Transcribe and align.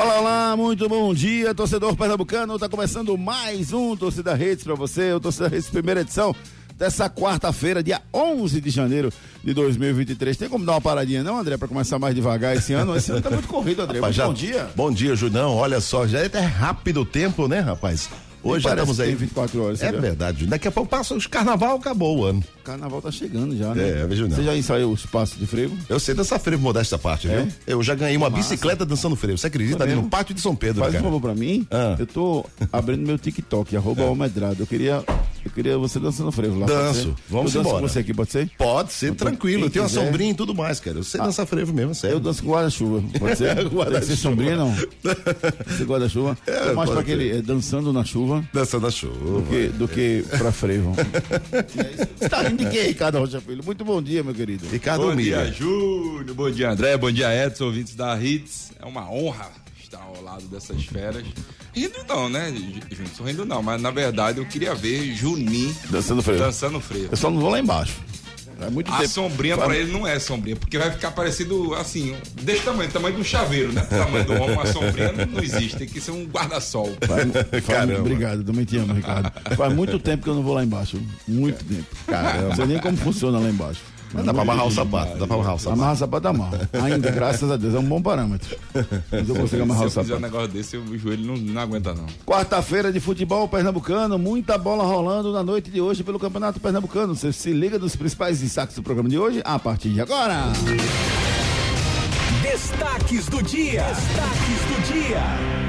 Olá, 0.00 0.20
olá, 0.20 0.56
muito 0.56 0.88
bom 0.88 1.12
dia, 1.12 1.52
torcedor 1.52 1.96
pernambucano. 1.96 2.56
Tá 2.56 2.68
começando 2.68 3.18
mais 3.18 3.72
um 3.72 3.96
Torcida 3.96 4.32
Redes 4.32 4.62
para 4.62 4.76
você, 4.76 5.12
o 5.12 5.18
Torcida 5.18 5.48
Redes 5.48 5.68
primeira 5.68 6.02
edição 6.02 6.32
dessa 6.82 7.08
quarta-feira, 7.08 7.80
dia 7.80 8.02
11 8.12 8.60
de 8.60 8.68
janeiro 8.68 9.12
de 9.44 9.54
2023. 9.54 10.36
Tem 10.36 10.48
como 10.48 10.64
dar 10.66 10.72
uma 10.72 10.80
paradinha 10.80 11.22
não, 11.22 11.38
André, 11.38 11.56
para 11.56 11.68
começar 11.68 11.96
mais 11.96 12.12
devagar 12.12 12.56
esse 12.56 12.72
ano? 12.72 12.96
Esse 12.96 13.12
ano 13.12 13.20
tá 13.20 13.30
muito 13.30 13.46
corrido, 13.46 13.82
André. 13.82 13.98
Rapaz, 13.98 14.16
já- 14.16 14.26
bom 14.26 14.34
dia. 14.34 14.68
Bom 14.74 14.90
dia, 14.90 15.14
Junão. 15.14 15.54
Olha 15.54 15.80
só, 15.80 16.08
já 16.08 16.18
é 16.18 16.26
até 16.26 16.40
rápido 16.40 17.02
o 17.02 17.04
tempo, 17.06 17.46
né, 17.46 17.60
rapaz? 17.60 18.10
Hoje 18.44 18.64
já 18.64 18.70
estamos 18.70 18.98
aí. 18.98 19.10
tem 19.10 19.14
24 19.16 19.62
horas, 19.62 19.80
É 19.80 19.92
viu? 19.92 20.00
verdade. 20.00 20.46
Daqui 20.48 20.66
a 20.66 20.72
pouco 20.72 20.90
passa 20.90 21.14
os 21.14 21.28
carnaval, 21.28 21.76
acabou 21.76 22.18
o 22.18 22.24
ano. 22.24 22.42
Carnaval 22.64 23.00
tá 23.00 23.12
chegando 23.12 23.56
já, 23.56 23.72
né? 23.72 24.00
É, 24.02 24.06
vejo 24.08 24.26
não. 24.26 24.34
Você 24.34 24.42
já 24.42 24.56
ensaiou 24.56 24.92
os 24.92 25.06
passos 25.06 25.38
de 25.38 25.46
frevo? 25.46 25.76
Eu 25.88 26.00
sei 26.00 26.12
dançar 26.12 26.40
frevo 26.40 26.60
modesta 26.60 26.98
parte, 26.98 27.28
É? 27.30 27.42
viu? 27.42 27.52
Eu 27.64 27.82
já 27.84 27.94
ganhei 27.94 28.16
uma 28.16 28.28
bicicleta 28.28 28.84
dançando 28.84 29.14
frevo. 29.14 29.38
Você 29.38 29.46
acredita? 29.46 29.78
Tá 29.78 29.84
ali 29.84 29.94
no 29.94 30.08
pátio 30.10 30.34
de 30.34 30.40
São 30.40 30.56
Pedro, 30.56 30.80
Faz 30.80 30.90
um 30.90 30.96
cara. 30.96 31.04
favor 31.04 31.20
pra 31.20 31.34
mim. 31.36 31.64
Ah. 31.70 31.94
Eu 31.96 32.06
tô 32.08 32.44
abrindo 32.72 33.06
meu 33.06 33.16
TikTok, 33.16 33.76
arroba 33.76 34.02
Almedrado. 34.02 34.56
Eu 34.60 34.66
queria, 34.66 35.04
eu 35.44 35.50
queria 35.52 35.78
você 35.78 35.98
dançando 36.00 36.30
frevo 36.32 36.58
lá. 36.58 36.66
Danço. 36.66 37.14
Vamos 37.28 37.54
eu 37.54 37.60
danço 37.62 37.68
embora. 37.70 37.82
com 37.82 37.88
você 37.88 37.98
aqui, 38.00 38.14
pode 38.14 38.30
ser? 38.30 38.50
Pode 38.58 38.92
ser, 38.92 39.06
Então, 39.10 39.26
tranquilo. 39.28 39.58
quem 39.58 39.64
Eu 39.66 39.70
tenho 39.70 39.82
uma 39.84 39.88
quiser- 39.88 40.04
sombrinha 40.06 40.30
e 40.30 40.34
tudo 40.34 40.54
mais, 40.54 40.80
cara. 40.80 40.98
Eu 40.98 41.04
sei 41.04 41.20
dançar 41.20 41.46
frevo 41.46 41.72
mesmo, 41.72 41.94
sério. 41.94 42.16
Eu 42.16 42.20
danço 42.20 42.42
com 42.42 42.50
guarda-chuva, 42.50 43.02
pode 43.18 43.36
ser? 43.38 43.54
Guarda-chuva. 43.68 43.90
Tem 43.92 44.00
que 44.00 44.06
ser 44.06 44.16
sombrinha, 44.16 44.56
não? 44.56 44.74
Você 45.66 45.84
guarda-chuva? 45.84 46.38
É, 46.46 46.72
mais 46.74 46.90
pra 46.90 47.00
aquele 47.00 47.30
é, 47.30 47.42
dançando 47.42 47.92
na 47.92 48.04
chuva 48.04 48.44
Dançando 48.52 48.86
a 48.86 48.90
chuva. 48.90 49.14
do 49.40 49.42
que, 49.48 49.68
do 49.68 49.88
que 49.88 50.24
pra 50.38 50.52
frevo. 50.52 50.94
Você 52.18 52.28
tá 52.28 52.42
rindo 52.42 52.64
de 52.64 52.70
quê, 52.70 52.82
Ricardo 52.82 53.18
Rocha 53.18 53.40
Filho? 53.40 53.62
Muito 53.64 53.84
bom 53.84 54.00
dia, 54.02 54.22
meu 54.22 54.34
querido. 54.34 54.66
Ricardo 54.68 55.02
Bom 55.06 55.16
dia, 55.16 55.38
Mira. 55.38 55.52
Júnior. 55.52 56.34
Bom 56.34 56.50
dia, 56.50 56.70
André. 56.70 56.96
Bom 56.96 57.10
dia, 57.10 57.46
Edson, 57.46 57.64
ouvintes 57.66 57.94
da 57.94 58.18
Hits. 58.20 58.72
É 58.80 58.86
uma 58.86 59.10
honra 59.10 59.50
estar 59.82 60.00
ao 60.02 60.22
lado 60.22 60.44
dessas 60.46 60.84
feras. 60.84 61.24
Rindo 61.74 62.04
não, 62.08 62.28
né, 62.28 62.50
Júnior? 62.52 63.08
Sorrindo 63.16 63.44
não, 63.46 63.62
mas 63.62 63.80
na 63.80 63.90
verdade 63.90 64.38
eu 64.38 64.44
queria 64.46 64.74
ver 64.74 65.14
Juninho 65.14 65.74
Dançando 65.90 66.22
frevo. 66.22 66.38
dançando 66.40 66.80
frevo. 66.80 67.08
Eu 67.10 67.16
só 67.16 67.30
não 67.30 67.40
vou 67.40 67.50
lá 67.50 67.58
embaixo. 67.58 67.94
É 68.60 68.70
muito 68.70 68.92
A 68.92 68.98
tempo. 68.98 69.08
sombrinha 69.08 69.56
Faz- 69.56 69.66
pra 69.68 69.76
ele 69.76 69.90
não 69.90 70.06
é 70.06 70.20
sombrinha, 70.20 70.54
porque 70.54 70.78
vai 70.78 70.88
ficar 70.92 71.10
parecido 71.10 71.74
assim, 71.74 72.14
desse 72.42 72.62
tamanho, 72.62 72.88
tamanho 72.92 73.16
de 73.16 73.20
um 73.20 73.24
chaveiro, 73.24 73.72
né? 73.72 73.82
O 73.82 73.86
tamanho 73.88 74.24
do 74.24 74.32
homem, 74.34 74.50
uma 74.52 74.66
sombrinha 74.66 75.10
não, 75.12 75.26
não 75.26 75.42
existe, 75.42 75.76
tem 75.78 75.88
que 75.88 76.00
ser 76.00 76.12
um 76.12 76.24
guarda-sol. 76.26 76.94
Caramba. 77.66 77.98
obrigado, 77.98 78.44
também 78.44 78.64
te 78.64 78.76
amo, 78.78 78.92
Ricardo. 78.94 79.32
Faz 79.56 79.74
muito 79.74 79.98
tempo 79.98 80.22
que 80.22 80.30
eu 80.30 80.34
não 80.36 80.44
vou 80.44 80.54
lá 80.54 80.62
embaixo. 80.62 81.00
Muito 81.26 81.64
tempo. 81.64 81.86
Caramba. 82.06 82.48
Não 82.50 82.54
sei 82.56 82.66
nem 82.66 82.78
como 82.78 82.96
funciona 82.98 83.40
lá 83.40 83.48
embaixo. 83.48 83.80
Mas 84.12 84.24
dá 84.24 84.32
pra 84.32 84.42
amarrar 84.42 84.66
o 84.66 84.70
sapato, 84.70 85.18
dá 85.18 85.26
pra 85.26 85.36
amarrar 85.36 85.54
o 85.54 85.58
sapato. 85.58 85.80
Amarra 85.80 85.96
sapato 85.96 86.28
amarro. 86.28 86.58
Ainda, 86.82 87.10
graças 87.10 87.50
a 87.50 87.56
Deus, 87.56 87.74
é 87.74 87.78
um 87.78 87.84
bom 87.84 88.00
parâmetro. 88.02 88.56
Mas 89.10 89.28
eu 89.28 89.34
consigo 89.34 89.62
amarrar 89.62 89.86
o 89.86 89.90
Se 89.90 89.98
eu 89.98 90.02
fizer 90.02 90.14
um 90.14 90.20
sapato. 90.20 90.32
negócio 90.32 90.48
desse, 90.48 90.76
o 90.76 90.98
joelho 90.98 91.26
não, 91.26 91.36
não 91.36 91.60
aguenta 91.62 91.94
não. 91.94 92.06
Quarta-feira 92.26 92.92
de 92.92 93.00
futebol 93.00 93.48
pernambucano, 93.48 94.18
muita 94.18 94.58
bola 94.58 94.84
rolando 94.84 95.32
na 95.32 95.42
noite 95.42 95.70
de 95.70 95.80
hoje 95.80 96.02
pelo 96.04 96.18
Campeonato 96.18 96.60
Pernambucano. 96.60 97.14
Você 97.14 97.32
se 97.32 97.52
liga 97.52 97.78
nos 97.78 97.96
principais 97.96 98.40
destaques 98.40 98.76
do 98.76 98.82
programa 98.82 99.08
de 99.08 99.18
hoje 99.18 99.40
a 99.44 99.58
partir 99.58 99.90
de 99.90 100.00
agora. 100.00 100.44
Destaques 102.42 103.26
do 103.26 103.42
dia. 103.42 103.82
Destaques 103.84 104.60
do 104.68 104.92
dia. 104.92 105.61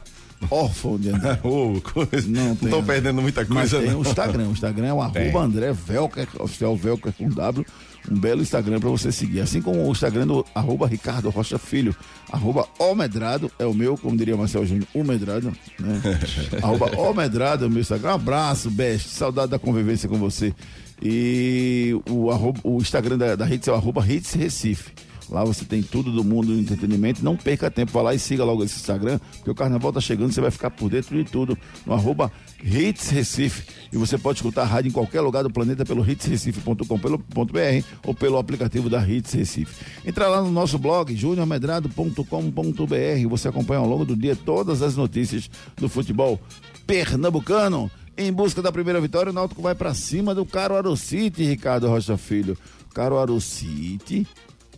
órfão 0.51 0.99
de 0.99 1.11
André. 1.11 1.39
Ô, 1.45 1.81
coisa- 1.83 2.27
Não 2.29 2.55
estão 2.55 2.83
perdendo 2.83 3.21
muita 3.21 3.45
Mas 3.49 3.71
coisa, 3.71 3.81
tem 3.81 3.91
não. 3.91 3.99
o 3.99 4.03
Instagram. 4.03 4.49
O 4.49 4.53
Instagram 4.53 4.87
é 4.87 4.93
o 4.95 5.01
arroba 5.03 5.41
André 5.41 5.73
Velker, 5.73 6.27
oficial 6.39 6.75
Velker 6.77 7.13
com 7.13 7.29
W. 7.29 7.67
Um 8.11 8.19
belo 8.19 8.43
Instagram 8.43 8.81
para 8.81 8.91
você 8.91 9.13
seguir. 9.13 9.41
Assim 9.41 9.63
como 9.63 9.87
o 9.87 9.93
Instagram 9.93 10.27
do 10.27 10.45
arroba 10.55 10.87
Ricardo 10.87 11.31
Rocha 11.31 11.59
Filho. 11.59 11.95
Arroba 12.31 12.67
Omedrado 12.79 13.51
é 13.59 13.67
o 13.67 13.75
meu, 13.75 13.97
como 13.97 14.17
diria 14.17 14.37
Marcelo 14.37 14.67
Júnior, 14.67 14.87
o 14.95 15.05
Medrado. 15.05 15.53
Né? 15.79 16.03
arroba 16.63 16.97
Omedrado 16.99 17.65
é 17.65 17.69
o 17.69 17.71
meu 17.71 17.81
Instagram. 17.81 18.11
Um 18.11 18.15
abraço, 18.15 18.71
best. 18.71 19.09
Saudade 19.09 19.51
da 19.51 19.59
convivência 19.59 20.09
com 20.09 20.19
você. 20.19 20.55
E 21.01 21.99
o, 22.09 22.31
arroba, 22.31 22.61
o 22.63 22.79
Instagram 22.79 23.19
da, 23.19 23.37
da 23.37 23.49
Hits 23.49 23.69
é 23.69 23.73
o 23.73 23.75
arroba 23.75 24.07
Hits 24.07 24.35
Recife. 24.35 24.93
Lá 25.33 25.45
você 25.45 25.65
tem 25.65 25.83
tudo 25.83 26.13
do 26.13 26.23
mundo 26.23 26.49
do 26.49 26.61
entretenimento. 26.61 27.25
Não 27.25 27.37
perca 27.37 27.71
tempo, 27.71 27.91
vá 27.93 28.03
lá 28.03 28.15
e 28.15 28.19
siga 28.19 28.45
logo 28.45 28.63
esse 28.63 28.77
Instagram, 28.77 29.19
porque 29.37 29.51
o 29.51 29.55
carnaval 29.55 29.93
tá 29.93 30.01
chegando, 30.01 30.31
você 30.31 30.43
vai 30.43 30.51
ficar 30.51 30.71
por 30.71 30.91
dentro 30.91 31.17
de 31.17 31.25
tudo 31.25 31.57
no 31.87 31.95
arroba 31.95 32.31
Hits 32.63 33.11
Recife. 33.11 33.65
E 33.93 33.97
você 33.97 34.17
pode 34.17 34.39
escutar 34.39 34.63
a 34.63 34.67
rádio 34.67 34.89
em 34.89 34.93
qualquer 34.93 35.21
lugar 35.21 35.43
do 35.43 35.51
planeta 35.51 35.85
pelo 35.85 36.09
hitsrecife.com.br 36.09 37.87
ou 38.07 38.15
pelo 38.15 38.39
aplicativo 38.39 38.89
da 38.89 39.07
Hits 39.07 39.33
Recife. 39.33 39.85
Entra 40.05 40.29
lá 40.29 40.41
no 40.41 40.51
nosso 40.51 40.79
blog, 40.79 41.15
juniormedrado.com.br. 41.15 43.29
Você 43.29 43.49
acompanha 43.49 43.81
ao 43.81 43.89
longo 43.89 44.05
do 44.05 44.17
dia 44.17 44.37
todas 44.37 44.83
as 44.83 44.97
notícias 44.97 45.51
do 45.77 45.89
futebol 45.89 46.41
pernambucano. 46.87 47.91
Em 48.17 48.33
busca 48.33 48.61
da 48.61 48.71
primeira 48.71 49.01
vitória, 49.01 49.31
o 49.31 49.35
Náutico 49.35 49.63
vai 49.63 49.75
para 49.75 49.95
cima 49.95 50.35
do 50.35 50.45
Caruaru 50.45 50.97
City, 50.97 51.45
Ricardo 51.45 51.89
Rocha 51.89 52.17
Filho. 52.17 52.57
Caruaru 52.95 53.41
City, 53.41 54.27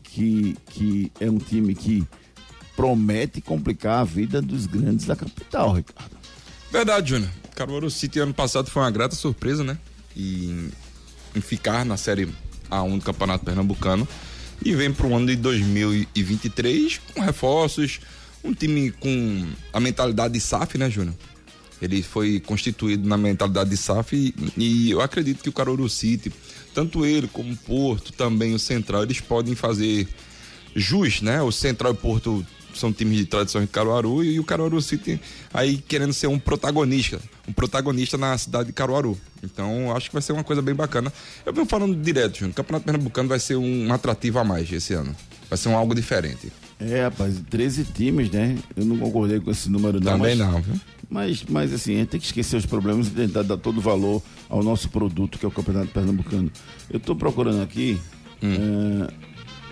que, 0.03 0.57
que 0.67 1.11
é 1.19 1.29
um 1.29 1.39
time 1.39 1.75
que 1.75 2.07
promete 2.77 3.41
complicar 3.41 4.01
a 4.01 4.05
vida 4.05 4.41
dos 4.41 4.67
grandes 4.67 5.07
da 5.07 5.17
capital, 5.17 5.73
Ricardo. 5.73 6.17
Verdade, 6.71 7.11
Júnior. 7.11 7.31
Caruaru 7.55 7.91
City 7.91 8.19
ano 8.19 8.35
passado 8.35 8.71
foi 8.71 8.83
uma 8.83 8.91
grata 8.91 9.15
surpresa, 9.15 9.63
né? 9.63 9.79
E 10.17 10.69
em 11.35 11.41
ficar 11.41 11.85
na 11.85 11.97
Série 11.97 12.29
A1 12.71 12.99
do 12.99 13.05
Campeonato 13.05 13.45
Pernambucano. 13.45 14.07
E 14.65 14.75
vem 14.75 14.93
para 14.93 15.07
o 15.07 15.15
ano 15.15 15.27
de 15.27 15.37
2023 15.37 17.01
com 17.13 17.21
reforços, 17.21 18.01
um 18.43 18.55
time 18.55 18.91
com 18.93 19.47
a 19.73 19.81
mentalidade 19.81 20.35
de 20.35 20.41
SAF, 20.41 20.79
né, 20.79 20.89
Júnior? 20.89 21.15
Ele 21.83 22.03
foi 22.03 22.41
constituído 22.41 23.07
na 23.07 23.17
mentalidade 23.17 23.71
de 23.71 23.77
SAF 23.77 24.15
e, 24.15 24.35
e 24.57 24.91
eu 24.91 25.01
acredito 25.01 25.43
que 25.43 25.49
o 25.49 25.53
Caruaru 25.53 25.89
City, 25.89 26.33
tanto 26.73 27.05
ele 27.05 27.29
como 27.29 27.53
o 27.53 27.57
Porto, 27.57 28.13
também 28.13 28.55
o 28.55 28.59
Central, 28.59 29.03
eles 29.03 29.21
podem 29.21 29.55
fazer 29.55 30.09
jus, 30.75 31.21
né? 31.21 31.43
O 31.43 31.53
Central 31.53 31.93
e 31.93 31.95
o 31.95 31.99
Porto 31.99 32.47
são 32.79 32.93
times 32.93 33.19
de 33.19 33.27
tradição 33.27 33.61
de 33.61 33.67
Caruaru 33.67 34.25
e 34.25 34.39
o 34.39 34.45
Caruaru 34.45 34.81
City 34.81 35.21
aí 35.53 35.77
querendo 35.77 36.13
ser 36.13 36.27
um 36.27 36.39
protagonista, 36.39 37.21
um 37.49 37.53
protagonista 37.53 38.17
na 38.17 38.37
cidade 38.37 38.67
de 38.67 38.73
Caruaru. 38.73 39.19
Então, 39.43 39.95
acho 39.95 40.09
que 40.09 40.15
vai 40.15 40.23
ser 40.23 40.33
uma 40.33 40.45
coisa 40.45 40.63
bem 40.63 40.75
bacana. 40.75 41.13
Eu 41.45 41.53
venho 41.53 41.67
falando 41.67 41.95
direto, 41.95 42.39
Júnior, 42.39 42.53
o 42.53 42.55
Campeonato 42.55 42.87
Pernambucano 42.87 43.29
vai 43.29 43.39
ser 43.39 43.57
um 43.57 43.93
atrativo 43.93 44.39
a 44.39 44.45
mais 44.45 44.73
esse 44.73 44.95
ano. 44.95 45.15
Vai 45.49 45.59
ser 45.59 45.69
um 45.69 45.77
algo 45.77 45.95
diferente. 45.95 46.51
É, 46.81 47.05
rapaz, 47.05 47.41
13 47.49 47.85
times, 47.85 48.31
né? 48.31 48.57
Eu 48.77 48.85
não 48.85 48.99
concordei 48.99 49.39
com 49.41 49.51
esse 49.51 49.71
número 49.71 50.01
não. 50.01 50.13
Também 50.13 50.37
mas, 50.37 50.39
não, 50.39 50.61
viu? 50.61 50.81
Mas, 51.09 51.45
mas 51.49 51.73
assim, 51.73 51.95
a 51.95 51.99
gente 51.99 52.09
tem 52.09 52.21
que 52.21 52.27
esquecer 52.27 52.57
os 52.57 52.67
problemas 52.67 53.07
e 53.07 53.11
tentar 53.11 53.43
dar 53.43 53.57
todo 53.57 53.79
o 53.79 53.81
valor 53.81 54.23
ao 54.49 54.63
nosso 54.63 54.89
produto, 54.89 55.39
que 55.39 55.45
é 55.45 55.49
o 55.49 55.53
Campeonato 55.53 55.89
Pernambucano. 55.89 56.51
Eu 56.91 56.99
tô 56.99 57.15
procurando 57.15 57.63
aqui. 57.63 58.01
Hum. 58.43 59.07
é, 59.09 59.24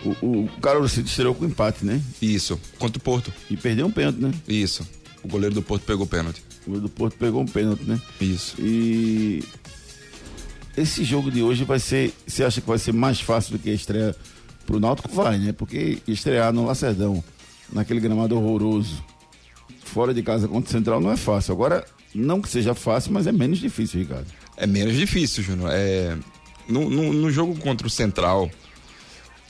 o, 0.04 0.48
o 0.82 0.88
City 0.88 1.08
estreou 1.08 1.34
com 1.34 1.44
empate, 1.44 1.84
né? 1.84 2.00
Isso, 2.20 2.60
contra 2.78 2.98
o 2.98 3.00
Porto. 3.00 3.32
E 3.50 3.56
perdeu 3.56 3.86
um 3.86 3.90
pênalti, 3.90 4.18
né? 4.18 4.32
Isso. 4.48 4.86
O 5.22 5.28
goleiro 5.28 5.54
do 5.54 5.62
Porto 5.62 5.84
pegou 5.84 6.04
o 6.04 6.08
pênalti. 6.08 6.42
O 6.62 6.70
goleiro 6.70 6.88
do 6.88 6.92
Porto 6.92 7.16
pegou 7.16 7.40
um 7.40 7.46
pênalti, 7.46 7.84
né? 7.84 8.00
Isso. 8.20 8.56
E 8.58 9.42
esse 10.76 11.04
jogo 11.04 11.30
de 11.30 11.42
hoje 11.42 11.64
vai 11.64 11.78
ser. 11.78 12.12
Você 12.26 12.44
acha 12.44 12.60
que 12.60 12.66
vai 12.66 12.78
ser 12.78 12.92
mais 12.92 13.20
fácil 13.20 13.52
do 13.52 13.58
que 13.58 13.70
a 13.70 13.74
estreia 13.74 14.16
pro 14.66 14.80
Náutico? 14.80 15.08
Vai, 15.12 15.38
né? 15.38 15.52
Porque 15.52 15.98
estrear 16.06 16.52
no 16.52 16.66
Lacerdão, 16.66 17.22
naquele 17.72 18.00
gramado 18.00 18.36
horroroso, 18.36 19.02
fora 19.84 20.14
de 20.14 20.22
casa 20.22 20.48
contra 20.48 20.68
o 20.68 20.72
Central, 20.72 21.00
não 21.00 21.12
é 21.12 21.16
fácil. 21.16 21.52
Agora, 21.52 21.84
não 22.14 22.40
que 22.40 22.48
seja 22.48 22.74
fácil, 22.74 23.12
mas 23.12 23.26
é 23.26 23.32
menos 23.32 23.58
difícil, 23.58 24.00
Ricardo. 24.00 24.26
É 24.56 24.66
menos 24.66 24.96
difícil, 24.96 25.42
Júnior. 25.42 25.70
É, 25.72 26.16
no, 26.68 26.88
no, 26.88 27.12
no 27.12 27.30
jogo 27.30 27.54
contra 27.56 27.86
o 27.86 27.90
Central, 27.90 28.50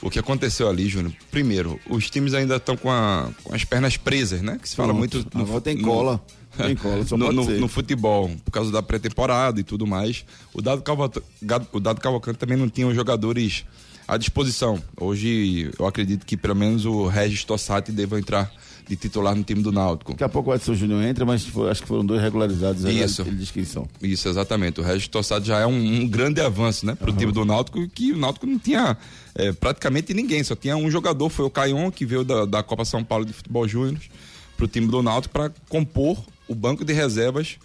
o 0.03 0.09
que 0.09 0.19
aconteceu 0.19 0.69
ali, 0.69 0.87
Júnior? 0.87 1.13
Primeiro, 1.31 1.79
os 1.89 2.09
times 2.09 2.33
ainda 2.33 2.57
estão 2.57 2.75
com, 2.77 2.91
a- 2.91 3.29
com 3.43 3.53
as 3.55 3.63
pernas 3.63 3.97
presas, 3.97 4.41
né? 4.41 4.59
Que 4.61 4.67
se 4.69 4.75
fala 4.75 4.89
Pronto. 4.93 4.99
muito. 4.99 5.37
no 5.37 5.43
Agora 5.43 5.61
tem 5.61 5.75
no- 5.77 5.83
cola. 5.87 6.21
Tem 6.55 6.75
cola, 6.75 7.03
só 7.03 7.17
no, 7.17 7.31
no- 7.31 7.49
no 7.61 7.67
futebol, 7.67 8.29
por 8.45 8.51
causa 8.51 8.71
da 8.71 8.83
pré-temporada 8.83 9.59
e 9.59 9.63
tudo 9.63 9.87
mais. 9.87 10.23
O 10.53 10.61
Dado, 10.61 10.83
Cavalcante, 10.83 11.25
o 11.71 11.79
Dado 11.79 11.99
Cavalcante 11.99 12.37
também 12.37 12.55
não 12.55 12.69
tinha 12.69 12.85
os 12.87 12.93
jogadores 12.93 13.65
à 14.07 14.17
disposição. 14.17 14.79
Hoje, 14.95 15.71
eu 15.79 15.87
acredito 15.87 16.27
que 16.27 16.37
pelo 16.37 16.55
menos 16.55 16.85
o 16.85 17.07
Regis 17.07 17.43
Tossati 17.43 17.91
deva 17.91 18.19
entrar 18.19 18.51
de 18.87 18.95
titular 18.95 19.33
no 19.35 19.43
time 19.43 19.63
do 19.63 19.71
Náutico. 19.71 20.11
Daqui 20.11 20.25
a 20.25 20.29
pouco 20.29 20.51
o 20.51 20.53
Edson 20.53 20.75
Júnior 20.75 21.01
entra, 21.03 21.25
mas 21.25 21.43
foi- 21.43 21.71
acho 21.71 21.81
que 21.81 21.87
foram 21.87 22.05
dois 22.05 22.21
regularizados. 22.21 22.85
aí, 22.85 23.01
Isso. 23.01 23.23
Ele 23.23 23.35
diz 23.37 23.49
que 23.49 23.65
são. 23.65 23.87
Isso, 23.99 24.29
exatamente. 24.29 24.79
O 24.79 24.83
Regis 24.83 25.07
Tossati 25.07 25.47
já 25.47 25.57
é 25.57 25.65
um, 25.65 25.73
um 26.03 26.07
grande 26.07 26.39
avanço, 26.39 26.85
né? 26.85 26.93
Pro 26.93 27.11
time 27.13 27.31
do 27.31 27.43
Náutico, 27.45 27.87
que 27.89 28.11
o 28.11 28.17
Náutico 28.17 28.45
não 28.45 28.59
tinha 28.59 28.95
é, 29.35 29.51
praticamente 29.51 30.13
ninguém, 30.13 30.43
só 30.43 30.55
tinha 30.55 30.77
um 30.77 30.89
jogador, 30.89 31.29
foi 31.29 31.45
o 31.45 31.49
Caion, 31.49 31.89
que 31.91 32.05
veio 32.05 32.23
da, 32.23 32.45
da 32.45 32.63
Copa 32.63 32.85
São 32.85 33.03
Paulo 33.03 33.25
de 33.25 33.33
Futebol 33.33 33.67
Júnior 33.67 33.99
pro 34.55 34.67
time 34.67 34.87
do 34.87 35.01
Náutico 35.01 35.33
para 35.33 35.51
compor 35.67 36.23
o 36.47 36.53
banco 36.53 36.85
de 36.85 36.93
reservas 36.93 37.57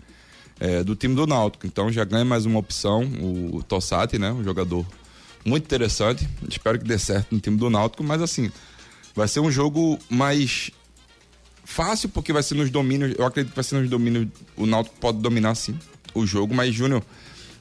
é, 0.58 0.82
do 0.82 0.96
time 0.96 1.14
do 1.14 1.26
Náutico. 1.26 1.66
Então 1.66 1.92
já 1.92 2.04
ganha 2.04 2.24
mais 2.24 2.46
uma 2.46 2.58
opção, 2.58 3.04
o 3.52 3.62
Tossati, 3.62 4.18
né? 4.18 4.32
Um 4.32 4.42
jogador 4.42 4.86
muito 5.44 5.64
interessante. 5.64 6.28
Espero 6.48 6.78
que 6.78 6.84
dê 6.84 6.98
certo 6.98 7.34
no 7.34 7.40
time 7.40 7.56
do 7.56 7.68
Náutico, 7.68 8.02
mas 8.02 8.22
assim, 8.22 8.50
vai 9.14 9.28
ser 9.28 9.40
um 9.40 9.50
jogo 9.50 9.98
mais 10.08 10.70
fácil 11.64 12.08
porque 12.08 12.32
vai 12.32 12.42
ser 12.42 12.54
nos 12.54 12.70
domínios, 12.70 13.14
eu 13.18 13.26
acredito 13.26 13.50
que 13.50 13.56
vai 13.56 13.64
ser 13.64 13.78
nos 13.78 13.90
domínios, 13.90 14.26
o 14.56 14.64
Náutico 14.64 14.96
pode 14.98 15.18
dominar 15.18 15.54
sim 15.54 15.78
o 16.14 16.26
jogo, 16.26 16.54
mas 16.54 16.74
Júnior, 16.74 17.02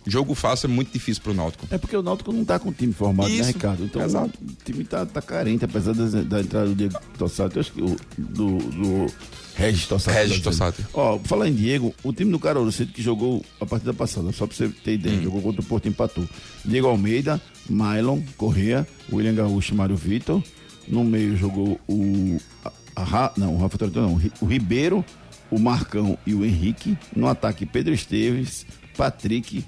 jogo 0.07 0.33
fácil 0.33 0.68
é 0.68 0.69
muito 0.69 0.92
difícil 0.92 1.21
pro 1.21 1.33
Náutico. 1.33 1.68
É 1.69 1.77
porque 1.77 1.95
o 1.95 2.01
Náutico 2.01 2.31
não 2.31 2.44
tá 2.45 2.57
com 2.59 2.69
o 2.69 2.74
time 2.74 2.94
formado, 2.94 3.30
né, 3.30 3.36
Isso, 3.36 3.48
Ricardo? 3.48 3.83
Então 3.86 4.01
exato. 4.01 4.31
o 4.42 4.63
time 4.65 4.83
tá, 4.83 5.06
tá 5.06 5.21
carente, 5.21 5.65
apesar 5.65 5.94
da, 5.94 6.06
da 6.21 6.42
entrada 6.42 6.68
do 6.68 6.75
Diego 6.75 6.98
Tossati, 7.18 7.56
eu 7.56 7.62
acho 7.62 7.71
que 7.71 7.81
o, 7.81 7.95
do, 8.18 8.57
do 8.57 9.07
Regis 9.56 9.86
Tossati. 9.88 10.18
Regis. 10.18 10.39
Tossati. 10.42 10.86
Ó, 10.94 11.19
falar 11.19 11.48
em 11.50 11.54
Diego, 11.54 11.94
o 12.04 12.13
time 12.13 12.31
do 12.31 12.39
Caruaru 12.39 12.71
City 12.71 12.94
que 12.94 13.01
jogou 13.01 13.44
a 13.59 13.65
partida 13.65 13.94
passada, 13.94 14.31
só 14.31 14.45
pra 14.48 14.56
você 14.56 14.69
ter 14.69 14.92
Hum. 14.92 14.94
ideia, 14.95 15.21
jogou 15.21 15.42
contra 15.42 15.62
o 15.62 15.65
Porto 15.65 15.88
empatou. 15.88 16.24
Diego 16.63 16.88
Almeida, 16.88 17.42
Mylon, 17.69 18.21
Correa, 18.38 18.88
William 19.12 19.33
Gaúcho 19.36 19.74
e 19.74 19.77
Mário 19.77 19.95
Vitor. 19.95 20.42
No 20.88 21.04
meio 21.04 21.36
jogou 21.36 21.80
o. 21.88 22.39
a- 22.63 22.71
a 22.95 23.33
não, 23.38 23.56
o 23.56 23.57
Rafa 23.59 23.77
Torito 23.77 24.00
não, 24.00 24.13
o 24.15 24.21
o 24.42 24.45
Ribeiro, 24.45 25.04
o 25.51 25.59
Marcão 25.59 26.18
e 26.25 26.33
o 26.33 26.45
Henrique. 26.45 26.98
No 27.15 27.27
ataque, 27.27 27.65
Pedro 27.65 27.94
Esteves, 27.94 28.65
Patrick 28.95 29.65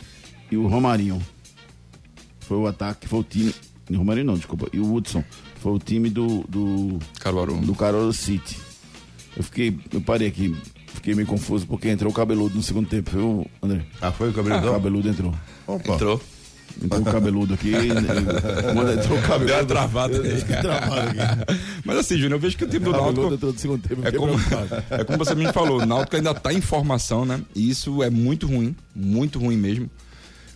e 0.52 0.58
o 0.58 0.68
Romarinho. 0.68 1.22
Foi 2.42 2.58
o 2.58 2.68
ataque, 2.68 3.08
foi 3.08 3.20
o 3.20 3.24
time. 3.24 3.54
O 3.90 3.96
Romarinho 3.98 4.26
não, 4.28 4.34
desculpa. 4.36 4.68
E 4.74 4.80
o 4.80 4.94
Hudson. 4.94 5.24
Foi 5.62 5.74
o 5.74 5.80
time 5.80 6.10
do. 6.10 6.44
do 6.48 7.00
Caruaru. 7.20 7.58
do 7.58 7.76
Caruaru 7.76 8.14
City. 8.14 8.58
Eu 9.36 9.44
fiquei. 9.44 9.78
Eu 9.94 10.02
parei 10.02 10.28
aqui. 10.28 10.56
Fiquei 10.88 11.14
meio 11.16 11.28
confuso 11.28 11.66
porque 11.68 11.88
entrou 11.90 12.12
o 12.12 12.16
cabeludo 12.16 12.56
no 12.56 12.64
segundo 12.64 12.88
tempo, 12.90 13.12
viu, 13.12 13.48
André? 13.62 13.86
Ah, 14.02 14.12
foi 14.12 14.28
o 14.28 14.32
O 14.32 14.34
Cabeludão? 14.34 14.74
cabeludo 14.74 15.08
entrou. 15.10 15.34
Opa. 15.68 15.94
Entrou. 15.94 16.22
Entrou 16.84 17.02
o 17.02 17.06
cabeludo 17.06 17.54
aqui. 17.54 17.72
entrou 17.76 19.18
o 19.18 19.22
cabeludo. 19.22 19.46
Deu 19.46 19.56
uma 19.58 19.66
travada 19.66 20.14
Eu- 20.16 20.26
eu 20.26 20.32
aí. 20.32 20.40
fiquei 20.40 20.56
travado 20.58 21.02
aqui. 21.10 21.60
Mas 21.86 21.98
assim, 21.98 22.16
Júnior, 22.16 22.34
eu 22.34 22.40
vejo 22.40 22.58
que 22.58 22.64
o 22.66 22.68
time 22.68 22.84
do 22.86 22.90
O 22.90 22.94
cabeludo 22.94 23.22
Náutico 23.22 23.36
entrou 23.36 23.54
no 23.54 23.60
segundo 23.60 23.88
tempo. 23.88 24.08
É 24.08 24.12
como, 24.12 24.34
é 24.90 25.04
como 25.06 25.18
você 25.20 25.36
me 25.36 25.52
falou, 25.54 25.82
o 25.82 25.86
Náutico 25.86 26.16
ainda 26.18 26.32
está 26.32 26.52
em 26.52 26.60
formação, 26.62 27.24
né? 27.26 27.40
E 27.56 27.70
isso 27.70 28.04
é 28.04 28.10
muito 28.10 28.48
ruim, 28.48 28.76
muito 28.96 29.40
ruim 29.40 29.56
mesmo. 29.58 29.90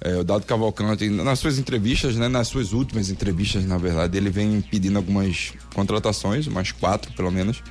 É, 0.06 0.18
o 0.18 0.24
Dado 0.24 0.46
Cavalcante, 0.46 1.10
nas 1.10 1.40
suas 1.40 1.58
entrevistas, 1.58 2.18
né? 2.18 2.28
Nas 2.28 2.50
suas 2.50 2.74
últimas 2.74 3.10
entrevistas, 3.10 3.64
na 3.64 3.78
verdade, 3.78 4.18
ele 4.18 4.30
vem 4.30 4.60
pedindo 4.60 4.98
algumas 4.98 5.54
contratações, 5.74 6.46
umas 6.46 6.74
quatro 6.74 7.14
pelo 7.14 7.32
menos, 7.32 7.64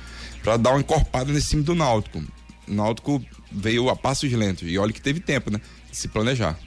para 0.43 0.57
dar 0.57 0.71
uma 0.71 0.79
encorpada 0.79 1.31
nesse 1.31 1.49
time 1.51 1.61
do 1.61 1.75
Náutico. 1.75 2.23
O 2.67 2.73
Náutico 2.73 3.23
veio 3.51 3.87
a 3.87 3.95
passos 3.95 4.31
lentos 4.31 4.67
e 4.67 4.79
olha 4.79 4.91
que 4.91 4.99
teve 4.99 5.19
tempo, 5.19 5.51
né? 5.51 5.61
De 5.91 5.95
se 5.95 6.07
planejar. 6.07 6.57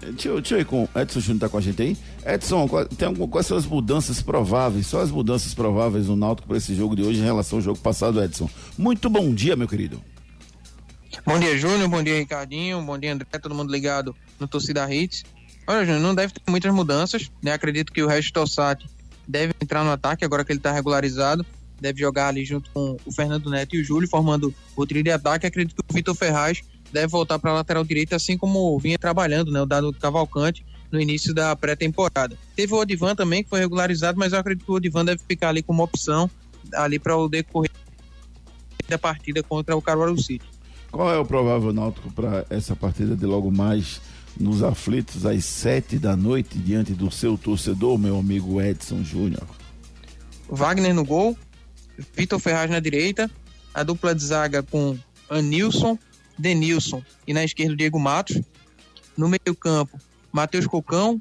Deixa 0.00 0.28
eu, 0.28 0.40
deixa 0.40 0.54
eu 0.54 0.60
ir 0.60 0.64
com 0.64 0.88
Edson 0.96 1.20
Júnior 1.20 1.40
tá 1.40 1.48
com 1.50 1.58
a 1.58 1.60
gente 1.60 1.82
aí. 1.82 1.96
Edson, 2.24 2.66
tem 2.96 3.08
alguma, 3.08 3.28
quais 3.28 3.46
são 3.46 3.58
as 3.58 3.66
mudanças 3.66 4.22
prováveis? 4.22 4.86
Só 4.86 5.00
as 5.00 5.10
mudanças 5.10 5.52
prováveis 5.52 6.08
no 6.08 6.16
Náutico 6.16 6.48
para 6.48 6.56
esse 6.56 6.74
jogo 6.74 6.96
de 6.96 7.02
hoje 7.02 7.20
em 7.20 7.24
relação 7.24 7.58
ao 7.58 7.62
jogo 7.62 7.78
passado, 7.80 8.22
Edson. 8.22 8.48
Muito 8.78 9.10
bom 9.10 9.34
dia, 9.34 9.56
meu 9.56 9.68
querido. 9.68 10.00
Bom 11.24 11.38
dia, 11.38 11.56
Júnior. 11.56 11.88
Bom 11.88 12.02
dia, 12.02 12.18
Ricardinho. 12.18 12.82
Bom 12.82 12.98
dia, 12.98 13.12
André. 13.12 13.26
Todo 13.40 13.54
mundo 13.54 13.72
ligado 13.72 14.14
no 14.38 14.48
Torcida 14.48 14.92
Hits. 14.92 15.24
Olha, 15.66 15.84
Júnior, 15.84 16.02
não 16.02 16.14
deve 16.14 16.32
ter 16.32 16.50
muitas 16.50 16.72
mudanças. 16.72 17.30
Né? 17.42 17.52
Acredito 17.52 17.92
que 17.92 18.02
o 18.02 18.08
Regis 18.08 18.30
Tossati 18.30 18.86
deve 19.26 19.54
entrar 19.60 19.84
no 19.84 19.90
ataque 19.90 20.24
agora 20.24 20.44
que 20.44 20.52
ele 20.52 20.58
está 20.58 20.72
regularizado. 20.72 21.44
Deve 21.80 22.00
jogar 22.00 22.28
ali 22.28 22.44
junto 22.44 22.70
com 22.70 22.96
o 23.04 23.12
Fernando 23.12 23.50
Neto 23.50 23.76
e 23.76 23.80
o 23.80 23.84
Júlio, 23.84 24.08
formando 24.08 24.54
o 24.76 24.86
trio 24.86 25.02
de 25.02 25.10
ataque. 25.10 25.46
Acredito 25.46 25.76
que 25.76 25.82
o 25.90 25.94
Vitor 25.94 26.14
Ferraz 26.14 26.62
deve 26.92 27.08
voltar 27.08 27.38
para 27.38 27.50
a 27.50 27.54
lateral 27.54 27.84
direita, 27.84 28.16
assim 28.16 28.38
como 28.38 28.78
vinha 28.78 28.98
trabalhando, 28.98 29.50
né? 29.50 29.60
O 29.60 29.66
Dado 29.66 29.92
Cavalcante 29.94 30.64
no 30.90 31.00
início 31.00 31.34
da 31.34 31.56
pré-temporada. 31.56 32.38
Teve 32.54 32.72
o 32.72 32.78
Odivan 32.78 33.16
também, 33.16 33.42
que 33.42 33.50
foi 33.50 33.58
regularizado, 33.58 34.18
mas 34.18 34.32
eu 34.32 34.38
acredito 34.38 34.64
que 34.64 34.70
o 34.70 34.74
Odivan 34.74 35.04
deve 35.04 35.20
ficar 35.26 35.48
ali 35.48 35.62
como 35.62 35.82
opção 35.82 36.30
ali 36.72 36.98
para 36.98 37.16
o 37.16 37.28
decorrer 37.28 37.70
da 38.88 38.98
partida 38.98 39.42
contra 39.42 39.76
o 39.76 39.82
Caruaru 39.82 40.20
City. 40.22 40.53
Qual 40.94 41.12
é 41.12 41.18
o 41.18 41.24
provável 41.24 41.72
Náutico 41.72 42.08
para 42.12 42.46
essa 42.48 42.76
partida 42.76 43.16
de 43.16 43.26
logo 43.26 43.50
mais 43.50 44.00
nos 44.38 44.62
aflitos 44.62 45.26
às 45.26 45.44
sete 45.44 45.98
da 45.98 46.16
noite 46.16 46.56
diante 46.56 46.92
do 46.92 47.10
seu 47.10 47.36
torcedor, 47.36 47.98
meu 47.98 48.16
amigo 48.16 48.62
Edson 48.62 49.02
Júnior? 49.02 49.44
Wagner 50.48 50.94
no 50.94 51.04
gol, 51.04 51.36
Vitor 52.14 52.38
Ferraz 52.38 52.70
na 52.70 52.78
direita, 52.78 53.28
a 53.74 53.82
dupla 53.82 54.14
de 54.14 54.22
zaga 54.24 54.62
com 54.62 54.96
Anilson, 55.28 55.98
Denilson 56.38 57.02
e 57.26 57.34
na 57.34 57.42
esquerda 57.42 57.74
Diego 57.74 57.98
Matos. 57.98 58.40
No 59.16 59.28
meio-campo, 59.28 59.98
Matheus 60.30 60.68
Cocão, 60.68 61.20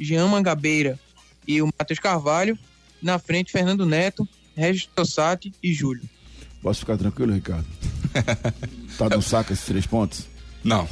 Jean 0.00 0.26
Mangabeira 0.26 0.98
e 1.46 1.62
o 1.62 1.66
Matheus 1.66 2.00
Carvalho. 2.00 2.58
Na 3.00 3.20
frente, 3.20 3.52
Fernando 3.52 3.86
Neto, 3.86 4.28
Regis 4.56 4.86
Tossati 4.92 5.54
e 5.62 5.72
Júlio. 5.72 6.02
Posso 6.62 6.80
ficar 6.80 6.96
tranquilo, 6.96 7.32
Ricardo? 7.32 7.66
tá 8.96 9.08
no 9.08 9.20
saco 9.20 9.52
esses 9.52 9.64
três 9.64 9.86
pontos? 9.86 10.26
Não. 10.62 10.88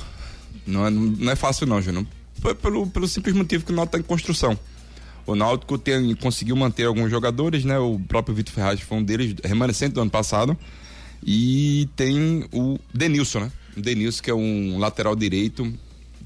Não 0.67 0.87
é, 0.87 0.91
não 0.91 1.31
é 1.33 1.37
fácil 1.37 1.67
não, 1.67 1.81
Júnior. 1.81 2.07
Foi 2.41 2.55
pelo, 2.55 2.87
pelo 2.89 3.07
simples 3.07 3.35
motivo 3.35 3.65
que 3.65 3.73
o 3.73 3.75
Náutico 3.75 3.97
está 3.97 4.05
em 4.05 4.09
construção. 4.09 4.59
O 5.27 5.37
Náutico 5.37 5.79
tem, 5.79 6.15
conseguiu 6.17 6.57
manter 6.57 6.87
alguns 6.87 7.11
jogadores, 7.11 7.65
né? 7.65 7.79
O 7.79 8.01
próprio 8.01 8.35
Vitor 8.35 8.53
Ferraz 8.53 8.81
foi 8.81 8.99
um 8.99 9.03
deles, 9.03 9.35
remanescente 9.45 9.95
do 9.95 10.01
ano 10.01 10.11
passado. 10.11 10.57
E 11.25 11.89
tem 11.95 12.47
o 12.53 12.79
Denilson, 12.93 13.41
né? 13.41 13.53
O 13.77 13.81
Denilson, 13.81 14.23
que 14.23 14.31
é 14.31 14.35
um 14.35 14.79
lateral 14.79 15.15
direito 15.15 15.73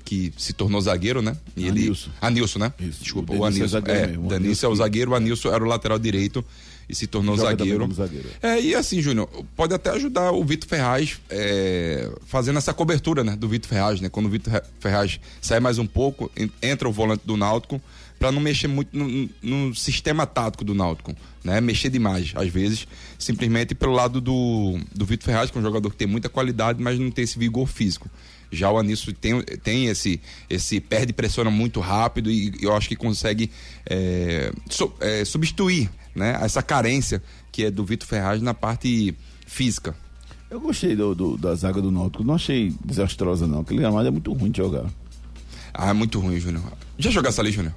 que 0.05 0.33
se 0.37 0.53
tornou 0.53 0.81
zagueiro, 0.81 1.21
né? 1.21 1.37
E 1.57 1.69
Anilson. 1.69 2.11
Ele, 2.11 2.17
Anilson, 2.21 2.59
né? 2.61 2.73
Isso. 2.79 3.03
Desculpa, 3.03 3.33
O 3.33 3.41
o 3.41 3.45
é 3.45 3.49
Anilson. 3.49 3.79
É, 3.87 4.07
mesmo. 4.07 4.27
O 4.27 4.29
Denilson 4.29 4.67
é 4.67 4.69
o 4.69 4.73
Anilson- 4.73 4.75
zagueiro, 4.77 5.11
o 5.11 5.15
Anilson 5.15 5.49
era 5.53 5.65
o 5.65 5.67
lateral 5.67 5.99
direito 5.99 6.45
e 6.89 6.95
se 6.95 7.07
tornou 7.07 7.37
zagueiro. 7.37 7.93
zagueiro. 7.93 8.29
É, 8.43 8.61
e 8.61 8.75
assim, 8.75 9.01
Júnior, 9.01 9.29
pode 9.57 9.73
até 9.75 9.91
ajudar 9.91 10.33
o 10.33 10.45
Vitor 10.45 10.69
Ferraz 10.69 11.19
é, 11.31 12.11
fazendo 12.27 12.59
essa 12.59 12.73
cobertura, 12.75 13.23
né, 13.25 13.37
do 13.37 13.49
Vitor 13.49 13.69
Ferraz, 13.69 14.01
né? 14.01 14.09
Quando 14.09 14.27
o 14.27 14.31
Vitor 14.31 14.63
Ferraz 14.81 15.19
sai 15.41 15.61
mais 15.61 15.79
um 15.79 15.87
pouco, 15.87 16.31
en- 16.37 16.51
entra 16.63 16.89
o 16.89 16.93
volante 16.93 17.23
do 17.27 17.37
Náutico 17.37 17.81
para 18.19 18.31
não 18.31 18.41
mexer 18.41 18.69
muito 18.69 18.97
no, 18.97 19.29
no 19.43 19.75
sistema 19.75 20.25
tático 20.27 20.65
do 20.65 20.75
Náutico, 20.75 21.15
né? 21.43 21.61
Mexer 21.61 21.91
demais, 21.91 22.33
às 22.37 22.49
vezes, 22.49 22.87
simplesmente 23.19 23.75
pelo 23.75 23.93
lado 23.93 24.21
do, 24.21 24.79
do 24.95 25.05
Vitor 25.05 25.25
Ferraz, 25.27 25.51
que 25.51 25.59
é 25.59 25.61
um 25.61 25.65
jogador 25.65 25.91
que 25.91 25.97
tem 25.97 26.07
muita 26.07 26.29
qualidade, 26.29 26.83
mas 26.83 26.99
não 26.99 27.11
tem 27.11 27.25
esse 27.25 27.39
vigor 27.39 27.67
físico. 27.67 28.09
Já 28.55 28.71
o 28.71 28.79
Anísio 28.79 29.13
tem, 29.13 29.43
tem 29.43 29.87
esse, 29.87 30.21
esse 30.49 30.81
perde 30.81 31.11
e 31.11 31.13
pressiona 31.15 31.51
muito 31.51 31.81
rápido 31.81 32.31
e 32.31 32.53
eu 32.61 32.75
acho 32.75 32.89
que 32.89 32.97
consegue 32.97 33.51
é, 33.89 34.51
é, 35.01 35.25
substituir 35.25 35.91
né, 36.15 36.39
essa 36.43 36.63
carência 36.63 37.23
que 37.53 37.65
é 37.65 37.71
do 37.71 37.85
Vitor 37.85 38.07
Ferraz 38.09 38.41
na 38.41 38.55
parte 38.55 39.15
física. 39.47 39.95
Eu 40.51 40.61
gostei 40.61 40.95
do, 40.95 41.15
do- 41.15 41.37
da 41.37 41.55
zaga 41.55 41.81
do 41.83 41.91
Náutico. 41.91 42.23
Não 42.23 42.35
achei 42.35 42.73
desastrosa, 42.85 43.47
não. 43.47 43.61
Aquele 43.61 43.81
gramado 43.81 44.07
é 44.07 44.11
muito 44.11 44.33
ruim 44.33 44.51
de 44.51 44.59
jogar. 44.59 44.85
Ah, 45.73 45.91
é 45.91 45.93
muito 45.93 46.21
ruim, 46.21 46.39
Júnior. 46.39 46.63
Já 46.99 47.11
jogasse 47.11 47.41
ali, 47.41 47.51
Júnior? 47.51 47.75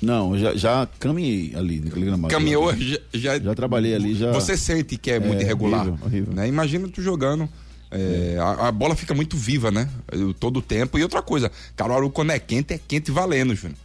Não, 0.00 0.36
já, 0.38 0.54
já 0.54 0.88
caminhei 0.98 1.52
ali 1.54 1.80
naquele 1.80 2.06
gramado. 2.06 2.32
Caminhou, 2.32 2.74
já, 2.76 2.98
já, 3.12 3.38
Já 3.38 3.54
trabalhei 3.54 3.94
ali, 3.94 4.14
já. 4.14 4.32
Você 4.32 4.56
sente 4.56 4.96
que 4.96 5.10
é, 5.10 5.20
muito 5.20 5.42
irregular. 5.42 5.86
horrível, 5.86 6.06
horrível. 6.06 6.34
Né? 6.34 6.48
Imagina 6.48 6.88
tu 6.88 7.02
jogando. 7.02 7.48
É, 7.94 8.36
a, 8.38 8.68
a 8.68 8.72
bola 8.72 8.94
fica 8.96 9.14
muito 9.14 9.36
viva, 9.36 9.70
né? 9.70 9.88
Todo 10.40 10.58
o 10.58 10.62
tempo. 10.62 10.98
E 10.98 11.02
outra 11.02 11.22
coisa, 11.22 11.50
Caruaru, 11.76 12.10
quando 12.10 12.30
é 12.32 12.38
quente, 12.38 12.74
é 12.74 12.78
quente 12.78 13.10
valendo, 13.10 13.54
Júnior. 13.54 13.78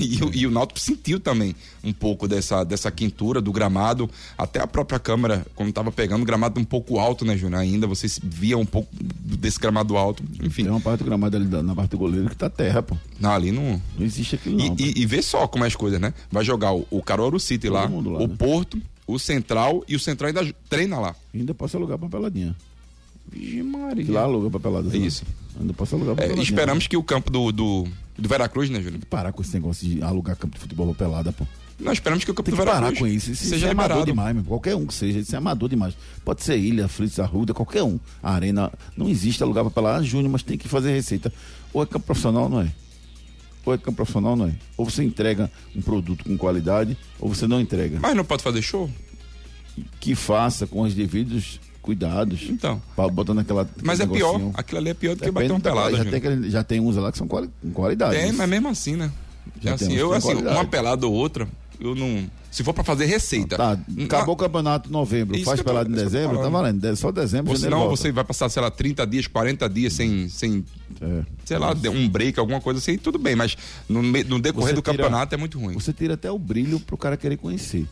E, 0.00 0.20
o- 0.22 0.30
e 0.34 0.46
o 0.48 0.50
Náutico 0.50 0.80
sentiu 0.80 1.20
também 1.20 1.54
um 1.84 1.92
pouco 1.92 2.26
dessa, 2.26 2.64
dessa 2.64 2.90
quintura 2.90 3.40
do 3.40 3.52
gramado, 3.52 4.10
até 4.36 4.60
a 4.60 4.66
própria 4.66 4.98
câmera, 4.98 5.46
quando 5.54 5.72
tava 5.72 5.92
pegando, 5.92 6.22
o 6.22 6.24
gramado 6.26 6.60
um 6.60 6.64
pouco 6.64 6.98
alto, 6.98 7.24
né, 7.24 7.36
Júnior? 7.36 7.60
Ainda 7.60 7.86
você 7.86 8.08
via 8.20 8.58
um 8.58 8.66
pouco 8.66 8.88
desse 9.00 9.60
gramado 9.60 9.96
alto, 9.96 10.24
enfim. 10.42 10.64
Tem 10.64 10.72
uma 10.72 10.80
parte 10.80 10.98
do 10.98 11.04
gramado 11.04 11.36
ali 11.36 11.46
na 11.46 11.72
parte 11.74 11.90
do 11.92 11.98
goleiro 11.98 12.28
que 12.28 12.34
tá 12.36 12.50
terra, 12.50 12.82
pô. 12.82 12.96
Não, 13.20 13.30
ali 13.30 13.52
não. 13.52 13.80
Não 13.96 14.04
existe 14.04 14.34
aquilo, 14.34 14.60
E, 14.60 14.68
não. 14.68 14.76
pô. 14.76 14.82
e, 14.82 15.02
e 15.02 15.06
vê 15.06 15.22
só 15.22 15.46
como 15.46 15.62
é 15.62 15.68
as 15.68 15.76
coisas, 15.76 16.00
né? 16.00 16.12
Vai 16.32 16.44
jogar 16.44 16.72
o, 16.74 16.84
o 16.90 17.00
Caruaru 17.00 17.38
City 17.38 17.68
lá, 17.68 17.82
lá, 17.82 17.88
o 17.88 18.26
né? 18.26 18.34
Porto, 18.36 18.82
o 19.06 19.20
Central, 19.20 19.84
e 19.88 19.94
o 19.94 20.00
Central 20.00 20.28
ainda 20.28 20.52
treina 20.68 20.98
lá. 20.98 21.14
Ainda 21.32 21.54
posso 21.54 21.76
alugar 21.76 21.96
pra 21.96 22.08
peladinha. 22.08 22.56
Vixe, 23.30 23.62
Maria. 23.62 24.04
Que 24.04 24.10
lá 24.10 24.22
aluga 24.22 24.50
pra 24.50 24.60
pelada. 24.60 24.90
sabe? 24.90 25.06
Isso. 25.06 25.24
Ainda 25.58 25.72
posso 25.72 25.94
alugar 25.96 26.14
pra 26.14 26.24
É, 26.26 26.32
esperamos 26.34 26.86
que 26.86 26.96
o 26.96 27.02
campo 27.02 27.30
do, 27.30 27.50
do, 27.50 27.88
do 28.16 28.28
Veracruz, 28.28 28.68
né, 28.70 28.80
Júnior? 28.80 29.00
Parar 29.08 29.32
com 29.32 29.42
esse 29.42 29.54
negócio 29.54 29.88
de 29.88 30.02
alugar 30.02 30.36
campo 30.36 30.54
de 30.54 30.60
futebol 30.60 30.86
pra 30.94 31.06
pelada, 31.06 31.32
pô. 31.32 31.46
Nós 31.78 31.94
esperamos 31.94 32.24
que 32.24 32.30
o 32.30 32.34
campo 32.34 32.50
Tem 32.50 32.54
do 32.54 32.58
que 32.58 32.64
parar 32.64 32.78
Veracruz 32.80 32.98
com 32.98 33.06
isso. 33.06 33.30
Isso, 33.32 33.42
isso 33.44 33.50
seja 33.50 33.68
é 33.68 33.70
amador 33.70 34.04
demais, 34.04 34.34
meu. 34.34 34.44
Qualquer 34.44 34.74
um 34.74 34.86
que 34.86 34.94
seja, 34.94 35.18
isso 35.18 35.34
é 35.34 35.38
amador 35.38 35.68
demais. 35.68 35.94
Pode 36.24 36.42
ser 36.42 36.56
Ilha, 36.58 36.88
Fritz, 36.88 37.18
Arruda, 37.18 37.52
qualquer 37.52 37.82
um. 37.82 37.98
A 38.22 38.32
arena 38.32 38.72
não 38.96 39.08
existe 39.08 39.42
alugar 39.42 39.64
pra 39.64 39.70
pelada 39.70 40.02
júnior, 40.04 40.30
mas 40.30 40.42
tem 40.42 40.56
que 40.56 40.68
fazer 40.68 40.92
receita. 40.92 41.32
Ou 41.72 41.82
é 41.82 41.86
campo 41.86 42.06
profissional, 42.06 42.48
não 42.48 42.60
é? 42.62 42.72
Ou 43.64 43.74
é 43.74 43.78
campo 43.78 43.96
profissional, 43.96 44.36
não 44.36 44.46
é? 44.46 44.52
Ou 44.76 44.88
você 44.88 45.02
entrega 45.02 45.50
um 45.74 45.82
produto 45.82 46.24
com 46.24 46.36
qualidade, 46.38 46.96
ou 47.18 47.28
você 47.28 47.46
não 47.46 47.60
entrega. 47.60 47.98
Mas 48.00 48.14
não 48.14 48.24
pode 48.24 48.42
fazer 48.42 48.62
show? 48.62 48.88
Que 50.00 50.14
faça 50.14 50.66
com 50.66 50.80
os 50.82 50.94
devidos 50.94 51.60
cuidados. 51.86 52.42
Então. 52.50 52.82
Pra 52.94 53.08
botar 53.08 53.32
naquela. 53.32 53.66
Mas 53.82 54.00
é 54.00 54.02
naquele 54.02 54.18
pior. 54.20 54.32
negocinho. 54.34 54.52
Aquilo 54.54 54.78
ali 54.80 54.90
é 54.90 54.94
pior 54.94 55.14
do 55.14 55.20
que 55.20 55.24
Depende 55.26 55.48
bater 55.48 55.52
uma 55.52 55.60
da- 55.60 55.70
pelada, 55.70 55.96
já, 55.96 56.04
tem 56.04 56.14
aquele- 56.18 56.50
já 56.50 56.64
tem 56.64 56.80
uns 56.80 56.96
lá 56.96 57.10
que 57.12 57.16
são 57.18 57.26
quali- 57.28 57.48
com 57.62 57.70
qualidade. 57.70 58.16
Tem, 58.16 58.32
mas 58.32 58.48
mesmo 58.50 58.68
assim, 58.68 58.96
né? 58.96 59.10
Já 59.62 59.74
assim, 59.74 59.86
tem 59.86 59.94
uns 59.96 60.00
eu, 60.00 60.12
assim, 60.12 60.26
qualidade. 60.28 60.56
uma 60.56 60.64
pelada 60.66 61.06
ou 61.06 61.12
outra, 61.14 61.48
eu 61.80 61.94
não. 61.94 62.28
Se 62.50 62.64
for 62.64 62.72
pra 62.72 62.82
fazer 62.82 63.04
receita. 63.04 63.54
Tá, 63.56 63.78
não- 63.86 64.06
acabou 64.06 64.34
o 64.34 64.36
campeonato 64.36 64.88
em 64.88 64.92
novembro, 64.92 65.36
Isso 65.36 65.44
faz 65.44 65.60
pelado 65.60 65.90
em 65.90 65.94
dezembro, 65.94 66.38
tá 66.38 66.48
valendo. 66.48 66.96
Só 66.96 67.12
dezembro, 67.12 67.50
Ou 67.52 67.56
senão 67.58 67.86
você 67.88 68.10
vai 68.10 68.24
passar, 68.24 68.48
sei 68.48 68.62
lá, 68.62 68.70
30 68.70 69.06
dias, 69.06 69.26
40 69.26 69.68
dias 69.68 69.92
sem, 69.92 70.26
sem 70.30 70.64
É. 71.00 71.22
sei 71.44 71.58
lá, 71.58 71.74
um 71.94 72.08
break, 72.08 72.40
alguma 72.40 72.60
coisa 72.62 72.78
assim, 72.78 72.96
tudo 72.96 73.18
bem, 73.18 73.36
mas 73.36 73.56
no, 73.88 74.02
no 74.02 74.40
decorrer 74.40 74.68
Você 74.70 74.74
do 74.74 74.80
tira- 74.82 74.96
campeonato 74.96 75.34
é 75.34 75.38
muito 75.38 75.58
ruim. 75.58 75.74
Você 75.74 75.92
tira 75.92 76.14
até 76.14 76.30
o 76.30 76.38
brilho 76.38 76.80
pro 76.80 76.96
cara 76.96 77.16
querer 77.16 77.36
conhecer. 77.36 77.86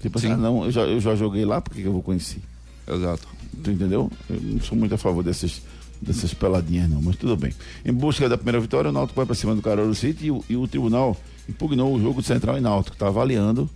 Tipo 0.00 0.18
assim, 0.18 0.28
Sim. 0.28 0.32
ah, 0.32 0.36
não, 0.38 0.64
eu 0.64 0.70
já, 0.72 0.80
eu 0.80 0.98
já 1.00 1.14
joguei 1.14 1.44
lá, 1.44 1.60
por 1.60 1.74
que 1.74 1.82
eu 1.82 1.92
vou 1.92 2.02
conhecer? 2.02 2.40
Exato. 2.86 3.28
Tu 3.62 3.70
entendeu? 3.70 4.10
Eu 4.28 4.40
não 4.40 4.60
sou 4.60 4.76
muito 4.76 4.94
a 4.94 4.98
favor 4.98 5.22
dessas, 5.22 5.62
dessas 6.00 6.34
peladinhas, 6.34 6.88
não, 6.88 7.02
mas 7.02 7.16
tudo 7.16 7.36
bem. 7.36 7.52
Em 7.84 7.92
busca 7.92 8.28
da 8.28 8.36
primeira 8.36 8.60
vitória, 8.60 8.90
o 8.90 8.92
Náutico 8.92 9.16
vai 9.16 9.26
para 9.26 9.34
cima 9.34 9.54
do 9.54 9.62
Caruaru 9.62 9.94
City 9.94 10.26
e 10.26 10.30
o, 10.30 10.44
e 10.48 10.56
o 10.56 10.66
tribunal 10.66 11.16
impugnou 11.48 11.94
o 11.94 12.00
jogo 12.00 12.20
de 12.20 12.26
Central 12.26 12.58
e 12.58 12.60
Náutico, 12.60 12.96
está 12.96 13.08
avaliando 13.08 13.68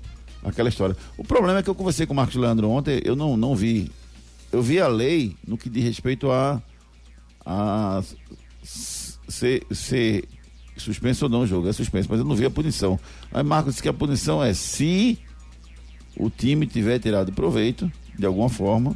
aquela 0.43 0.69
história. 0.69 0.97
O 1.17 1.25
problema 1.25 1.59
é 1.59 1.63
que 1.63 1.71
eu 1.71 1.75
conversei 1.75 2.07
com 2.07 2.13
o 2.13 2.17
Marcos 2.17 2.37
Leandro 2.37 2.69
ontem, 2.71 3.01
eu 3.05 3.17
não, 3.17 3.37
não 3.37 3.55
vi. 3.55 3.91
Eu 4.53 4.63
vi 4.63 4.81
a 4.81 4.89
lei 4.89 5.37
no 5.47 5.59
que 5.59 5.69
diz 5.69 5.85
respeito 5.85 6.31
a, 6.31 6.63
a 7.45 8.03
ser, 8.63 9.67
ser 9.71 10.29
suspenso 10.77 11.27
ou 11.27 11.31
não 11.31 11.41
o 11.41 11.47
jogo. 11.47 11.69
É 11.69 11.73
suspenso, 11.73 12.09
mas 12.11 12.21
eu 12.21 12.25
não 12.25 12.37
vi 12.37 12.45
a 12.45 12.51
punição. 12.51 12.99
Aí 13.33 13.43
Marcos 13.43 13.75
disse 13.75 13.83
que 13.83 13.89
a 13.89 13.93
punição 13.93 14.43
é 14.43 14.55
se 14.55 15.19
o 16.17 16.31
time 16.31 16.67
tiver 16.67 16.99
tirado 16.99 17.33
proveito, 17.33 17.91
de 18.19 18.27
alguma 18.27 18.49
forma, 18.49 18.95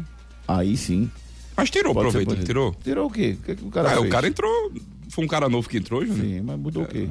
aí 0.49 0.77
sim. 0.77 1.11
Mas 1.57 1.69
tirou 1.71 1.93
pode 1.93 2.07
ser 2.07 2.25
proveito, 2.25 2.29
não 2.29 2.35
punido. 2.37 2.47
tirou? 2.47 2.75
Tirou 2.83 3.07
o 3.07 3.11
quê? 3.11 3.37
O 3.41 3.45
que, 3.45 3.51
é 3.53 3.55
que 3.55 3.65
o 3.65 3.71
cara 3.71 3.89
Ah, 3.91 3.95
fez? 3.97 4.07
o 4.07 4.09
cara 4.11 4.27
entrou. 4.29 4.73
Foi 5.11 5.25
um 5.25 5.29
cara 5.29 5.49
novo 5.49 5.69
que 5.69 5.77
entrou, 5.79 6.05
Júnior? 6.07 6.25
Sim, 6.25 6.41
mas 6.43 6.59
mudou 6.59 6.85
o 6.85 6.87
quê? 6.87 7.09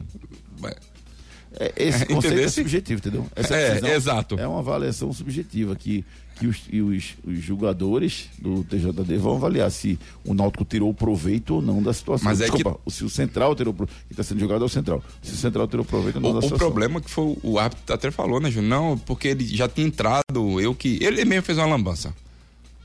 É, 1.58 1.74
esse 1.78 2.06
conceito 2.08 2.40
é 2.40 2.48
subjetivo, 2.50 3.00
entendeu? 3.00 3.28
Essa 3.36 3.56
É, 3.56 3.96
exato. 3.96 4.40
É 4.40 4.48
uma 4.48 4.60
avaliação 4.60 5.12
subjetiva 5.12 5.76
que, 5.76 6.06
que 6.36 6.46
os, 6.48 6.58
os, 6.72 7.16
os 7.26 7.44
julgadores 7.44 8.30
do 8.38 8.64
TJD 8.64 9.18
vão 9.18 9.36
avaliar 9.38 9.70
se 9.72 9.98
o 10.24 10.34
Náutico 10.34 10.64
tirou 10.64 10.94
proveito 10.94 11.56
ou 11.56 11.62
não 11.62 11.82
da 11.82 11.92
situação. 11.92 12.26
Mas 12.26 12.40
é 12.42 12.46
Desculpa, 12.50 12.80
se 12.90 13.04
o 13.04 13.10
Central 13.10 13.56
tirou 13.56 13.74
proveito. 13.74 13.98
Quem 14.08 14.12
está 14.12 14.24
sendo 14.24 14.40
jogado 14.40 14.62
é 14.64 14.66
o 14.66 14.70
Central. 14.70 15.04
Se 15.22 15.34
o 15.34 15.38
Central 15.38 15.68
tirou 15.68 15.84
proveito 15.86 16.18
ou 16.18 16.22
não 16.22 16.30
O, 16.30 16.34
da 16.34 16.40
o 16.40 16.42
situação. 16.44 16.68
problema 16.68 17.00
é 17.00 17.02
que 17.02 17.10
foi 17.10 17.36
o 17.42 17.58
árbitro 17.58 17.96
até 17.96 18.12
falou, 18.12 18.40
né, 18.40 18.52
Júnior? 18.52 18.70
Não, 18.70 18.98
porque 18.98 19.30
ele 19.30 19.46
já 19.46 19.68
tinha 19.68 19.88
entrado, 19.88 20.62
eu 20.62 20.76
que. 20.76 21.00
Ele 21.02 21.26
mesmo 21.26 21.44
fez 21.44 21.58
uma 21.58 21.68
lambança. 21.68 22.14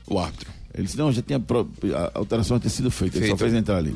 O 0.07 0.19
árbitro. 0.19 0.49
Ele 0.73 0.83
disse, 0.83 0.97
não, 0.97 1.11
já 1.11 1.21
tinha. 1.21 1.39
Pro, 1.39 1.69
a 1.93 2.17
alteração 2.19 2.59
tinha 2.59 2.69
sido 2.69 2.91
feita, 2.91 3.17
ele 3.17 3.27
só 3.27 3.37
Feito. 3.37 3.49
fez 3.49 3.53
entrar 3.53 3.77
ali. 3.77 3.95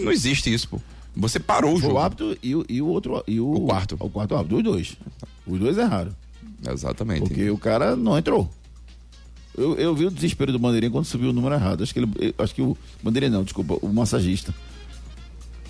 Não 0.00 0.12
existe 0.12 0.52
isso, 0.52 0.68
pô. 0.68 0.80
Você 1.20 1.40
parou 1.40 1.74
o 1.74 1.80
jogo. 1.80 1.94
o 1.94 1.98
árbitro 1.98 2.36
e, 2.42 2.54
o- 2.54 2.64
e 2.68 2.80
o 2.80 2.86
outro. 2.86 3.22
E 3.26 3.40
o, 3.40 3.52
O 3.52 3.60
quarto. 3.66 3.96
O 3.98 4.08
quarto 4.08 4.36
árbitro, 4.36 4.58
os 4.58 4.62
dois. 4.64 4.96
Os 5.46 5.58
dois 5.58 5.76
erraram. 5.76 6.12
Exatamente. 6.70 7.20
Porque 7.20 7.50
o 7.50 7.58
cara 7.58 7.96
não 7.96 8.16
entrou. 8.16 8.48
Eu, 9.56 9.74
eu 9.74 9.94
vi 9.94 10.06
o 10.06 10.10
desespero 10.10 10.52
do 10.52 10.58
Bandeirinha 10.58 10.90
quando 10.92 11.04
subiu 11.04 11.30
o 11.30 11.32
número 11.32 11.54
errado. 11.54 11.82
Acho 11.82 11.92
que 11.92 11.98
ele. 12.00 12.34
Acho 12.38 12.54
que 12.54 12.62
o. 12.62 12.76
Bandeirinha 13.02 13.30
não, 13.32 13.42
desculpa, 13.42 13.74
o 13.82 13.92
massagista. 13.92 14.54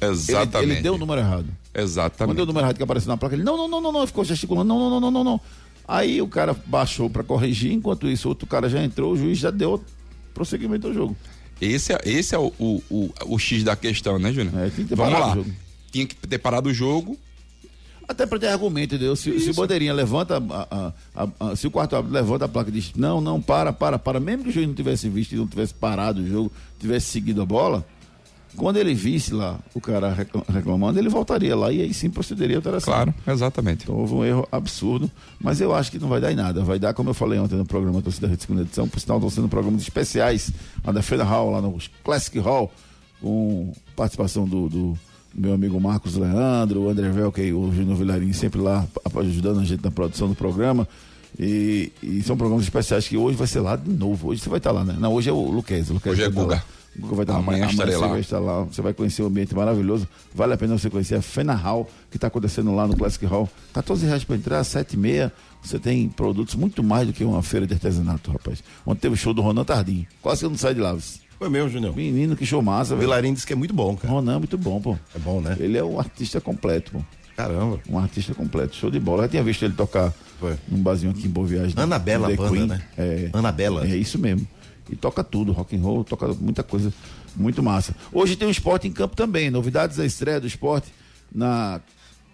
Ele, 0.01 0.11
Exatamente. 0.13 0.73
ele 0.73 0.81
deu 0.83 0.95
o 0.95 0.99
número 0.99 1.21
errado. 1.21 1.47
Quando 1.73 1.83
Exatamente. 1.85 2.37
deu 2.37 2.45
o 2.45 2.47
número 2.47 2.65
errado 2.67 2.77
que 2.77 2.83
apareceu 2.83 3.09
na 3.09 3.17
placa, 3.17 3.35
ele. 3.35 3.43
Não, 3.43 3.57
não, 3.57 3.67
não, 3.69 3.81
não, 3.81 3.93
não. 3.93 4.07
Ficou 4.07 4.25
gesticulando. 4.25 4.69
Não, 4.69 4.79
não, 4.79 4.91
não, 4.91 5.01
não, 5.01 5.11
não, 5.11 5.25
não. 5.25 5.41
Aí 5.87 6.21
o 6.21 6.29
cara 6.29 6.55
baixou 6.67 7.09
pra 7.09 7.25
corrigir, 7.25 7.73
enquanto 7.73 8.07
isso, 8.09 8.29
outro 8.29 8.47
cara 8.47 8.69
já 8.69 8.83
entrou, 8.85 9.13
o 9.15 9.17
juiz 9.17 9.39
já 9.39 9.51
deu 9.51 9.83
prosseguimento 10.35 10.87
ao 10.89 10.93
jogo. 10.93 11.17
Esse 11.61 11.93
é, 11.93 11.99
esse 12.05 12.35
é 12.35 12.39
o, 12.39 12.53
o, 12.59 12.83
o, 12.91 13.11
o 13.27 13.39
X 13.39 13.63
da 13.65 13.75
questão, 13.75 14.19
né, 14.19 14.33
Júnior? 14.33 14.55
É, 14.65 14.71
tinha 14.71 14.85
que 14.85 14.89
ter 14.91 14.95
Vamos 14.97 15.13
lá. 15.19 15.33
o 15.33 15.35
jogo. 15.37 15.51
Tinha 15.91 16.07
que 16.07 16.15
ter 16.15 16.39
parado 16.39 16.69
o 16.69 16.75
jogo. 16.75 17.19
Até 18.07 18.25
para 18.27 18.39
ter 18.39 18.47
argumento, 18.47 18.95
entendeu? 18.95 19.15
Se, 19.15 19.39
se 19.39 19.51
o 19.51 19.55
Bandeirinha 19.55 19.93
levanta, 19.93 20.39
a- 20.39 20.93
a- 21.15 21.29
a- 21.51 21.57
se 21.57 21.67
o 21.67 21.71
quarto 21.71 21.95
árbitro 21.95 22.15
levanta 22.15 22.47
a 22.47 22.49
placa 22.49 22.71
e 22.71 22.73
diz, 22.73 22.93
não, 22.97 23.21
não, 23.21 23.41
para, 23.43 23.71
para, 23.71 23.99
para, 23.99 24.19
mesmo 24.19 24.45
que 24.45 24.49
o 24.49 24.53
juiz 24.53 24.67
não 24.67 24.75
tivesse 24.75 25.11
visto 25.11 25.33
e 25.33 25.37
não 25.37 25.47
tivesse 25.47 25.75
parado 25.75 26.23
o 26.23 26.27
jogo, 26.27 26.51
tivesse 26.79 27.07
seguido 27.07 27.43
a 27.43 27.45
bola, 27.45 27.85
quando 28.59 28.77
ele 28.77 28.93
visse 28.93 29.33
lá 29.33 29.59
o 29.75 29.81
cara 29.81 30.13
recla- 30.13 30.45
reclamando, 30.53 30.99
ele 30.99 31.09
voltaria 31.09 31.57
lá 31.57 31.73
e 31.73 31.81
aí 31.81 31.95
sim 31.95 32.11
procederia 32.11 32.57
a 32.57 32.59
alteração. 32.59 32.93
Claro, 32.93 33.15
exatamente. 33.27 33.85
Então 33.85 33.95
houve 33.97 34.15
um 34.15 34.25
erro 34.25 34.47
absurdo, 34.53 35.11
mas 35.41 35.61
eu 35.61 35.75
acho 35.75 35.91
que 35.91 35.99
não 35.99 36.09
vai 36.09 36.21
dar 36.21 36.33
em 36.33 36.37
nada. 36.37 36.63
Vai 36.63 36.79
dar, 36.79 36.93
como 36.93 37.11
eu 37.11 37.15
falei 37.15 37.39
ontem 37.39 37.55
no 37.57 37.65
programa 37.65 38.03
Torcida 38.03 38.27
Rede 38.27 38.43
Segunda 38.43 38.63
Edição, 38.63 38.89
por 38.89 39.01
sinal 39.01 39.19
estão 39.19 39.31
sendo 39.31 39.49
programas 39.49 39.81
especiais 39.83 40.51
lá 40.85 40.93
da 40.93 41.01
Feira 41.03 41.25
Hall, 41.25 41.51
lá 41.53 41.63
no 41.63 41.79
Classic 42.05 42.39
Hall, 42.41 42.71
com 43.21 43.73
participação 43.97 44.47
do, 44.47 44.69
do 44.69 44.99
meu 45.35 45.53
amigo 45.55 45.81
Marcos 45.81 46.17
Leandro, 46.17 46.83
o 46.83 46.89
André 46.89 47.09
Velke 47.11 47.41
e 47.43 47.53
o 47.53 47.73
Júnior 47.73 47.97
Vilarinho 47.97 48.35
sempre 48.35 48.61
lá 48.61 48.87
ajudando 49.17 49.61
a 49.61 49.65
gente 49.65 49.83
na 49.85 49.91
produção 49.91 50.29
do 50.29 50.35
programa. 50.35 50.87
E, 51.39 51.93
e 52.03 52.23
são 52.23 52.37
programas 52.37 52.65
especiais 52.65 53.07
que 53.07 53.17
hoje 53.17 53.37
vai 53.37 53.47
ser 53.47 53.61
lá 53.61 53.77
de 53.77 53.91
novo. 53.91 54.29
Hoje 54.29 54.41
você 54.41 54.49
vai 54.49 54.59
estar 54.59 54.73
lá, 54.73 54.83
né? 54.83 54.97
Não, 54.99 55.13
hoje 55.13 55.29
é 55.29 55.33
o 55.33 55.51
Luquez. 55.51 55.89
Hoje 55.91 56.23
é 56.23 56.29
Guga. 56.31 56.65
Vai 56.97 57.21
estar. 57.23 57.37
Amanhã 57.37 57.67
estarei 57.67 57.95
você 57.95 58.01
lá. 58.01 58.07
vai 58.09 58.21
estar 58.21 58.39
lá. 58.41 58.63
Você 58.65 58.83
vai 58.83 58.93
conhecer 58.93 59.23
um 59.23 59.27
ambiente 59.27 59.55
maravilhoso. 59.55 60.09
Vale 60.35 60.55
a 60.55 60.57
pena 60.57 60.77
você 60.77 60.91
conhecer 60.91 61.15
a 61.15 61.23
Fena 61.23 61.55
Hall, 61.55 61.89
que 62.11 62.17
está 62.17 62.27
acontecendo 62.27 62.75
lá 62.75 62.87
no 62.87 62.97
Classic 62.97 63.25
Hall. 63.27 63.49
14 63.73 64.07
reais 64.07 64.25
para 64.25 64.37
entrar, 64.37 64.65
7 64.65 64.95
e 64.95 64.97
meia. 64.97 65.33
Você 65.63 65.79
tem 65.79 66.09
produtos 66.09 66.55
muito 66.55 66.83
mais 66.83 67.07
do 67.07 67.13
que 67.13 67.23
uma 67.25 67.43
feira 67.43 67.67
de 67.67 67.75
artesanato, 67.75 68.31
rapaz. 68.33 68.63
Ontem 68.87 69.01
teve 69.01 69.15
o 69.15 69.17
show 69.17 69.33
do 69.35 69.43
Ronan 69.43 69.65
Tardim. 69.65 70.07
Quase 70.23 70.41
que 70.41 70.47
eu 70.47 70.51
não 70.51 70.57
saí 70.57 70.75
de 70.75 70.81
lá. 70.81 70.97
Foi 71.39 71.49
mesmo, 71.49 71.69
Junião. 71.69 71.93
Menino, 71.95 72.35
que 72.35 72.45
show 72.45 72.61
massa, 72.61 72.95
O 72.95 72.97
velho. 72.97 73.09
Vilarim 73.09 73.33
disse 73.33 73.47
que 73.47 73.53
é 73.53 73.57
muito 73.57 73.73
bom, 73.73 73.97
cara. 73.97 74.13
Ronan 74.13 74.35
é 74.37 74.39
muito 74.39 74.59
bom, 74.59 74.81
pô. 74.81 74.97
É 75.15 75.19
bom, 75.21 75.41
né? 75.41 75.57
Ele 75.61 75.79
é 75.79 75.85
um 75.85 75.99
artista 76.01 76.41
completo, 76.41 76.91
pô. 76.93 77.01
Caramba. 77.37 77.79
Um 77.89 77.97
artista 77.97 78.35
completo. 78.35 78.75
Show 78.75 78.91
de 78.91 78.99
bola. 78.99 79.19
Eu 79.19 79.23
já 79.23 79.29
tinha 79.29 79.45
visto 79.45 79.65
ele 79.65 79.75
tocar 79.75 80.13
Foi. 80.41 80.57
num 80.69 80.83
barzinho 80.83 81.13
aqui 81.13 81.27
em 81.27 81.31
Boa 81.31 81.47
Viagem. 81.47 81.73
Anabela 81.77 82.29
no 82.29 82.37
The 82.37 82.43
banda, 82.43 82.57
Queen. 82.57 82.67
né? 82.67 82.83
É. 82.99 83.31
Anabela. 83.33 83.87
É 83.87 83.97
isso 83.97 84.19
mesmo. 84.19 84.45
E 84.91 84.97
toca 84.97 85.23
tudo, 85.23 85.53
rock 85.53 85.77
and 85.77 85.81
roll, 85.81 86.05
toca 86.05 86.29
muita 86.35 86.63
coisa, 86.63 86.93
muito 87.37 87.63
massa. 87.63 87.95
Hoje 88.13 88.37
tem 88.37 88.49
o 88.49 88.51
esporte 88.51 88.89
em 88.89 88.93
campo 88.93 89.15
também. 89.15 89.51
Novidades 89.51 89.97
da 89.97 90.07
estreia 90.07 90.41
do 90.41 90.47
esporte 90.47 90.93
na 91.33 91.81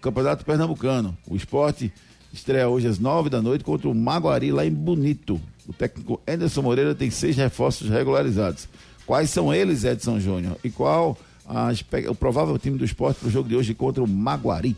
Campeonato 0.01 0.45
Pernambucano. 0.45 1.17
O 1.27 1.35
esporte 1.35 1.91
estreia 2.31 2.67
hoje 2.67 2.87
às 2.87 2.99
nove 2.99 3.29
da 3.29 3.41
noite 3.41 3.63
contra 3.63 3.89
o 3.89 3.95
Maguari 3.95 4.51
lá 4.51 4.65
em 4.65 4.71
Bonito. 4.71 5.39
O 5.67 5.73
técnico 5.73 6.21
Anderson 6.27 6.61
Moreira 6.61 6.93
tem 6.93 7.09
seis 7.09 7.35
reforços 7.35 7.89
regularizados. 7.89 8.67
Quais 9.05 9.29
são 9.29 9.53
eles, 9.53 9.83
Edson 9.83 10.19
Júnior? 10.19 10.57
E 10.63 10.69
qual 10.69 11.17
o 12.09 12.15
provável 12.15 12.57
time 12.57 12.77
do 12.77 12.85
esporte 12.85 13.19
para 13.19 13.27
o 13.27 13.31
jogo 13.31 13.49
de 13.49 13.55
hoje 13.55 13.73
contra 13.73 14.03
o 14.03 14.07
Maguari? 14.07 14.75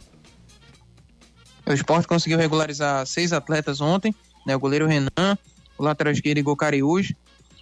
O 1.66 1.74
esporte 1.74 2.08
conseguiu 2.08 2.38
regularizar 2.38 3.06
seis 3.06 3.34
atletas 3.34 3.82
ontem, 3.82 4.16
né? 4.46 4.56
O 4.56 4.60
goleiro 4.60 4.88
Renan, 4.88 5.38
o 5.78 5.84
lateral 5.84 6.14
esquerdo 6.14 6.38
Igor 6.38 6.56
Cariús, 6.56 7.14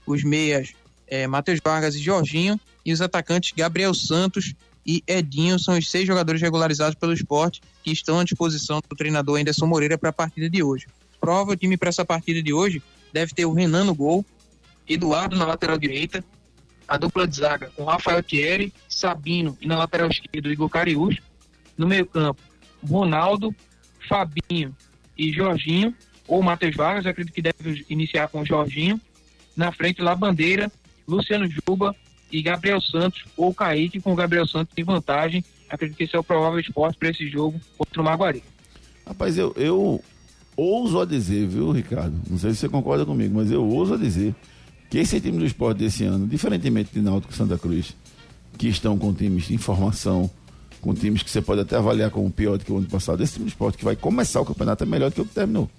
os 0.05 0.24
meias 0.24 0.74
eh, 1.07 1.27
Matheus 1.27 1.59
Vargas 1.63 1.95
e 1.95 2.00
Jorginho, 2.00 2.59
e 2.85 2.93
os 2.93 3.01
atacantes 3.01 3.53
Gabriel 3.55 3.93
Santos 3.93 4.53
e 4.85 5.03
Edinho 5.07 5.57
são 5.57 5.77
os 5.77 5.89
seis 5.89 6.05
jogadores 6.05 6.41
regularizados 6.41 6.95
pelo 6.95 7.13
esporte 7.13 7.62
que 7.83 7.91
estão 7.91 8.19
à 8.19 8.24
disposição 8.24 8.79
do 8.88 8.95
treinador 8.95 9.39
Anderson 9.39 9.65
Moreira 9.65 9.97
para 9.97 10.09
a 10.09 10.13
partida 10.13 10.50
de 10.50 10.62
hoje. 10.62 10.85
Prova 11.19 11.53
o 11.53 11.55
time 11.55 11.75
para 11.75 11.89
essa 11.89 12.05
partida 12.05 12.41
de 12.41 12.53
hoje 12.53 12.81
deve 13.12 13.33
ter 13.33 13.45
o 13.45 13.53
Renan 13.53 13.85
no 13.85 13.95
gol, 13.95 14.25
Eduardo 14.88 15.35
na 15.35 15.45
lateral 15.45 15.77
direita, 15.77 16.24
a 16.88 16.97
dupla 16.97 17.27
de 17.27 17.38
zaga 17.38 17.71
com 17.75 17.83
Rafael 17.83 18.21
Thierry, 18.21 18.71
Sabino 18.88 19.57
e 19.59 19.67
na 19.67 19.77
lateral 19.77 20.09
esquerda 20.09 20.50
Igor 20.50 20.69
Cariús, 20.69 21.17
no 21.77 21.88
meio 21.88 22.05
campo 22.05 22.41
Ronaldo, 22.88 23.55
Fabinho 24.07 24.75
e 25.17 25.31
Jorginho, 25.31 25.95
ou 26.27 26.43
Matheus 26.43 26.75
Vargas, 26.75 27.05
acredito 27.05 27.33
que 27.33 27.41
deve 27.41 27.85
iniciar 27.89 28.27
com 28.27 28.41
o 28.41 28.45
Jorginho. 28.45 29.00
Na 29.55 29.71
frente, 29.71 30.01
lá 30.01 30.15
Bandeira, 30.15 30.71
Luciano 31.07 31.47
Juba 31.50 31.95
e 32.31 32.41
Gabriel 32.41 32.81
Santos, 32.81 33.24
ou 33.38 33.53
Kaique, 33.53 34.01
com 34.01 34.12
o 34.12 34.15
Gabriel 34.15 34.47
Santos 34.47 34.74
em 34.77 34.83
vantagem. 34.83 35.43
Acredito 35.69 35.97
que 35.97 36.03
esse 36.03 36.15
é 36.15 36.19
o 36.19 36.24
provável 36.24 36.59
esporte 36.59 36.97
para 36.97 37.09
esse 37.09 37.27
jogo 37.29 37.59
contra 37.77 38.01
o 38.01 38.05
Maguari. 38.05 38.43
Rapaz, 39.05 39.38
eu, 39.38 39.53
eu 39.55 40.03
ouso 40.57 41.00
a 41.00 41.05
dizer, 41.05 41.47
viu, 41.47 41.71
Ricardo? 41.71 42.15
Não 42.29 42.38
sei 42.38 42.51
se 42.51 42.57
você 42.57 42.69
concorda 42.69 43.05
comigo, 43.05 43.35
mas 43.35 43.51
eu 43.51 43.63
ouso 43.65 43.93
a 43.93 43.97
dizer 43.97 44.33
que 44.89 44.97
esse 44.97 45.19
time 45.19 45.38
do 45.38 45.45
esporte 45.45 45.79
desse 45.79 46.03
ano, 46.03 46.27
diferentemente 46.27 46.91
de 46.93 47.01
Náutico 47.01 47.33
e 47.33 47.35
Santa 47.35 47.57
Cruz, 47.57 47.95
que 48.57 48.67
estão 48.67 48.97
com 48.97 49.13
times 49.13 49.45
de 49.45 49.53
informação, 49.53 50.29
com 50.81 50.93
times 50.93 51.24
que 51.24 51.29
você 51.29 51.41
pode 51.41 51.62
até 51.62 51.75
avaliar 51.77 52.09
como 52.12 52.29
pior 52.31 52.57
do 52.57 52.65
que 52.65 52.71
o 52.71 52.77
ano 52.77 52.88
passado, 52.88 53.21
esse 53.24 53.33
time 53.33 53.45
do 53.45 53.50
esporte 53.50 53.77
que 53.77 53.85
vai 53.85 53.95
começar 53.95 54.41
o 54.41 54.45
campeonato 54.45 54.83
é 54.83 54.88
melhor 54.88 55.09
do 55.09 55.15
que 55.15 55.21
o 55.21 55.25
que 55.25 55.33
terminou, 55.33 55.69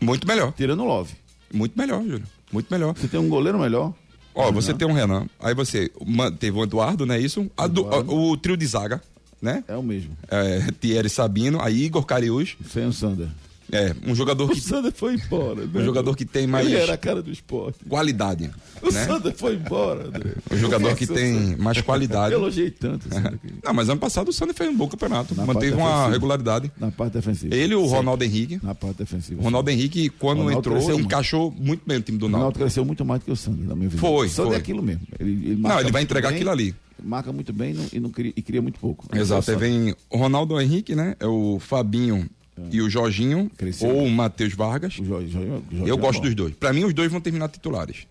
Muito 0.00 0.26
melhor. 0.26 0.52
tirando 0.56 0.82
o 0.82 0.86
Love. 0.86 1.14
Muito 1.52 1.78
melhor, 1.78 2.02
Júlio. 2.02 2.24
Muito 2.52 2.68
melhor. 2.70 2.94
Você 2.96 3.08
tem 3.08 3.20
um 3.20 3.28
goleiro 3.28 3.58
melhor. 3.58 3.92
Ó, 4.34 4.50
você 4.52 4.72
tem 4.72 4.86
um 4.86 4.92
Renan. 4.92 5.26
Aí 5.40 5.54
você 5.54 5.90
teve 6.38 6.56
o 6.58 6.62
Eduardo, 6.62 7.04
não 7.04 7.14
é 7.14 7.20
isso? 7.20 7.50
A 7.56 7.66
du- 7.66 7.82
Eduardo. 7.82 8.14
o 8.14 8.36
trio 8.36 8.56
de 8.56 8.64
zaga, 8.66 9.02
né? 9.42 9.64
É 9.66 9.76
o 9.76 9.82
mesmo. 9.82 10.10
É, 10.28 10.60
Thierry 10.80 11.08
Sabino, 11.08 11.60
aí 11.60 11.84
Igor 11.84 12.04
Cariús. 12.04 12.56
Sem 12.72 12.86
o 12.86 12.92
Sander. 12.92 13.28
É, 13.72 13.94
um 14.06 14.14
jogador 14.14 14.44
O 14.50 14.54
que, 14.54 14.60
Sander 14.60 14.92
foi 14.92 15.14
embora. 15.14 15.64
né? 15.66 15.70
um 15.80 15.84
jogador 15.84 16.16
que 16.16 16.24
tem 16.24 16.46
mais 16.46 16.66
Ele 16.66 16.76
era 16.76 16.94
a 16.94 16.96
cara 16.98 17.22
do 17.22 17.30
esporte. 17.30 17.78
qualidade. 17.88 18.50
O 18.82 18.90
né? 18.90 19.04
Sander 19.04 19.34
foi 19.34 19.54
embora, 19.54 20.08
André. 20.08 20.34
Um 20.50 20.56
jogador 20.56 20.94
que 20.96 21.06
tem 21.06 21.56
mais 21.56 21.80
qualidade. 21.80 22.32
Eu 22.34 22.40
elogiei 22.40 22.70
tanto 22.70 23.06
o. 23.08 23.40
Não, 23.64 23.74
mas 23.74 23.88
ano 23.88 24.00
passado 24.00 24.28
o 24.28 24.32
Sander 24.32 24.54
fez 24.54 24.70
um 24.70 24.76
bom 24.76 24.88
campeonato. 24.88 25.34
Na 25.34 25.44
manteve 25.46 25.74
uma 25.74 25.86
defensiva. 25.88 26.10
regularidade. 26.10 26.72
na 26.78 26.90
parte 26.90 27.12
defensiva. 27.14 27.54
Ele 27.54 27.72
e 27.72 27.76
o 27.76 27.82
Sempre. 27.82 27.96
Ronaldo 27.96 28.24
Henrique. 28.24 28.60
Na 28.62 28.74
parte 28.74 28.96
defensiva. 28.98 29.40
O 29.40 29.44
Ronaldo 29.44 29.70
Henrique, 29.70 30.08
quando 30.10 30.38
Ronaldo 30.38 30.58
entrou, 30.58 30.74
cresceu 30.76 30.94
muito. 30.94 31.06
encaixou 31.06 31.50
muito 31.58 31.82
bem 31.86 31.98
o 31.98 32.02
time 32.02 32.18
do 32.18 32.26
O 32.26 32.28
Náutico. 32.28 32.38
Ronaldo 32.38 32.58
cresceu 32.58 32.84
muito 32.84 33.04
mais 33.04 33.20
do 33.20 33.24
que 33.26 33.30
o 33.32 33.36
Sander, 33.36 33.68
na 33.68 33.74
minha 33.74 33.88
visão. 33.88 34.08
Foi, 34.08 34.26
O 34.26 34.30
Sander 34.30 34.48
foi. 34.52 34.56
é 34.56 34.58
aquilo 34.60 34.82
mesmo. 34.82 35.02
Ele, 35.18 35.30
ele 35.30 35.56
Não, 35.60 35.80
ele 35.80 35.92
vai 35.92 36.02
entregar 36.02 36.28
bem, 36.28 36.36
aquilo 36.36 36.50
ali. 36.50 36.74
Marca 37.02 37.32
muito 37.32 37.52
bem 37.52 37.70
e 37.70 37.74
não, 37.74 37.86
e 37.94 38.00
não 38.00 38.10
cria, 38.10 38.32
e 38.36 38.42
cria 38.42 38.60
muito 38.60 38.78
pouco. 38.78 39.06
Exato, 39.16 39.50
é 39.50 39.54
aí 39.54 39.56
o 39.56 39.60
vem 39.60 39.94
o 40.10 40.18
Ronaldo 40.18 40.60
Henrique, 40.60 40.94
né? 40.94 41.16
É 41.18 41.26
o 41.26 41.58
Fabinho 41.58 42.28
e 42.70 42.80
o 42.82 42.90
Jorginho, 42.90 43.50
ou 43.82 44.04
o 44.04 44.10
Matheus 44.10 44.54
Vargas. 44.54 44.98
O 44.98 45.04
Jorge, 45.04 45.28
Jorge, 45.30 45.48
Jorge 45.48 45.88
Eu 45.88 45.94
é 45.96 45.98
gosto 45.98 46.18
bom. 46.20 46.26
dos 46.26 46.34
dois. 46.34 46.54
Pra 46.54 46.72
mim, 46.72 46.84
os 46.84 46.92
dois 46.94 47.10
vão 47.10 47.20
terminar 47.20 47.48
titulares. 47.48 48.06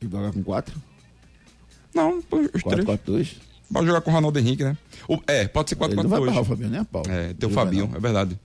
Ele 0.00 0.10
joga 0.10 0.32
com 0.32 0.42
4, 0.42 0.74
Não, 1.94 2.18
os 2.18 2.24
4, 2.26 2.70
três. 2.70 2.84
4, 2.84 3.12
2. 3.12 3.36
Pode 3.72 3.86
jogar 3.86 4.00
com 4.00 4.10
o 4.10 4.14
Ronaldo 4.14 4.38
Henrique, 4.38 4.64
né? 4.64 4.76
O- 5.08 5.18
é, 5.26 5.46
pode 5.48 5.70
ser 5.70 5.76
Ele 5.82 5.94
não 5.94 6.08
vai 6.08 6.18
4-4-2. 6.20 6.26
barrar 6.26 6.40
o 6.40 6.44
Fabiano 6.44 6.70
nem 6.72 6.80
a 6.80 6.84
pau. 6.84 7.02
É, 7.08 7.34
tem 7.34 7.48
o 7.48 7.52
vai 7.52 7.64
Fabinho, 7.64 7.90
é 7.94 8.00
verdade. 8.00 8.38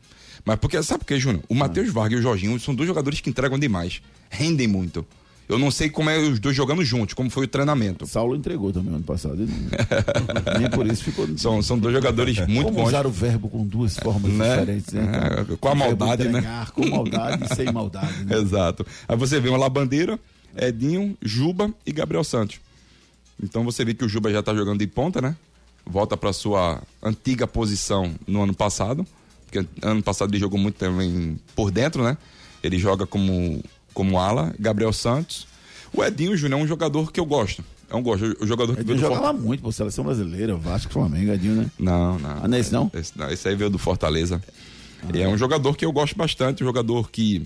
Mas 0.46 0.60
porque, 0.60 0.82
sabe 0.84 1.00
por 1.00 1.06
quê, 1.06 1.18
Júnior? 1.20 1.44
O 1.48 1.56
Matheus 1.56 1.90
Vargas 1.90 2.18
e 2.18 2.20
o 2.20 2.22
Jorginho 2.24 2.60
são 2.60 2.76
dois 2.76 2.88
jogadores 2.88 3.22
que 3.22 3.30
entregam 3.30 3.58
demais. 3.58 4.02
Rendem 4.30 4.68
muito. 4.68 5.06
Eu 5.48 5.60
não 5.60 5.70
sei 5.70 5.90
como 5.90 6.10
é 6.10 6.18
os 6.18 6.40
dois 6.40 6.56
jogando 6.56 6.84
juntos, 6.86 7.14
como 7.14 7.30
foi 7.30 7.46
o 7.46 7.48
treinamento. 7.48 8.08
Saulo 8.08 8.36
entregou 8.36 8.72
também 8.72 8.94
ano 8.96 9.04
passado. 9.04 9.46
Nem 10.60 10.70
por 10.70 10.88
isso 10.88 11.04
ficou. 11.04 11.28
São, 11.38 11.62
são 11.62 11.78
dois 11.78 11.94
jogadores 11.94 12.38
muito 12.48 12.64
Como 12.66 12.78
bons. 12.80 12.88
usar 12.88 13.06
o 13.06 13.12
verbo 13.12 13.50
com 13.50 13.66
duas 13.66 13.98
formas 13.98 14.32
Né? 14.32 14.50
diferentes, 14.50 14.94
né? 14.94 15.12
É, 15.52 15.56
com 15.58 15.68
a 15.70 15.76
maldade, 15.76 16.24
né? 16.24 16.30
entregar 16.40 16.72
Com 16.72 16.88
maldade 16.88 17.44
e 17.52 17.56
sem 17.56 17.72
maldade. 17.72 18.24
Né? 18.26 18.38
Exato. 18.38 18.86
Aí 19.08 19.18
você 19.18 19.40
vê 19.40 19.50
uma 19.50 19.58
Labandeira, 19.58 20.18
Edinho, 20.56 21.18
Juba 21.22 21.72
e 21.86 21.92
Gabriel 21.92 22.24
Santos. 22.24 22.60
Então 23.42 23.64
você 23.64 23.84
vê 23.84 23.94
que 23.94 24.06
o 24.06 24.10
Juba 24.10 24.32
já 24.32 24.42
tá 24.42 24.54
jogando 24.56 24.80
de 24.80 24.88
ponta, 24.88 25.22
né? 25.22 25.36
Volta 25.86 26.16
para 26.16 26.32
sua 26.32 26.82
antiga 27.02 27.46
posição 27.46 28.14
no 28.26 28.44
ano 28.44 28.54
passado. 28.54 29.06
Porque 29.46 29.68
ano 29.82 30.02
passado 30.02 30.32
ele 30.32 30.40
jogou 30.40 30.58
muito 30.58 30.76
também 30.76 31.38
por 31.56 31.70
dentro, 31.70 32.02
né? 32.04 32.18
Ele 32.64 32.80
joga 32.80 33.06
como, 33.06 33.62
como 33.94 34.20
ala. 34.20 34.54
Gabriel 34.60 34.94
Santos. 34.94 35.48
O 35.94 36.04
Edinho 36.04 36.36
Júnior 36.36 36.60
é 36.60 36.64
um 36.64 36.68
jogador 36.68 37.12
que 37.12 37.20
eu 37.20 37.26
gosto. 37.26 37.64
É 37.90 37.96
um 37.96 38.02
gosto. 38.02 38.36
O 38.42 38.48
jogador 38.48 38.76
que 38.76 38.84
veio 38.84 38.98
do 38.98 39.02
jogava 39.02 39.22
Fortaleza. 39.22 39.46
muito, 39.46 39.62
pô, 39.62 39.72
seleção 39.72 40.04
brasileira, 40.04 40.56
Vasco, 40.56 40.92
Flamengo, 40.92 41.32
Edinho, 41.32 41.56
né? 41.56 41.72
Não, 41.78 42.18
não. 42.18 42.30
Ah, 42.44 42.48
não 42.48 42.58
é 42.58 42.60
esse 42.60 42.74
não? 42.74 42.90
Esse, 42.94 43.12
não, 43.16 43.30
esse 43.30 43.48
aí 43.48 43.56
veio 43.56 43.70
do 43.70 43.78
Fortaleza. 43.78 44.42
E 45.14 45.22
é 45.22 45.28
um 45.28 45.38
jogador 45.38 45.76
que 45.76 45.86
eu 45.86 45.92
gosto 45.92 46.18
bastante, 46.18 46.64
um 46.64 46.66
jogador 46.66 47.12
que 47.12 47.46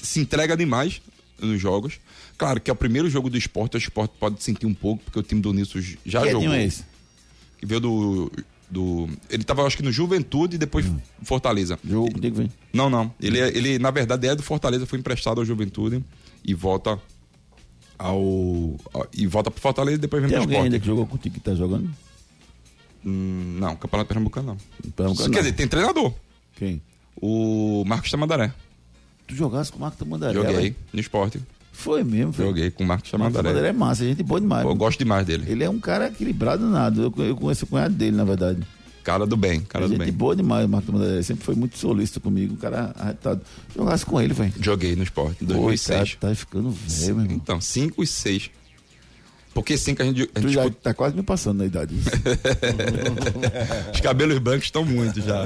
se 0.00 0.20
entrega 0.20 0.56
demais 0.56 1.02
nos 1.40 1.60
jogos. 1.60 1.98
Claro 2.38 2.60
que 2.60 2.70
é 2.70 2.72
o 2.72 2.76
primeiro 2.76 3.10
jogo 3.10 3.28
do 3.28 3.36
esporte, 3.36 3.76
o 3.76 3.78
esporte 3.78 4.14
pode 4.18 4.42
sentir 4.42 4.66
um 4.66 4.74
pouco, 4.74 5.04
porque 5.04 5.18
o 5.18 5.22
time 5.22 5.40
do 5.40 5.52
Nilson 5.52 5.80
já 6.06 6.22
que 6.22 6.30
jogou. 6.30 6.42
Edinho 6.42 6.52
é 6.52 6.64
esse? 6.64 6.84
Que 7.58 7.66
veio 7.66 7.80
do. 7.80 8.32
Do 8.72 9.06
ele 9.28 9.44
tava, 9.44 9.62
acho 9.66 9.76
que, 9.76 9.82
no 9.82 9.92
Juventude 9.92 10.56
e 10.56 10.58
depois 10.58 10.86
Hum. 10.86 10.98
Fortaleza. 11.22 11.78
Jogou 11.84 12.10
contigo, 12.10 12.36
vem. 12.36 12.50
Não, 12.72 12.88
não. 12.88 13.12
Ele, 13.20 13.38
ele, 13.38 13.78
na 13.78 13.90
verdade, 13.90 14.26
é 14.26 14.34
do 14.34 14.42
Fortaleza, 14.42 14.86
foi 14.86 14.98
emprestado 14.98 15.38
ao 15.40 15.44
Juventude 15.44 16.02
e 16.44 16.54
volta 16.54 16.98
ao. 17.98 18.18
ao- 18.92 19.06
e 19.12 19.26
volta 19.26 19.50
pro 19.50 19.60
Fortaleza 19.60 19.96
e 19.98 20.00
depois 20.00 20.22
vem 20.22 20.30
Tem 20.30 20.36
pro 20.38 20.42
alguém 20.44 20.56
esporte. 20.56 20.66
ainda 20.74 20.80
que 20.80 20.86
jogou 20.86 21.06
contigo 21.06 21.34
que 21.34 21.40
tá 21.40 21.54
jogando? 21.54 21.90
Hum, 23.04 23.56
não, 23.58 23.76
Campeonato 23.76 24.08
Pernambucano 24.08 24.46
não. 24.48 24.56
Pernambucano, 24.92 25.30
Quer 25.30 25.36
não. 25.36 25.42
dizer, 25.42 25.52
tem 25.54 25.68
treinador. 25.68 26.12
Quem? 26.56 26.80
O 27.20 27.84
Marcos 27.86 28.10
Tamandaré. 28.10 28.52
Tu 29.26 29.34
jogasse 29.34 29.70
com 29.70 29.78
o 29.78 29.80
Marco 29.80 29.96
Tamandaré? 29.96 30.32
Joguei 30.34 30.54
velho? 30.54 30.76
no 30.92 31.00
esporte. 31.00 31.40
Foi 31.72 32.04
mesmo, 32.04 32.32
foi. 32.32 32.44
Joguei 32.46 32.70
com 32.70 32.84
o 32.84 32.86
Marcos 32.86 33.10
Tamandaré 33.10 33.42
Tamandaré. 33.48 33.68
é 33.68 33.72
massa, 33.72 34.04
gente 34.04 34.22
boa 34.22 34.40
demais. 34.40 34.64
Eu 34.64 34.74
gosto 34.74 34.98
demais 34.98 35.26
dele. 35.26 35.44
Ele 35.50 35.64
é 35.64 35.70
um 35.70 35.80
cara 35.80 36.06
equilibrado 36.08 36.64
nada. 36.68 37.00
Eu, 37.00 37.12
eu 37.24 37.34
conheço 37.36 37.64
o 37.64 37.68
cunhado 37.68 37.94
dele, 37.94 38.14
na 38.16 38.24
verdade. 38.24 38.60
Cara 39.02 39.26
do 39.26 39.36
bem, 39.36 39.62
cara 39.62 39.86
É 39.86 39.88
do 39.88 39.94
gente 39.94 40.04
bem. 40.04 40.12
boa 40.12 40.36
demais, 40.36 40.64
o 40.64 40.68
Marco 40.68 40.92
Tamandaré. 40.92 41.22
Sempre 41.22 41.44
foi 41.44 41.54
muito 41.56 41.76
solícito 41.76 42.20
comigo, 42.20 42.54
um 42.54 42.56
cara 42.56 42.94
arretado. 42.96 43.40
Jogasse 43.74 44.06
com 44.06 44.20
ele, 44.20 44.32
velho. 44.34 44.52
Joguei 44.60 44.94
no 44.94 45.02
esporte, 45.02 45.42
em 45.42 45.46
Pô, 45.46 45.54
2006. 45.54 46.14
cara, 46.14 46.32
tá 46.32 46.34
ficando 46.36 46.70
velho, 46.70 47.14
meu 47.16 47.24
irmão. 47.24 47.36
Então, 47.42 47.60
5 47.60 48.02
e 48.02 48.06
6. 48.06 48.50
Porque 49.54 49.76
sim 49.76 49.94
que 49.94 50.00
a 50.00 50.04
gente, 50.06 50.30
a 50.34 50.40
gente 50.40 50.52
já 50.54 50.70
tá 50.70 50.94
quase 50.94 51.14
me 51.16 51.22
passando 51.22 51.58
na 51.58 51.66
idade. 51.66 51.94
os 53.92 54.00
cabelos 54.00 54.38
brancos 54.38 54.64
estão 54.64 54.84
muito 54.84 55.20
já. 55.20 55.44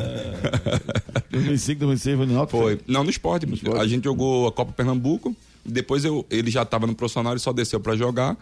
2005, 1.30 1.80
2006 1.80 2.16
foi 2.16 2.26
no 2.26 2.34
Náutico? 2.34 2.58
Foi. 2.58 2.80
Não, 2.86 3.02
no 3.02 3.10
esporte. 3.10 3.52
esporte. 3.52 3.80
A 3.80 3.86
gente 3.86 4.04
jogou 4.04 4.46
a 4.46 4.52
Copa 4.52 4.72
Pernambuco. 4.72 5.34
Depois 5.68 6.04
eu, 6.04 6.24
ele 6.30 6.50
já 6.50 6.62
estava 6.62 6.86
no 6.86 6.94
profissional, 6.94 7.32
ele 7.32 7.40
só 7.40 7.52
desceu 7.52 7.80
para 7.80 7.96
jogar. 7.96 8.36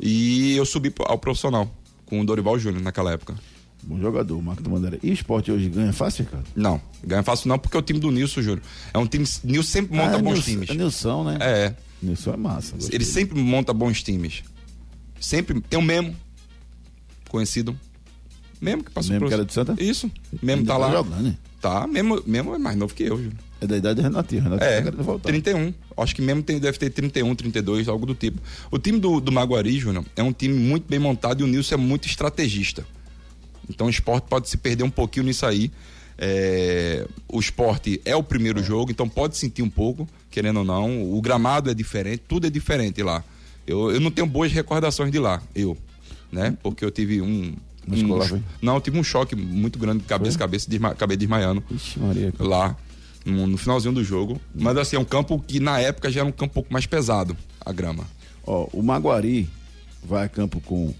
E 0.00 0.54
eu 0.56 0.64
subi 0.64 0.92
ao 1.00 1.18
profissional 1.18 1.68
com 2.06 2.20
o 2.20 2.24
Dorival 2.24 2.58
Júnior 2.58 2.82
naquela 2.82 3.12
época. 3.12 3.34
Bom 3.82 3.98
jogador, 4.00 4.40
Marco 4.42 4.68
Mandaré. 4.68 4.98
E 5.02 5.10
o 5.10 5.12
esporte 5.12 5.50
hoje 5.52 5.68
ganha 5.68 5.92
fácil, 5.92 6.24
Ricardo? 6.24 6.46
Não, 6.54 6.80
ganha 7.04 7.22
fácil 7.22 7.48
não, 7.48 7.58
porque 7.58 7.76
é 7.76 7.80
o 7.80 7.82
time 7.82 7.98
do 8.00 8.10
Nilson 8.10 8.42
Júnior. 8.42 8.62
É 8.92 8.98
um 8.98 9.06
time. 9.06 9.24
Nilson 9.44 9.68
sempre 9.70 9.96
monta 9.96 10.16
Ah, 10.16 10.18
bons 10.18 10.32
Nilson- 10.34 10.50
times. 10.50 10.70
É 10.70 10.74
Nilson, 10.74 11.24
né? 11.24 11.38
É. 11.40 11.74
Nilson 12.02 12.32
é 12.32 12.36
massa. 12.36 12.74
gostei. 12.76 12.96
Ele 12.96 13.04
sempre 13.04 13.40
monta 13.40 13.72
bons 13.72 14.02
times. 14.02 14.42
Sempre. 15.20 15.60
Tem 15.60 15.78
o 15.78 15.82
Memo, 15.82 16.14
conhecido. 17.28 17.76
Memo 18.60 18.82
que 18.82 18.90
passou 18.90 19.10
Memo 19.10 19.20
pro- 19.20 19.28
que 19.28 19.34
era 19.34 19.44
do 19.44 19.52
Santa? 19.52 19.76
Isso. 19.78 20.10
Memo 20.42 20.60
Ainda 20.62 20.72
tá 20.72 20.78
lá. 20.78 20.90
jogando, 20.92 21.22
né? 21.22 21.36
Tá, 21.60 21.86
Memo, 21.86 22.22
Memo 22.26 22.54
é 22.54 22.58
mais 22.58 22.76
novo 22.76 22.94
que 22.94 23.04
eu, 23.04 23.16
Júnior. 23.16 23.34
É 23.60 23.66
da 23.66 23.76
idade 23.76 24.00
do 24.00 24.02
Renatinho. 24.02 24.42
Renatinho 24.42 24.70
É, 24.70 24.82
tá 24.82 25.02
voltar. 25.02 25.28
31. 25.28 25.74
Acho 25.96 26.14
que 26.14 26.22
mesmo 26.22 26.42
tem, 26.42 26.60
deve 26.60 26.78
ter 26.78 26.90
31, 26.90 27.34
32, 27.34 27.88
algo 27.88 28.06
do 28.06 28.14
tipo. 28.14 28.40
O 28.70 28.78
time 28.78 29.00
do, 29.00 29.20
do 29.20 29.32
Maguari, 29.32 29.78
Júnior, 29.78 30.04
é 30.14 30.22
um 30.22 30.32
time 30.32 30.54
muito 30.54 30.88
bem 30.88 30.98
montado 30.98 31.40
e 31.40 31.44
o 31.44 31.46
Nilson 31.46 31.74
é 31.74 31.78
muito 31.78 32.06
estrategista. 32.06 32.86
Então 33.68 33.88
o 33.88 33.90
esporte 33.90 34.26
pode 34.28 34.48
se 34.48 34.56
perder 34.56 34.84
um 34.84 34.90
pouquinho 34.90 35.26
nisso 35.26 35.44
aí. 35.44 35.70
É, 36.16 37.06
o 37.28 37.38
esporte 37.38 38.00
é 38.04 38.14
o 38.16 38.22
primeiro 38.22 38.62
jogo, 38.62 38.90
então 38.90 39.08
pode 39.08 39.36
sentir 39.36 39.62
um 39.62 39.70
pouco, 39.70 40.08
querendo 40.30 40.58
ou 40.58 40.64
não. 40.64 41.12
O 41.12 41.20
gramado 41.20 41.70
é 41.70 41.74
diferente, 41.74 42.22
tudo 42.28 42.46
é 42.46 42.50
diferente 42.50 43.02
lá. 43.02 43.22
Eu, 43.66 43.92
eu 43.92 44.00
não 44.00 44.10
tenho 44.10 44.26
boas 44.26 44.52
recordações 44.52 45.12
de 45.12 45.18
lá, 45.18 45.42
eu. 45.54 45.76
Né? 46.30 46.56
Porque 46.62 46.84
eu 46.84 46.90
tive 46.90 47.20
um. 47.20 47.54
Na 47.86 47.96
um 47.96 48.42
não, 48.60 48.74
eu 48.74 48.80
tive 48.80 48.98
um 48.98 49.04
choque 49.04 49.34
muito 49.34 49.78
grande 49.78 50.00
de 50.00 50.04
cabeça 50.04 50.36
cabeça, 50.36 50.68
desma, 50.68 50.90
acabei 50.90 51.16
desmaiando 51.16 51.64
Ixi, 51.70 51.98
Maria. 51.98 52.34
lá 52.38 52.76
no, 53.28 53.46
no 53.46 53.56
finalzinho 53.56 53.94
do 53.94 54.02
jogo. 54.02 54.40
Mas 54.54 54.76
assim, 54.76 54.96
é 54.96 54.98
um 54.98 55.04
campo 55.04 55.38
que 55.38 55.60
na 55.60 55.78
época 55.78 56.10
já 56.10 56.20
era 56.20 56.28
um 56.28 56.32
campo 56.32 56.50
um 56.52 56.54
pouco 56.54 56.72
mais 56.72 56.86
pesado, 56.86 57.36
a 57.64 57.72
grama. 57.72 58.04
Ó, 58.46 58.68
o 58.72 58.82
Maguari 58.82 59.48
vai 60.02 60.24
a 60.24 60.28
campo 60.28 60.60
com 60.60 60.94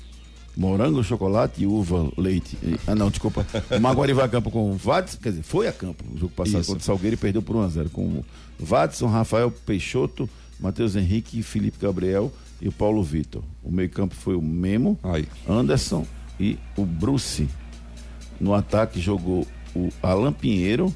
morango, 0.56 1.02
chocolate 1.02 1.62
e 1.62 1.66
uva, 1.66 2.10
leite. 2.16 2.58
Ah, 2.86 2.94
não, 2.94 3.10
desculpa. 3.10 3.46
O 3.70 3.80
Maguari 3.80 4.12
vai 4.12 4.26
a 4.26 4.28
campo 4.28 4.50
com 4.50 4.76
Vadson, 4.76 5.18
quer 5.22 5.30
dizer, 5.30 5.42
foi 5.42 5.68
a 5.68 5.72
campo 5.72 6.04
no 6.10 6.18
jogo 6.18 6.32
passado 6.34 6.60
Isso. 6.60 6.70
contra 6.70 6.82
o 6.82 6.84
Salgueiro 6.84 7.14
e 7.14 7.16
perdeu 7.16 7.40
por 7.40 7.56
1x0. 7.56 7.90
Com 7.90 8.22
Vadson, 8.58 9.06
Rafael 9.06 9.50
Peixoto, 9.50 10.28
Matheus 10.58 10.96
Henrique, 10.96 11.42
Felipe 11.42 11.78
Gabriel 11.80 12.32
e 12.60 12.68
o 12.68 12.72
Paulo 12.72 13.02
Vitor. 13.02 13.42
O 13.62 13.70
meio-campo 13.70 14.14
foi 14.14 14.34
o 14.34 14.42
Memo, 14.42 14.98
Aí. 15.02 15.28
Anderson 15.48 16.04
e 16.40 16.58
o 16.76 16.84
Bruce. 16.84 17.48
No 18.40 18.52
ataque 18.52 19.00
jogou 19.00 19.46
o 19.74 19.90
Alan 20.02 20.32
Pinheiro, 20.32 20.92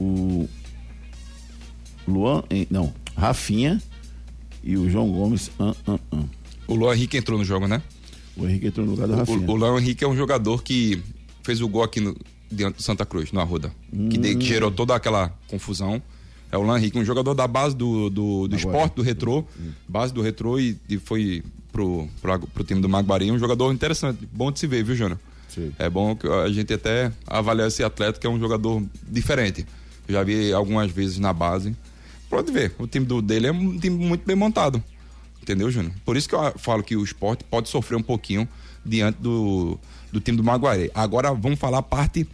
o 0.00 0.48
Luan, 2.06 2.42
eh, 2.50 2.66
não, 2.70 2.92
Rafinha 3.16 3.80
e 4.62 4.76
o 4.76 4.88
João 4.90 5.10
Gomes. 5.10 5.50
An, 5.58 5.74
an, 5.86 5.98
an. 6.12 6.24
O 6.68 6.74
Luan 6.74 6.94
Henrique 6.94 7.16
entrou 7.16 7.38
no 7.38 7.44
jogo, 7.44 7.66
né? 7.66 7.82
O 8.36 8.46
Henrique 8.46 8.66
entrou 8.66 8.84
no 8.86 8.92
lugar 8.92 9.06
do 9.08 9.14
O, 9.14 9.16
Rafinha. 9.16 9.50
o 9.50 9.54
Luan 9.56 9.80
Henrique 9.80 10.04
é 10.04 10.08
um 10.08 10.16
jogador 10.16 10.62
que 10.62 11.02
fez 11.42 11.60
o 11.60 11.68
gol 11.68 11.82
aqui 11.82 12.00
no, 12.00 12.16
diante 12.50 12.76
do 12.76 12.82
Santa 12.82 13.04
Cruz, 13.06 13.32
no 13.32 13.40
Arruda. 13.40 13.72
Que, 14.10 14.18
de- 14.18 14.36
que 14.36 14.44
gerou 14.44 14.70
toda 14.70 14.94
aquela 14.94 15.32
confusão. 15.48 16.02
É 16.50 16.56
o 16.56 16.62
Luan 16.62 16.78
Henrique, 16.78 16.98
um 16.98 17.04
jogador 17.04 17.34
da 17.34 17.46
base 17.46 17.74
do, 17.74 18.08
do, 18.08 18.46
do 18.48 18.56
esporte, 18.56 18.94
do 18.94 19.02
retrô. 19.02 19.44
Base 19.88 20.12
do 20.12 20.22
retrô 20.22 20.58
e, 20.60 20.76
e 20.88 20.96
foi 20.98 21.42
pro, 21.72 22.08
pro, 22.22 22.38
pro 22.46 22.62
time 22.64 22.80
do 22.80 22.88
Maguari. 22.88 23.30
Um 23.32 23.38
jogador 23.38 23.72
interessante, 23.72 24.28
bom 24.32 24.52
de 24.52 24.58
se 24.60 24.66
ver, 24.66 24.84
viu, 24.84 24.94
Júnior? 24.94 25.18
É 25.78 25.88
bom 25.88 26.14
que 26.14 26.26
a 26.28 26.48
gente 26.50 26.72
até 26.72 27.10
avaliar 27.26 27.66
esse 27.68 27.82
atleta 27.82 28.20
que 28.20 28.26
é 28.26 28.30
um 28.30 28.38
jogador 28.38 28.82
diferente. 29.08 29.66
Já 30.08 30.22
vi 30.22 30.52
algumas 30.52 30.90
vezes 30.90 31.18
na 31.18 31.32
base. 31.32 31.74
Pode 32.28 32.50
ver, 32.52 32.74
o 32.78 32.86
time 32.86 33.06
do, 33.06 33.22
dele 33.22 33.46
é 33.46 33.52
um 33.52 33.78
time 33.78 33.96
muito 33.96 34.24
bem 34.26 34.36
montado. 34.36 34.82
Entendeu, 35.42 35.70
Júnior? 35.70 35.92
Por 36.04 36.16
isso 36.16 36.28
que 36.28 36.34
eu 36.34 36.52
falo 36.58 36.82
que 36.82 36.96
o 36.96 37.04
esporte 37.04 37.44
pode 37.44 37.68
sofrer 37.68 37.96
um 37.96 38.02
pouquinho 38.02 38.48
diante 38.84 39.18
do, 39.20 39.78
do 40.12 40.20
time 40.20 40.36
do 40.36 40.42
Maguari. 40.44 40.90
Agora 40.94 41.32
vamos 41.32 41.58
falar 41.58 41.78
a 41.78 41.82
parte 41.82 42.26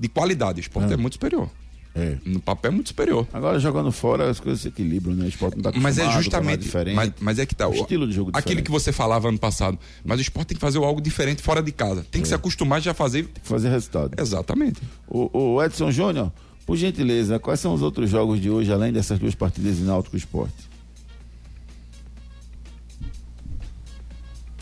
de 0.00 0.08
qualidade. 0.08 0.60
O 0.60 0.62
esporte 0.62 0.90
Ah. 0.90 0.94
é 0.94 0.96
muito 0.96 1.14
superior. 1.14 1.48
É. 1.96 2.16
No 2.24 2.40
papel 2.40 2.72
é 2.72 2.74
muito 2.74 2.88
superior. 2.88 3.24
Agora 3.32 3.56
jogando 3.60 3.92
fora 3.92 4.28
as 4.28 4.40
coisas 4.40 4.62
se 4.62 4.66
equilibram, 4.68 5.14
né? 5.14 5.26
O 5.26 5.28
esporte 5.28 5.56
não 5.56 5.62
tá 5.62 5.72
Mas 5.78 5.96
é 5.98 6.04
nada 6.04 6.20
justamente. 6.20 6.60
diferente. 6.60 6.96
Mas, 6.96 7.12
mas 7.20 7.38
é 7.38 7.46
que 7.46 7.54
tá. 7.54 7.68
O 7.68 7.74
estilo 7.74 8.06
de 8.08 8.12
jogo 8.14 8.30
Aquilo 8.30 8.42
diferente. 8.42 8.64
que 8.64 8.70
você 8.72 8.90
falava 8.92 9.28
ano 9.28 9.38
passado. 9.38 9.78
Mas 10.04 10.18
o 10.18 10.22
esporte 10.22 10.48
tem 10.48 10.54
que 10.56 10.60
fazer 10.60 10.78
algo 10.78 11.00
diferente 11.00 11.40
fora 11.42 11.62
de 11.62 11.70
casa. 11.70 12.04
Tem 12.10 12.18
É. 12.20 12.22
que 12.22 12.26
se 12.28 12.34
acostumar 12.34 12.80
já 12.82 12.90
a 12.90 12.94
fazer. 12.94 13.28
Fazer 13.44 13.68
resultado. 13.68 14.20
Exatamente. 14.20 14.80
O, 15.06 15.54
o 15.54 15.62
Edson 15.62 15.92
Júnior, 15.92 16.32
por 16.66 16.76
gentileza, 16.76 17.38
quais 17.38 17.60
são 17.60 17.74
os 17.74 17.82
outros 17.82 18.08
jogos 18.10 18.40
de 18.40 18.48
hoje, 18.50 18.72
além 18.72 18.92
dessas 18.92 19.18
duas 19.18 19.34
partidas 19.34 19.78
em 19.78 19.82
Náutico 19.84 20.16
Esporte? 20.16 20.68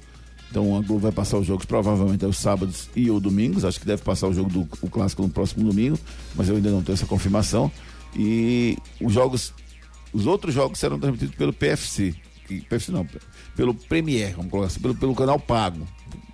Então 0.52 0.76
a 0.76 0.82
Globo 0.82 0.98
vai 0.98 1.12
passar 1.12 1.38
os 1.38 1.46
jogos 1.46 1.64
provavelmente 1.64 2.26
aos 2.26 2.36
sábados 2.36 2.90
e 2.94 3.10
ou 3.10 3.18
domingos. 3.18 3.64
Acho 3.64 3.80
que 3.80 3.86
deve 3.86 4.02
passar 4.02 4.28
o 4.28 4.34
jogo 4.34 4.50
do 4.50 4.68
o 4.82 4.90
clássico 4.90 5.22
no 5.22 5.30
próximo 5.30 5.64
domingo, 5.64 5.98
mas 6.34 6.50
eu 6.50 6.56
ainda 6.56 6.70
não 6.70 6.82
tenho 6.82 6.92
essa 6.92 7.06
confirmação. 7.06 7.72
E 8.14 8.76
os 9.00 9.14
jogos, 9.14 9.54
os 10.12 10.26
outros 10.26 10.52
jogos 10.52 10.78
serão 10.78 10.98
transmitidos 10.98 11.34
pelo 11.36 11.54
PFC. 11.54 12.14
Que, 12.46 12.60
PFC 12.60 12.92
não, 12.92 13.08
pelo 13.56 13.72
Premier, 13.72 14.34
vamos 14.36 14.50
colocar 14.50 14.66
assim, 14.66 14.80
pelo, 14.80 14.94
pelo 14.94 15.14
canal 15.14 15.40
pago. 15.40 15.88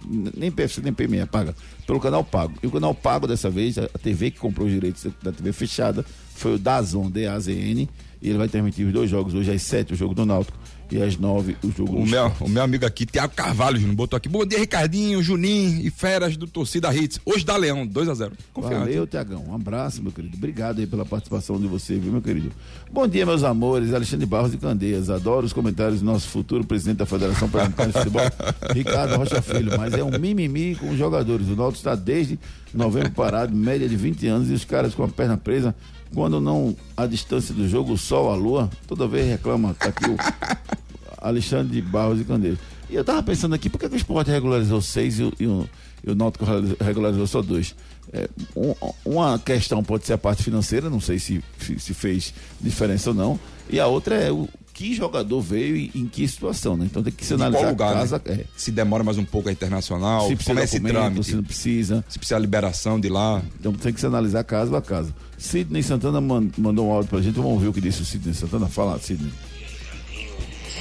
Nem 0.04 0.50
PFC 0.50 0.80
nem 0.80 0.92
Premier 0.92 1.28
paga, 1.28 1.54
pelo 1.86 2.00
canal 2.00 2.24
pago. 2.24 2.54
E 2.60 2.66
o 2.66 2.72
canal 2.72 2.92
pago 2.92 3.24
dessa 3.28 3.48
vez, 3.48 3.78
a 3.78 3.84
a 3.84 3.98
TV 3.98 4.32
que 4.32 4.40
comprou 4.40 4.66
os 4.66 4.72
direitos 4.72 5.06
da 5.22 5.30
TV 5.30 5.52
fechada, 5.52 6.04
foi 6.34 6.56
o 6.56 6.58
Dazon, 6.58 7.08
D-A-Z-N, 7.08 7.88
e 8.20 8.28
ele 8.28 8.38
vai 8.38 8.48
transmitir 8.48 8.84
os 8.84 8.92
dois 8.92 9.08
jogos, 9.08 9.34
hoje 9.34 9.52
às 9.52 9.62
7, 9.62 9.92
o 9.92 9.96
jogo 9.96 10.12
do 10.12 10.26
Náutico, 10.26 10.58
e 10.90 11.02
às 11.02 11.16
nove 11.16 11.56
o 11.62 11.70
jogo 11.70 11.96
O 11.96 12.06
meu, 12.06 12.32
o 12.40 12.48
meu 12.48 12.62
amigo 12.62 12.86
aqui, 12.86 13.04
Tiago 13.04 13.34
Carvalho, 13.34 13.78
Júnior, 13.78 13.96
botou 13.96 14.16
aqui. 14.16 14.28
Bom 14.28 14.44
dia, 14.44 14.58
Ricardinho, 14.58 15.22
Juninho 15.22 15.80
e 15.86 15.90
Feras 15.90 16.36
do 16.36 16.46
Torcida 16.46 16.94
Hits. 16.94 17.20
Hoje 17.24 17.44
dá 17.44 17.56
Leão, 17.56 17.86
2 17.86 18.08
a 18.08 18.14
0 18.14 18.32
Confiante. 18.52 18.78
Valeu, 18.78 19.06
Tiagão. 19.06 19.44
Um 19.48 19.54
abraço, 19.54 20.02
meu 20.02 20.12
querido. 20.12 20.36
Obrigado 20.36 20.80
aí 20.80 20.86
pela 20.86 21.04
participação 21.04 21.60
de 21.60 21.66
você, 21.66 21.98
viu, 21.98 22.12
meu 22.12 22.22
querido? 22.22 22.52
Bom 22.90 23.06
dia, 23.06 23.26
meus 23.26 23.42
amores. 23.42 23.92
Alexandre 23.92 24.26
Barros 24.26 24.50
de 24.50 24.58
Candeias. 24.58 25.10
Adoro 25.10 25.46
os 25.46 25.52
comentários 25.52 26.00
do 26.00 26.06
nosso 26.06 26.28
futuro 26.28 26.64
presidente 26.64 26.98
da 26.98 27.06
Federação 27.06 27.48
Pernambucana 27.48 27.92
de 27.92 27.98
Futebol, 27.98 28.22
Ricardo 28.72 29.16
Rocha 29.16 29.42
Filho. 29.42 29.76
Mas 29.76 29.92
é 29.94 30.02
um 30.02 30.18
mimimi 30.18 30.74
com 30.76 30.90
os 30.90 30.98
jogadores. 30.98 31.48
O 31.48 31.56
Náutico 31.56 31.78
está 31.78 31.94
desde 31.94 32.38
novembro 32.72 33.10
parado, 33.10 33.54
média 33.54 33.88
de 33.88 33.96
20 33.96 34.26
anos, 34.26 34.50
e 34.50 34.52
os 34.52 34.64
caras 34.64 34.94
com 34.94 35.02
a 35.02 35.08
perna 35.08 35.36
presa. 35.36 35.74
Quando 36.14 36.40
não 36.40 36.74
a 36.96 37.06
distância 37.06 37.54
do 37.54 37.68
jogo, 37.68 37.92
o 37.92 37.98
sol, 37.98 38.32
a 38.32 38.34
lua, 38.36 38.70
toda 38.86 39.06
vez 39.06 39.28
reclama. 39.28 39.74
Tá 39.74 39.88
aqui 39.88 40.08
o 40.10 40.16
Alexandre 41.18 41.72
de 41.72 41.82
Barros 41.82 42.18
de 42.18 42.24
Candeias. 42.24 42.58
E 42.90 42.94
eu 42.94 43.04
tava 43.04 43.22
pensando 43.22 43.54
aqui, 43.54 43.68
por 43.68 43.78
que, 43.78 43.88
que 43.88 43.94
o 43.94 43.98
esporte 43.98 44.30
regularizou 44.30 44.80
seis 44.80 45.18
e, 45.20 45.24
o- 45.24 45.32
e 45.38 45.46
o, 45.46 45.68
e 46.06 46.10
o 46.10 46.14
Náutico 46.14 46.44
regularizou 46.80 47.26
só 47.26 47.42
dois? 47.42 47.74
É, 48.12 48.28
um- 48.56 48.74
uma 49.04 49.38
questão 49.38 49.82
pode 49.84 50.06
ser 50.06 50.14
a 50.14 50.18
parte 50.18 50.42
financeira, 50.42 50.88
não 50.88 51.00
sei 51.00 51.18
se, 51.18 51.44
se, 51.60 51.78
se 51.78 51.92
fez 51.94 52.32
diferença 52.60 53.10
ou 53.10 53.14
não. 53.14 53.38
E 53.68 53.78
a 53.78 53.86
outra 53.86 54.14
é 54.14 54.32
o 54.32 54.48
que 54.78 54.94
jogador 54.94 55.40
veio 55.40 55.74
e 55.76 55.90
em 55.92 56.06
que 56.06 56.26
situação, 56.28 56.76
né? 56.76 56.86
Então 56.88 57.02
tem 57.02 57.12
que 57.12 57.26
se 57.26 57.34
analisar 57.34 57.58
qual 57.58 57.70
lugar, 57.72 57.90
a 57.90 57.98
casa. 57.98 58.22
né? 58.24 58.34
é, 58.34 58.44
Se 58.56 58.70
demora 58.70 59.02
mais 59.02 59.18
um 59.18 59.24
pouco 59.24 59.48
a 59.48 59.52
internacional, 59.52 60.28
se 60.28 60.36
precisa 60.36 60.60
é 60.60 60.62
esse 60.64 60.78
trâmite, 60.78 61.24
se 61.26 61.34
não 61.34 61.42
precisa. 61.42 62.04
se 62.08 62.16
precisa 62.16 62.38
liberação 62.38 63.00
de 63.00 63.08
lá. 63.08 63.42
Então 63.58 63.72
tem 63.72 63.92
que 63.92 63.98
se 63.98 64.06
analisar 64.06 64.44
caso 64.44 64.76
a 64.76 64.80
caso. 64.80 65.12
Sidney 65.36 65.82
Santana 65.82 66.20
man- 66.20 66.48
mandou 66.56 66.86
um 66.86 66.92
áudio 66.92 67.10
pra 67.10 67.20
gente, 67.20 67.34
vamos 67.34 67.50
ouvir 67.54 67.66
o 67.66 67.72
que 67.72 67.80
disse 67.80 68.02
o 68.02 68.04
Sidney 68.04 68.32
Santana. 68.34 68.68
Fala, 68.68 68.96
Sidney. 69.00 69.32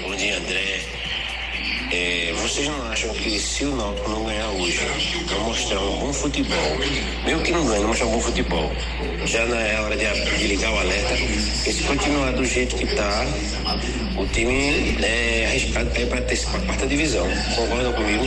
Bom 0.03 0.15
dia, 0.15 0.37
André. 0.37 0.86
É, 1.89 2.33
vocês 2.41 2.67
não 2.67 2.81
acham 2.91 3.13
que 3.13 3.39
se 3.39 3.63
o 3.63 3.75
Náutico 3.75 4.09
não 4.09 4.25
ganhar 4.25 4.49
hoje, 4.49 4.79
não 5.31 5.45
mostrar 5.45 5.79
um 5.79 5.99
bom 5.99 6.13
futebol, 6.13 6.77
mesmo 7.25 7.43
que 7.43 7.51
não 7.51 7.65
ganhe, 7.65 7.81
não 7.81 7.87
mostrar 7.87 8.07
um 8.07 8.11
bom 8.11 8.19
futebol, 8.19 8.71
já 9.25 9.45
não 9.45 9.55
é 9.55 9.79
hora 9.79 9.95
de, 9.95 10.37
de 10.37 10.47
ligar 10.47 10.73
o 10.73 10.79
alerta? 10.79 11.15
Porque 11.15 11.71
se 11.71 11.83
continuar 11.83 12.31
do 12.33 12.43
jeito 12.43 12.75
que 12.75 12.83
está, 12.83 13.25
o 14.17 14.25
time 14.27 14.97
é 15.01 15.45
arriscado 15.47 15.89
para 15.91 16.01
ir 16.01 16.09
para 16.09 16.19
a 16.19 16.65
quarta 16.65 16.87
divisão. 16.87 17.25
Concordam 17.55 17.93
comigo? 17.93 18.25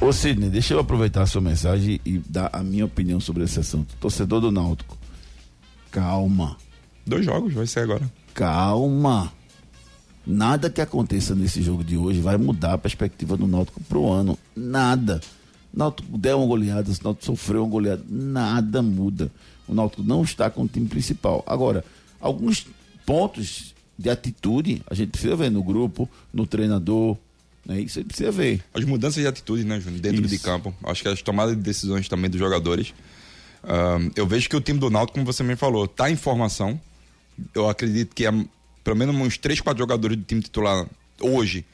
Ô 0.00 0.12
Sidney, 0.12 0.50
deixa 0.50 0.74
eu 0.74 0.80
aproveitar 0.80 1.22
a 1.22 1.26
sua 1.26 1.40
mensagem 1.40 2.00
e 2.04 2.18
dar 2.18 2.50
a 2.52 2.62
minha 2.64 2.84
opinião 2.84 3.20
sobre 3.20 3.44
esse 3.44 3.60
assunto. 3.60 3.94
Torcedor 4.00 4.40
do 4.40 4.50
Náutico, 4.50 4.98
calma, 5.90 6.56
Dois 7.06 7.24
jogos, 7.24 7.52
vai 7.54 7.66
ser 7.66 7.80
agora. 7.80 8.10
calma. 8.34 9.32
Nada 10.26 10.70
que 10.70 10.80
aconteça 10.80 11.34
nesse 11.34 11.62
jogo 11.62 11.82
de 11.82 11.96
hoje 11.96 12.20
vai 12.20 12.36
mudar 12.36 12.74
a 12.74 12.78
perspectiva 12.78 13.36
do 13.36 13.46
Náutico 13.46 13.82
pro 13.84 14.10
ano. 14.10 14.38
Nada. 14.54 15.20
O 15.72 15.78
Náutico 15.78 16.18
deu 16.18 16.38
uma 16.38 16.46
goleada, 16.46 16.90
o 16.90 17.04
Náutico 17.04 17.24
sofreu 17.24 17.62
uma 17.62 17.70
goleada, 17.70 18.04
nada 18.08 18.82
muda. 18.82 19.30
O 19.66 19.74
Náutico 19.74 20.02
não 20.02 20.22
está 20.22 20.50
com 20.50 20.62
o 20.62 20.68
time 20.68 20.86
principal. 20.86 21.42
Agora, 21.46 21.84
alguns 22.20 22.66
pontos 23.06 23.74
de 23.98 24.10
atitude 24.10 24.82
a 24.88 24.94
gente 24.94 25.10
precisa 25.10 25.36
ver 25.36 25.50
no 25.50 25.62
grupo, 25.62 26.08
no 26.32 26.46
treinador, 26.46 27.16
né? 27.64 27.80
Isso 27.80 27.98
aí 27.98 28.04
precisa 28.04 28.30
ver. 28.30 28.62
As 28.72 28.84
mudanças 28.84 29.22
de 29.22 29.28
atitude, 29.28 29.64
né, 29.64 29.80
Júnior, 29.80 30.00
dentro 30.00 30.20
Isso. 30.20 30.28
de 30.28 30.38
campo. 30.38 30.74
Acho 30.84 31.02
que 31.02 31.08
as 31.08 31.22
tomadas 31.22 31.56
de 31.56 31.62
decisões 31.62 32.08
também 32.08 32.30
dos 32.30 32.38
jogadores. 32.38 32.94
Ahn, 33.62 34.10
eu 34.16 34.26
vejo 34.26 34.48
que 34.48 34.56
o 34.56 34.60
time 34.60 34.78
do 34.78 34.90
Náutico, 34.90 35.14
como 35.14 35.26
você 35.26 35.42
me 35.42 35.56
falou, 35.56 35.86
tá 35.86 36.10
em 36.10 36.16
formação. 36.16 36.80
Eu 37.54 37.68
acredito 37.68 38.14
que 38.14 38.26
é, 38.26 38.32
pelo 38.82 38.96
menos 38.96 39.14
uns 39.14 39.38
3, 39.38 39.60
4 39.60 39.78
jogadores 39.78 40.16
do 40.16 40.24
time 40.24 40.40
titular 40.40 40.86
hoje. 41.20 41.64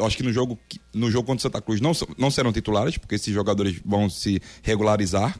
Acho 0.00 0.16
que 0.16 0.22
no 0.22 0.32
jogo, 0.32 0.58
no 0.94 1.10
jogo 1.10 1.26
contra 1.26 1.38
o 1.38 1.42
Santa 1.42 1.60
Cruz 1.60 1.80
não, 1.80 1.92
não 2.16 2.30
serão 2.30 2.52
titulares, 2.52 2.96
porque 2.96 3.14
esses 3.14 3.32
jogadores 3.32 3.80
vão 3.84 4.08
se 4.08 4.40
regularizar. 4.62 5.38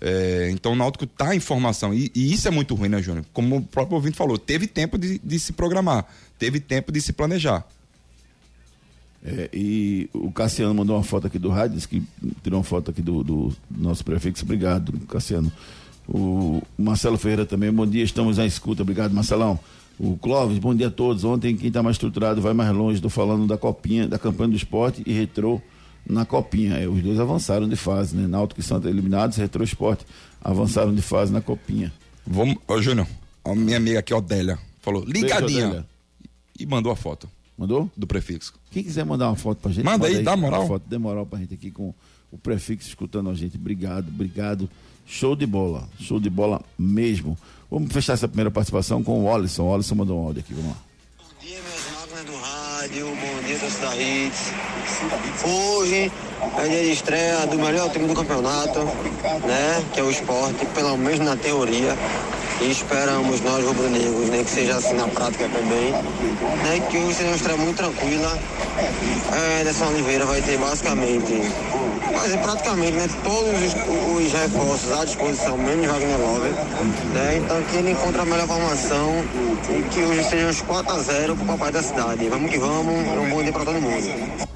É, 0.00 0.50
então 0.52 0.72
o 0.72 0.76
Náutico 0.76 1.06
tá 1.06 1.34
em 1.34 1.40
formação. 1.40 1.94
E, 1.94 2.10
e 2.14 2.32
isso 2.32 2.48
é 2.48 2.50
muito 2.50 2.74
ruim, 2.74 2.88
né, 2.88 3.00
Júnior? 3.00 3.24
Como 3.32 3.56
o 3.56 3.62
próprio 3.62 3.96
ouvinte 3.96 4.16
falou, 4.16 4.38
teve 4.38 4.66
tempo 4.66 4.98
de, 4.98 5.18
de 5.18 5.38
se 5.38 5.52
programar, 5.52 6.06
teve 6.38 6.60
tempo 6.60 6.92
de 6.92 7.00
se 7.00 7.12
planejar. 7.12 7.66
É, 9.24 9.48
e 9.52 10.08
o 10.12 10.30
Cassiano 10.30 10.74
mandou 10.74 10.96
uma 10.96 11.02
foto 11.02 11.26
aqui 11.26 11.38
do 11.38 11.48
rádio, 11.48 11.76
disse 11.76 11.88
que 11.88 12.02
tirou 12.42 12.58
uma 12.58 12.64
foto 12.64 12.90
aqui 12.90 13.02
do, 13.02 13.24
do 13.24 13.56
nosso 13.70 14.04
prefixo. 14.04 14.44
Obrigado, 14.44 14.92
Cassiano. 15.06 15.50
O 16.08 16.62
Marcelo 16.78 17.18
Ferreira 17.18 17.44
também, 17.44 17.72
bom 17.72 17.86
dia, 17.86 18.04
estamos 18.04 18.36
na 18.36 18.46
escuta. 18.46 18.82
Obrigado, 18.82 19.12
Marcelão. 19.12 19.58
O 19.98 20.16
Clóvis, 20.18 20.58
bom 20.58 20.74
dia 20.74 20.88
a 20.88 20.90
todos. 20.90 21.24
Ontem, 21.24 21.56
quem 21.56 21.68
está 21.68 21.82
mais 21.82 21.94
estruturado 21.96 22.40
vai 22.40 22.52
mais 22.52 22.70
longe. 22.74 22.96
Estou 22.96 23.10
falando 23.10 23.46
da 23.46 23.56
copinha, 23.56 24.06
da 24.06 24.18
campanha 24.18 24.50
do 24.50 24.56
esporte 24.56 25.02
e 25.06 25.12
retrô 25.12 25.60
na 26.08 26.24
copinha. 26.26 26.74
É, 26.76 26.86
os 26.86 27.02
dois 27.02 27.18
avançaram 27.18 27.66
de 27.68 27.76
fase, 27.76 28.14
né? 28.14 28.26
Náutico 28.26 28.60
e 28.60 28.62
Santa 28.62 28.88
eliminados, 28.90 29.38
retrô 29.38 29.64
esporte 29.64 30.04
avançaram 30.42 30.94
de 30.94 31.00
fase 31.02 31.32
na 31.32 31.40
copinha. 31.40 31.92
Vamos, 32.26 32.56
ô 32.68 32.80
Júnior, 32.80 33.06
a 33.44 33.54
minha 33.54 33.78
amiga 33.78 34.00
aqui, 34.00 34.12
Odélia, 34.12 34.58
falou, 34.82 35.04
ligadinha. 35.04 35.86
E 36.58 36.66
mandou 36.66 36.90
a 36.90 36.96
foto 36.96 37.28
Mandou? 37.56 37.90
do 37.96 38.06
prefixo. 38.06 38.54
Quem 38.70 38.82
quiser 38.82 39.04
mandar 39.04 39.28
uma 39.28 39.36
foto 39.36 39.58
pra 39.58 39.70
gente, 39.72 39.84
Manda 39.84 40.06
aí, 40.06 40.22
dá 40.22 40.32
uma 40.34 40.36
moral. 40.48 40.66
foto, 40.66 40.82
dê 40.88 40.98
moral 40.98 41.24
pra 41.26 41.38
gente 41.38 41.54
aqui 41.54 41.70
com 41.70 41.94
o 42.30 42.36
prefixo 42.38 42.88
escutando 42.88 43.30
a 43.30 43.34
gente. 43.34 43.56
Obrigado, 43.56 44.08
obrigado. 44.08 44.68
Show 45.06 45.34
de 45.36 45.46
bola, 45.46 45.88
show 46.00 46.18
de 46.20 46.28
bola 46.28 46.60
mesmo. 46.78 47.38
Vamos 47.70 47.92
fechar 47.92 48.12
essa 48.12 48.28
primeira 48.28 48.50
participação 48.50 49.02
com 49.02 49.24
o 49.24 49.26
Olisson. 49.26 49.64
O 49.64 49.96
mandou 49.96 50.20
um 50.20 50.26
áudio 50.26 50.40
aqui, 50.40 50.54
vamos 50.54 50.70
lá. 50.70 50.76
Bom 51.18 51.24
dia, 51.40 51.58
minhas 51.60 51.90
máquinas 51.98 52.24
do 52.24 52.36
rádio. 52.36 53.06
Bom 53.06 53.42
dia, 53.46 53.58
torcida 53.58 53.96
Hits. 53.96 54.52
Hoje 55.44 56.12
é 56.58 56.68
dia 56.68 56.84
de 56.84 56.92
estreia 56.92 57.46
do 57.48 57.58
melhor 57.58 57.90
time 57.90 58.06
do 58.06 58.14
campeonato, 58.14 58.84
né? 58.84 59.84
Que 59.92 60.00
é 60.00 60.02
o 60.04 60.10
esporte, 60.10 60.64
pelo 60.66 60.96
menos 60.96 61.18
na 61.18 61.36
teoria. 61.36 61.96
E 62.60 62.70
esperamos 62.70 63.40
nós 63.40 63.64
rubro-negros, 63.64 64.30
né? 64.30 64.44
Que 64.44 64.50
seja 64.50 64.76
assim 64.76 64.94
na 64.94 65.08
prática 65.08 65.48
também. 65.48 65.90
Né, 65.90 66.86
que 66.88 66.98
hoje 66.98 67.14
seja 67.14 67.28
uma 67.28 67.36
estreia 67.36 67.58
muito 67.58 67.76
tranquila. 67.76 68.38
É, 69.32 69.60
Ederson 69.60 69.86
Oliveira 69.88 70.24
vai 70.24 70.40
ter 70.40 70.56
basicamente, 70.56 71.32
quase 72.12 72.38
praticamente, 72.38 72.92
né? 72.92 73.08
Todos 73.22 73.52
os, 73.62 74.26
os 74.26 74.32
reforços 74.32 74.92
à 74.92 75.04
disposição, 75.04 75.58
menos 75.58 75.86
Wagner 75.86 76.18
Love. 76.18 76.48
Né? 77.14 77.38
Então 77.38 77.62
que 77.62 77.76
ele 77.76 77.90
encontre 77.92 78.20
a 78.20 78.24
melhor 78.24 78.46
formação 78.46 79.24
e 79.70 79.82
que 79.88 80.00
hoje 80.00 80.24
seja 80.24 80.46
uns 80.48 80.62
4x0 80.62 81.36
pro 81.36 81.46
papai 81.46 81.72
da 81.72 81.82
cidade. 81.82 82.28
Vamos 82.28 82.50
que 82.50 82.58
vamos, 82.58 82.94
é 82.94 83.20
um 83.20 83.30
bom 83.30 83.42
dia 83.42 83.52
pra 83.52 83.64
todo 83.64 83.80
mundo. 83.80 84.46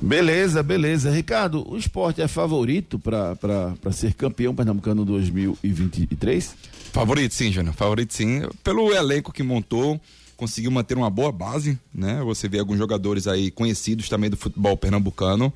Beleza, 0.00 0.62
beleza. 0.62 1.10
Ricardo, 1.10 1.68
o 1.68 1.76
esporte 1.76 2.20
é 2.20 2.28
favorito 2.28 2.98
para 2.98 3.92
ser 3.92 4.14
campeão 4.14 4.54
pernambucano 4.54 5.04
2023? 5.04 6.54
Favorito 6.92 7.34
sim, 7.34 7.50
Júnior, 7.50 7.74
favorito 7.74 8.14
sim. 8.14 8.42
Pelo 8.62 8.94
elenco 8.94 9.32
que 9.32 9.42
montou, 9.42 10.00
conseguiu 10.36 10.70
manter 10.70 10.96
uma 10.96 11.10
boa 11.10 11.32
base, 11.32 11.78
né? 11.94 12.22
Você 12.24 12.48
vê 12.48 12.58
alguns 12.58 12.78
jogadores 12.78 13.26
aí 13.26 13.50
conhecidos 13.50 14.08
também 14.08 14.30
do 14.30 14.36
futebol 14.36 14.76
pernambucano. 14.76 15.52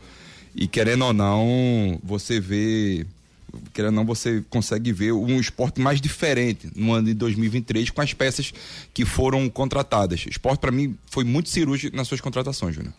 E 0.54 0.66
querendo 0.66 1.04
ou 1.04 1.12
não, 1.12 1.98
você 2.02 2.40
vê. 2.40 3.06
Querendo 3.72 3.98
ou 3.98 4.04
não, 4.04 4.04
você 4.04 4.44
consegue 4.48 4.92
ver 4.92 5.12
um 5.12 5.40
esporte 5.40 5.80
mais 5.80 6.00
diferente 6.00 6.70
no 6.74 6.92
ano 6.92 7.08
de 7.08 7.14
2023 7.14 7.90
com 7.90 8.00
as 8.00 8.14
peças 8.14 8.52
que 8.94 9.04
foram 9.04 9.48
contratadas. 9.48 10.24
O 10.24 10.28
esporte, 10.28 10.60
para 10.60 10.70
mim, 10.70 10.96
foi 11.10 11.24
muito 11.24 11.48
cirúrgico 11.48 11.96
nas 11.96 12.06
suas 12.06 12.20
contratações, 12.20 12.76
Júnior. 12.76 12.94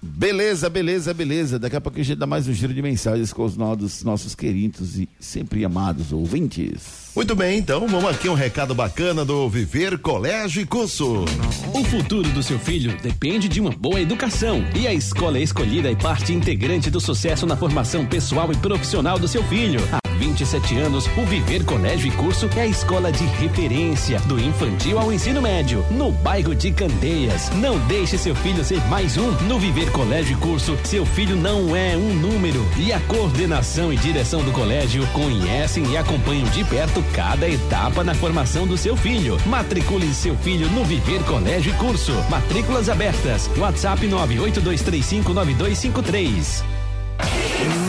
Beleza, 0.00 0.70
beleza, 0.70 1.12
beleza. 1.12 1.58
Daqui 1.58 1.74
a 1.74 1.80
pouco 1.80 1.98
a 1.98 2.02
gente 2.02 2.18
dá 2.18 2.26
mais 2.26 2.46
um 2.46 2.52
giro 2.52 2.72
de 2.72 2.80
mensagens 2.80 3.32
com 3.32 3.44
os 3.44 3.56
nossos, 3.56 4.04
nossos 4.04 4.34
queridos 4.36 4.98
e 4.98 5.08
sempre 5.18 5.64
amados 5.64 6.12
ouvintes. 6.12 7.05
Muito 7.16 7.34
bem, 7.34 7.58
então 7.58 7.88
vamos 7.88 8.10
aqui 8.10 8.28
um 8.28 8.34
recado 8.34 8.74
bacana 8.74 9.24
do 9.24 9.48
Viver 9.48 9.96
Colégio 9.96 10.60
e 10.60 10.66
Curso. 10.66 11.24
O 11.72 11.82
futuro 11.84 12.28
do 12.28 12.42
seu 12.42 12.58
filho 12.58 12.94
depende 13.00 13.48
de 13.48 13.58
uma 13.58 13.70
boa 13.70 13.98
educação 13.98 14.62
e 14.74 14.86
a 14.86 14.92
escola 14.92 15.38
escolhida 15.38 15.90
é 15.90 15.96
parte 15.96 16.34
integrante 16.34 16.90
do 16.90 17.00
sucesso 17.00 17.46
na 17.46 17.56
formação 17.56 18.04
pessoal 18.04 18.52
e 18.52 18.56
profissional 18.58 19.18
do 19.18 19.26
seu 19.26 19.42
filho. 19.44 19.80
Há 19.90 20.06
27 20.16 20.78
anos, 20.78 21.06
o 21.16 21.24
Viver 21.26 21.64
Colégio 21.64 22.08
e 22.08 22.10
Curso 22.10 22.48
é 22.56 22.62
a 22.62 22.66
escola 22.66 23.12
de 23.12 23.24
referência 23.24 24.18
do 24.20 24.38
infantil 24.40 24.98
ao 24.98 25.12
ensino 25.12 25.40
médio, 25.40 25.84
no 25.90 26.10
bairro 26.10 26.54
de 26.54 26.70
Candeias. 26.70 27.50
Não 27.56 27.78
deixe 27.86 28.16
seu 28.18 28.34
filho 28.34 28.64
ser 28.64 28.80
mais 28.88 29.16
um. 29.16 29.30
No 29.42 29.58
Viver 29.58 29.90
Colégio 29.92 30.36
e 30.36 30.40
Curso, 30.40 30.76
seu 30.84 31.04
filho 31.04 31.36
não 31.36 31.76
é 31.76 31.96
um 31.96 32.14
número. 32.14 32.66
E 32.78 32.92
a 32.92 33.00
coordenação 33.00 33.92
e 33.92 33.96
direção 33.96 34.42
do 34.42 34.52
colégio 34.52 35.06
conhecem 35.08 35.90
e 35.92 35.96
acompanham 35.96 36.48
de 36.50 36.64
perto 36.64 37.02
cada 37.14 37.48
etapa 37.48 38.04
na 38.04 38.14
formação 38.14 38.66
do 38.66 38.76
seu 38.76 38.96
filho. 38.96 39.38
Matricule 39.46 40.12
seu 40.12 40.36
filho 40.36 40.68
no 40.70 40.84
Viver 40.84 41.22
Colégio 41.24 41.72
e 41.72 41.76
Curso. 41.76 42.12
Matrículas 42.28 42.88
abertas. 42.88 43.48
WhatsApp 43.56 44.04
982359253. 44.06 46.75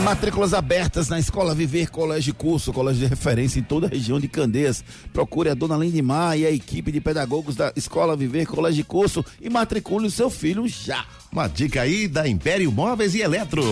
Matrículas 0.02 0.54
abertas 0.54 1.08
na 1.08 1.18
Escola 1.18 1.54
Viver 1.54 1.90
Colégio 1.90 2.34
Curso, 2.34 2.72
colégio 2.72 3.02
de 3.02 3.06
referência 3.06 3.60
em 3.60 3.62
toda 3.62 3.86
a 3.86 3.90
região 3.90 4.18
de 4.18 4.26
Candeias. 4.26 4.82
Procure 5.12 5.50
a 5.50 5.54
dona 5.54 5.76
Lindimar 5.76 6.38
e 6.38 6.46
a 6.46 6.50
equipe 6.50 6.90
de 6.90 7.00
pedagogos 7.00 7.54
da 7.54 7.72
Escola 7.76 8.16
Viver 8.16 8.46
Colégio 8.46 8.84
Curso 8.86 9.24
e 9.40 9.50
matricule 9.50 10.06
o 10.06 10.10
seu 10.10 10.30
filho 10.30 10.66
já. 10.66 11.04
Uma 11.30 11.46
dica 11.46 11.82
aí 11.82 12.08
da 12.08 12.26
Império 12.26 12.72
Móveis 12.72 13.14
e 13.14 13.20
Eletro. 13.20 13.62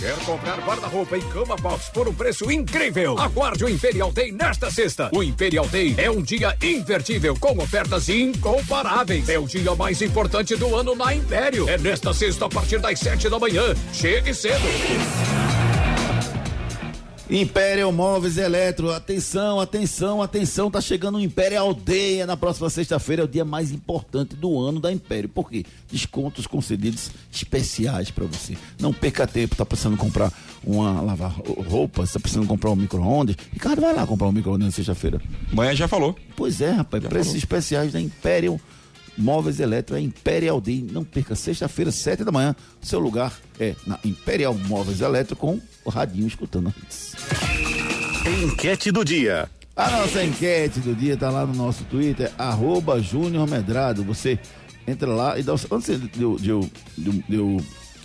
Quer 0.00 0.16
comprar 0.24 0.58
guarda-roupa 0.66 1.16
e 1.16 1.22
cama 1.22 1.54
box 1.56 1.90
por 1.94 2.08
um 2.08 2.14
preço 2.14 2.50
incrível? 2.50 3.16
Aguarde 3.16 3.64
o 3.64 3.68
Imperial 3.68 4.12
Day 4.12 4.32
nesta 4.32 4.70
sexta. 4.70 5.10
O 5.12 5.22
Imperial 5.22 5.68
Day 5.68 5.94
é 5.96 6.10
um 6.10 6.20
dia 6.20 6.56
invertível 6.60 7.36
com 7.38 7.56
ofertas 7.62 8.08
incomparáveis. 8.08 9.28
É 9.28 9.38
o 9.38 9.46
dia 9.46 9.74
mais 9.76 10.02
importante 10.02 10.56
do 10.56 10.74
ano 10.74 10.96
na 10.96 11.14
Império. 11.14 11.68
É 11.68 11.78
nesta 11.78 12.12
sexta 12.12 12.46
a 12.46 12.48
partir 12.48 12.80
das 12.80 12.98
sete 12.98 13.28
da 13.30 13.38
manhã. 13.38 13.62
Chegue 13.92 14.34
cedo. 14.34 14.64
Império 17.30 17.90
Móveis 17.90 18.36
Eletro, 18.36 18.92
atenção, 18.92 19.58
atenção, 19.58 20.20
atenção, 20.20 20.70
tá 20.70 20.80
chegando 20.80 21.16
o 21.16 21.20
Império 21.20 21.58
Aldeia 21.58 22.26
na 22.26 22.36
próxima 22.36 22.68
sexta-feira, 22.68 23.22
é 23.22 23.24
o 23.24 23.28
dia 23.28 23.46
mais 23.46 23.72
importante 23.72 24.36
do 24.36 24.60
ano 24.60 24.78
da 24.78 24.92
Império. 24.92 25.28
Por 25.28 25.50
quê? 25.50 25.64
Descontos 25.90 26.46
concedidos 26.46 27.10
especiais 27.32 28.10
para 28.10 28.26
você. 28.26 28.56
Não 28.78 28.92
perca 28.92 29.26
tempo, 29.26 29.56
tá 29.56 29.64
precisando 29.64 29.96
comprar 29.96 30.30
uma 30.62 31.00
lavar 31.00 31.34
roupa, 31.66 32.06
tá 32.06 32.20
precisando 32.20 32.46
comprar 32.46 32.70
um 32.70 32.76
micro-ondas. 32.76 33.36
Ricardo, 33.52 33.80
vai 33.80 33.94
lá 33.94 34.06
comprar 34.06 34.28
um 34.28 34.32
micro-ondas 34.32 34.66
na 34.66 34.72
sexta-feira. 34.72 35.20
Manhã 35.50 35.74
já 35.74 35.88
falou. 35.88 36.14
Pois 36.36 36.60
é, 36.60 36.70
rapaz, 36.72 37.02
Já 37.02 37.08
preços 37.08 37.28
falou. 37.28 37.38
especiais 37.38 37.92
da 37.94 38.00
Império 38.00 38.60
Móveis 39.16 39.60
Eletro, 39.60 39.96
é 39.96 40.00
Imperial 40.00 40.60
Day. 40.60 40.86
Não 40.90 41.04
perca, 41.04 41.34
sexta-feira, 41.34 41.90
sete 41.92 42.24
da 42.24 42.32
manhã, 42.32 42.54
seu 42.82 42.98
lugar 42.98 43.32
é 43.60 43.74
na 43.86 43.98
Imperial 44.04 44.54
Móveis 44.54 45.00
Eletro 45.00 45.36
com 45.36 45.60
o 45.84 45.90
radinho 45.90 46.26
escutando 46.26 46.68
a 46.68 46.70
hits. 46.82 47.14
Enquete 48.42 48.90
do 48.90 49.04
dia. 49.04 49.48
A 49.76 49.90
nossa 49.90 50.22
enquete 50.24 50.80
do 50.80 50.94
dia 50.94 51.16
tá 51.16 51.30
lá 51.30 51.44
no 51.46 51.54
nosso 51.54 51.84
Twitter, 51.84 52.32
arroba 52.38 53.00
Júnior 53.00 53.48
Medrado. 53.48 54.04
Você 54.04 54.38
entra 54.86 55.08
lá 55.12 55.38
e 55.38 55.42
dá 55.42 55.52
o. 55.54 55.58
Antes 55.72 56.00
de 56.00 56.22
eu, 56.22 56.36
de 56.36 56.48
eu- 56.50 56.70
de 56.96 57.06
eu- 57.08 57.22
de 57.28 57.34
eu 57.36 57.60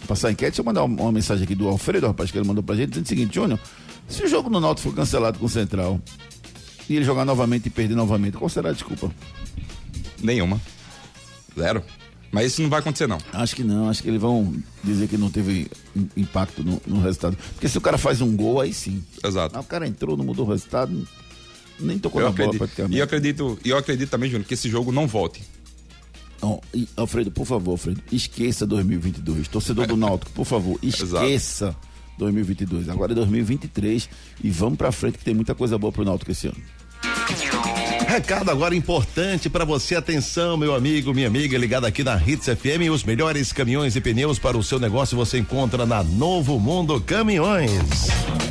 passar 0.07 0.29
a 0.29 0.31
enquete, 0.31 0.51
deixa 0.51 0.61
eu 0.61 0.65
mandar 0.65 0.83
uma, 0.83 1.01
uma 1.03 1.11
mensagem 1.11 1.43
aqui 1.43 1.53
do 1.55 1.67
Alfredo, 1.67 2.07
rapaz, 2.07 2.31
que 2.31 2.37
ele 2.37 2.47
mandou 2.47 2.63
pra 2.63 2.75
gente, 2.75 2.89
dizendo 2.89 3.05
o 3.05 3.09
seguinte, 3.09 3.35
Júnior, 3.35 3.59
se 4.07 4.23
o 4.23 4.27
jogo 4.27 4.49
no 4.49 4.59
Náutico 4.59 4.89
for 4.89 4.95
cancelado 4.95 5.37
com 5.37 5.45
o 5.45 5.49
Central 5.49 5.99
e 6.89 6.95
ele 6.95 7.05
jogar 7.05 7.23
novamente 7.23 7.67
e 7.67 7.69
perder 7.69 7.95
novamente, 7.95 8.35
qual 8.37 8.49
será 8.49 8.69
a 8.69 8.73
desculpa? 8.73 9.11
Nenhuma. 10.21 10.59
Zero. 11.59 11.83
Mas 12.31 12.51
isso 12.51 12.61
não 12.61 12.69
vai 12.69 12.79
acontecer, 12.79 13.07
não. 13.07 13.17
Acho 13.33 13.55
que 13.55 13.63
não, 13.63 13.89
acho 13.89 14.03
que 14.03 14.07
eles 14.09 14.21
vão 14.21 14.53
dizer 14.83 15.07
que 15.07 15.17
não 15.17 15.31
teve 15.31 15.65
im- 15.95 16.09
impacto 16.15 16.63
no, 16.63 16.79
no 16.85 17.01
resultado. 17.01 17.35
Porque 17.53 17.67
se 17.67 17.77
o 17.77 17.81
cara 17.81 17.97
faz 17.97 18.21
um 18.21 18.35
gol, 18.35 18.61
aí 18.61 18.71
sim. 18.71 19.03
Exato. 19.23 19.57
Ah, 19.57 19.61
o 19.61 19.63
cara 19.63 19.87
entrou, 19.87 20.15
não 20.15 20.23
mudou 20.23 20.45
o 20.45 20.49
resultado, 20.49 21.07
nem 21.79 21.97
tocou 21.97 22.21
Eu 22.21 22.25
na 22.27 22.31
bola 22.31 22.43
acredito, 22.43 22.59
praticamente. 22.59 22.95
e 22.95 22.99
eu 22.99 23.03
acredito, 23.03 23.59
e 23.65 23.69
eu 23.69 23.77
acredito 23.77 24.09
também, 24.09 24.29
Júnior, 24.29 24.47
que 24.47 24.53
esse 24.53 24.69
jogo 24.69 24.91
não 24.91 25.07
volte. 25.07 25.41
Não, 26.41 26.61
e, 26.71 26.87
Alfredo, 26.95 27.31
por 27.31 27.45
favor, 27.47 27.71
Alfredo, 27.71 28.01
esqueça 28.11 28.65
2022. 28.67 29.47
Torcedor 29.47 29.87
do 29.87 29.97
Náutico, 29.97 30.31
por 30.31 30.45
favor, 30.45 30.77
esqueça 30.83 31.75
2022. 32.19 32.89
Agora 32.89 33.11
é 33.11 33.15
2023 33.15 34.07
e 34.43 34.51
vamos 34.51 34.77
pra 34.77 34.91
frente 34.91 35.17
que 35.17 35.23
tem 35.25 35.33
muita 35.33 35.55
coisa 35.55 35.79
boa 35.79 35.91
pro 35.91 36.05
Náutico 36.05 36.29
esse 36.31 36.45
ano. 36.47 36.57
Recado 38.19 38.51
agora 38.51 38.75
importante 38.75 39.49
para 39.49 39.63
você, 39.63 39.95
atenção, 39.95 40.58
meu 40.58 40.75
amigo, 40.75 41.13
minha 41.13 41.27
amiga, 41.27 41.58
ligada 41.58 41.88
aqui 41.88 42.03
na 42.03 42.17
Hits 42.17 42.47
FM, 42.47 42.91
os 42.91 43.01
melhores 43.01 43.53
caminhões 43.53 43.95
e 43.95 44.01
pneus 44.01 44.38
para 44.38 44.58
o 44.58 44.63
seu 44.63 44.77
negócio 44.77 45.15
você 45.15 45.39
encontra 45.39 45.86
na 45.86 46.03
Novo 46.03 46.60
Mundo 46.60 46.99
Caminhões. 46.99 48.10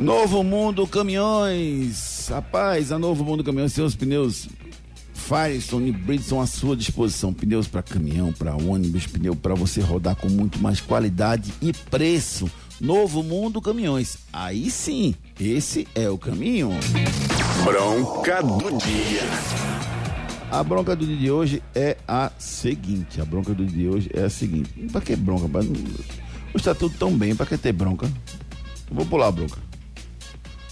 Novo 0.00 0.42
Mundo 0.42 0.86
Caminhões. 0.86 2.26
Rapaz, 2.30 2.90
a 2.90 2.98
Novo 2.98 3.22
Mundo 3.22 3.44
Caminhões 3.44 3.74
tem 3.74 3.84
os 3.84 3.94
pneus 3.94 4.48
Firestone 5.12 5.90
e 5.90 5.92
Bridgestone 5.92 6.42
à 6.42 6.46
sua 6.46 6.74
disposição. 6.74 7.34
Pneus 7.34 7.68
para 7.68 7.82
caminhão, 7.82 8.32
para 8.32 8.56
ônibus, 8.56 9.06
pneu 9.06 9.36
para 9.36 9.54
você 9.54 9.82
rodar 9.82 10.16
com 10.16 10.26
muito 10.30 10.58
mais 10.58 10.80
qualidade 10.80 11.52
e 11.60 11.74
preço. 11.74 12.50
Novo 12.80 13.22
Mundo 13.22 13.60
Caminhões. 13.60 14.16
Aí 14.32 14.70
sim, 14.70 15.14
esse 15.38 15.86
é 15.94 16.08
o 16.08 16.16
caminho. 16.16 16.70
Bronca 17.62 18.42
do 18.42 18.78
dia. 18.78 19.22
A 20.50 20.64
bronca 20.64 20.96
do 20.96 21.06
dia 21.06 21.16
de 21.16 21.30
hoje 21.30 21.62
é 21.74 21.98
a 22.08 22.32
seguinte. 22.38 23.20
A 23.20 23.24
bronca 23.26 23.52
do 23.52 23.66
dia 23.66 23.76
de 23.76 23.88
hoje 23.88 24.10
é 24.14 24.24
a 24.24 24.30
seguinte. 24.30 24.70
Pra 24.90 25.02
que 25.02 25.14
bronca? 25.14 25.46
Pra... 25.46 25.60
Hoje 25.60 26.64
tá 26.64 26.74
tudo 26.74 26.96
tão 26.98 27.12
bem, 27.12 27.36
pra 27.36 27.44
que 27.44 27.58
ter 27.58 27.74
bronca? 27.74 28.10
Vou 28.90 29.04
pular 29.04 29.28
a 29.28 29.32
bronca. 29.32 29.69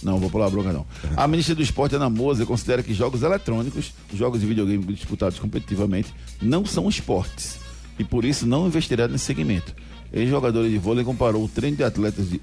Não, 0.01 0.17
vou 0.17 0.29
pular 0.29 0.47
a 0.47 0.49
bronca 0.49 0.71
não. 0.71 0.85
A 1.15 1.27
ministra 1.27 1.55
do 1.55 1.61
Esporte, 1.61 1.95
Ana 1.95 2.09
Moser, 2.09 2.45
considera 2.45 2.81
que 2.81 2.93
jogos 2.93 3.21
eletrônicos, 3.21 3.93
jogos 4.13 4.41
de 4.41 4.47
videogame 4.47 4.83
disputados 4.93 5.39
competitivamente, 5.39 6.13
não 6.41 6.65
são 6.65 6.87
esportes. 6.87 7.59
E 7.97 8.03
por 8.03 8.23
isso 8.23 8.45
não 8.45 8.67
investirá 8.67 9.07
nesse 9.07 9.25
segmento. 9.25 9.75
Ex-jogador 10.11 10.67
de 10.67 10.77
vôlei 10.77 11.03
comparou 11.03 11.43
o 11.43 11.49
treino 11.49 11.77
de 11.77 11.83
atletas 11.83 12.29
de 12.29 12.41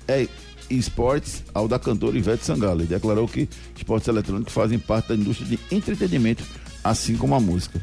esportes 0.69 1.43
ao 1.55 1.67
da 1.67 1.79
cantora 1.79 2.17
Ivete 2.17 2.45
Sangalo 2.45 2.83
e 2.83 2.87
declarou 2.87 3.27
que 3.27 3.49
esportes 3.75 4.09
eletrônicos 4.09 4.53
fazem 4.53 4.79
parte 4.79 5.09
da 5.09 5.15
indústria 5.15 5.49
de 5.49 5.59
entretenimento, 5.75 6.45
assim 6.85 7.17
como 7.17 7.35
a 7.35 7.41
música. 7.41 7.81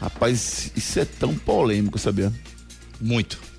Rapaz, 0.00 0.72
isso 0.76 0.98
é 1.00 1.04
tão 1.04 1.34
polêmico, 1.34 1.98
sabia? 1.98 2.32
Muito. 3.00 3.49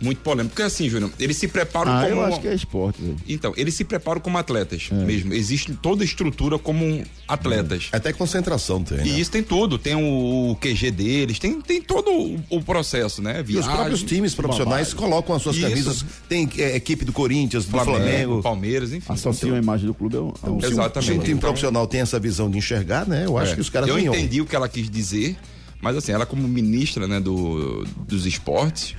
Muito 0.00 0.18
polêmico. 0.22 0.50
Porque 0.54 0.62
assim, 0.62 0.88
Júnior, 0.88 1.10
eles 1.18 1.36
se 1.36 1.46
preparam 1.46 1.92
Ah, 1.92 2.02
como. 2.08 2.14
eu 2.20 2.24
acho 2.24 2.40
que 2.40 2.48
é 2.48 2.54
esporte, 2.54 3.02
velho. 3.02 3.16
Então, 3.28 3.52
eles 3.56 3.74
se 3.74 3.84
preparam 3.84 4.20
como 4.20 4.38
atletas 4.38 4.88
mesmo. 4.90 5.34
Existe 5.34 5.74
toda 5.74 6.02
a 6.02 6.04
estrutura 6.06 6.58
como 6.58 7.02
atletas. 7.28 7.88
Até 7.92 8.12
concentração 8.12 8.82
tem. 8.82 8.98
né? 8.98 9.06
E 9.06 9.20
isso 9.20 9.30
tem 9.30 9.42
tudo. 9.42 9.78
Tem 9.78 9.94
o, 9.94 10.50
o 10.52 10.56
QG 10.56 10.90
deles, 10.90 11.38
tem, 11.38 11.60
tem 11.60 11.82
todo 11.82 12.10
o, 12.10 12.40
o 12.50 12.62
processo, 12.62 13.20
né? 13.22 13.38
E 13.38 13.40
os 13.42 13.46
Viagem, 13.48 13.70
próprios 13.72 14.02
times 14.02 14.34
profissionais 14.34 14.88
babado. 14.94 15.02
colocam 15.10 15.36
as 15.36 15.42
suas 15.42 15.56
Isso. 15.56 15.68
camisas. 15.68 16.04
Tem 16.28 16.48
é, 16.58 16.76
equipe 16.76 17.04
do 17.04 17.12
Corinthians, 17.12 17.64
do 17.66 17.70
Flamengo, 17.70 17.96
Flamengo. 17.98 18.42
Palmeiras, 18.42 18.92
enfim. 18.92 19.12
Associam 19.12 19.54
a 19.54 19.58
imagem 19.58 19.86
do 19.86 19.94
clube 19.94 20.16
ao, 20.16 20.34
ao 20.42 20.60
Se 20.60 20.66
um- 20.66 20.70
Exatamente. 20.70 21.06
Se 21.12 21.12
um 21.12 21.18
time 21.20 21.30
Então- 21.32 21.40
profissional 21.40 21.86
tem 21.86 22.00
essa 22.00 22.18
visão 22.18 22.50
de 22.50 22.56
enxergar, 22.58 23.06
né? 23.06 23.24
Eu 23.26 23.36
acho 23.36 23.52
É. 23.52 23.54
que 23.56 23.60
os 23.60 23.68
caras 23.68 23.88
Eu 23.88 23.98
entendi 23.98 24.40
o 24.40 24.46
que 24.46 24.56
ela 24.56 24.68
quis 24.68 24.88
dizer, 24.88 25.36
mas 25.82 25.96
assim, 25.96 26.12
ela 26.12 26.24
como 26.26 26.46
ministra, 26.48 27.06
né, 27.06 27.20
do, 27.20 27.84
dos 28.08 28.24
esportes, 28.26 28.94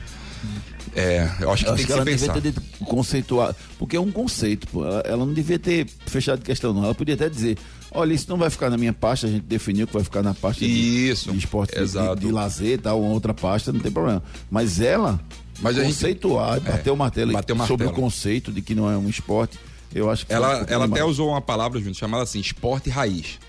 é, 0.96 1.30
eu 1.40 1.52
acho 1.52 1.64
que 1.64 1.70
Eu 1.70 1.76
tem 1.76 1.84
acho 1.84 1.84
que 1.84 1.86
que, 1.88 1.92
ela 1.94 2.02
se 2.02 2.06
devia 2.12 2.28
pensar. 2.28 2.34
ter 2.34 2.42
dito 2.42 2.62
conceituar, 2.86 3.56
porque 3.80 3.96
é 3.96 4.00
um 4.00 4.12
conceito, 4.12 4.68
pô. 4.68 4.86
Ela, 4.86 5.00
ela 5.02 5.26
não 5.26 5.34
devia 5.34 5.58
ter 5.60 5.88
fechado 6.06 6.42
questão, 6.42 6.74
não. 6.74 6.84
Ela 6.84 6.96
podia 6.96 7.16
até 7.16 7.30
dizer: 7.30 7.58
olha, 7.92 8.14
isso 8.14 8.26
não 8.30 8.38
vai 8.38 8.50
ficar 8.50 8.70
na 8.70 8.78
minha 8.78 8.94
pasta, 8.94 9.28
a 9.28 9.30
gente 9.30 9.44
definiu 9.44 9.88
que 9.88 9.94
vai 9.94 10.04
ficar 10.04 10.22
na 10.24 10.34
pasta 10.34 10.66
de, 10.66 10.72
Isso, 11.10 11.32
de 11.32 11.38
esporte, 11.38 11.74
de- 11.76 11.82
exato. 11.82 12.16
De, 12.20 12.26
de 12.28 12.32
lazer 12.32 12.80
tal, 12.82 13.02
uma 13.02 13.12
outra 13.12 13.34
pasta, 13.34 13.72
não 13.72 13.80
tem 13.80 13.92
problema. 13.92 14.22
Mas 14.50 14.80
ela 14.82 15.20
Mas 15.62 15.78
a 15.78 15.84
gente- 15.84 15.94
conceituar, 15.94 16.60
bater 16.60 16.92
o 16.92 16.98
martelo, 16.98 17.32
bateu 17.34 17.56
o 17.56 17.60
sobre 17.68 17.86
o 17.86 17.88
martelo. 17.88 17.94
conceito 18.06 18.52
de 18.52 18.62
que 18.62 18.76
não 18.76 18.90
é 18.92 18.98
um 18.98 19.08
esporte, 19.10 19.58
eu 19.94 20.10
acho 20.10 20.26
que. 20.26 20.34
Ela, 20.34 20.62
um 20.62 20.66
ela 20.68 20.86
até 20.86 21.04
usou 21.04 21.30
uma 21.30 21.42
palavra 21.42 21.80
junto, 21.80 21.98
chamada 21.98 22.24
assim, 22.24 22.40
esporte 22.40 22.90
raiz. 22.90 23.40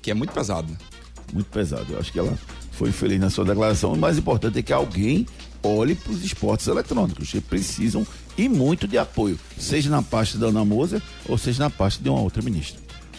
Que 0.00 0.10
é 0.12 0.14
muito 0.14 0.32
pesado, 0.32 0.70
né? 0.70 0.78
muito 1.32 1.50
pesado. 1.50 1.86
Eu 1.92 1.98
acho 1.98 2.10
que 2.10 2.18
ela 2.18 2.32
foi 2.72 2.90
feliz 2.92 3.20
na 3.20 3.28
sua 3.28 3.44
declaração. 3.44 3.92
O 3.92 3.98
mais 3.98 4.16
importante 4.16 4.58
é 4.58 4.62
que 4.62 4.72
alguém 4.72 5.26
olhe 5.62 5.94
para 5.94 6.12
os 6.12 6.24
esportes 6.24 6.66
eletrônicos, 6.66 7.30
que 7.30 7.40
precisam 7.40 8.06
e 8.36 8.48
muito 8.48 8.86
de 8.86 8.96
apoio, 8.96 9.38
seja 9.58 9.90
na 9.90 10.02
pasta 10.02 10.38
da 10.38 10.46
Ana 10.46 10.64
Moser 10.64 11.02
ou 11.28 11.36
seja 11.36 11.64
na 11.64 11.70
pasta 11.70 12.02
de 12.02 12.08
uma 12.08 12.20
outra 12.20 12.42
ministra. 12.42 12.87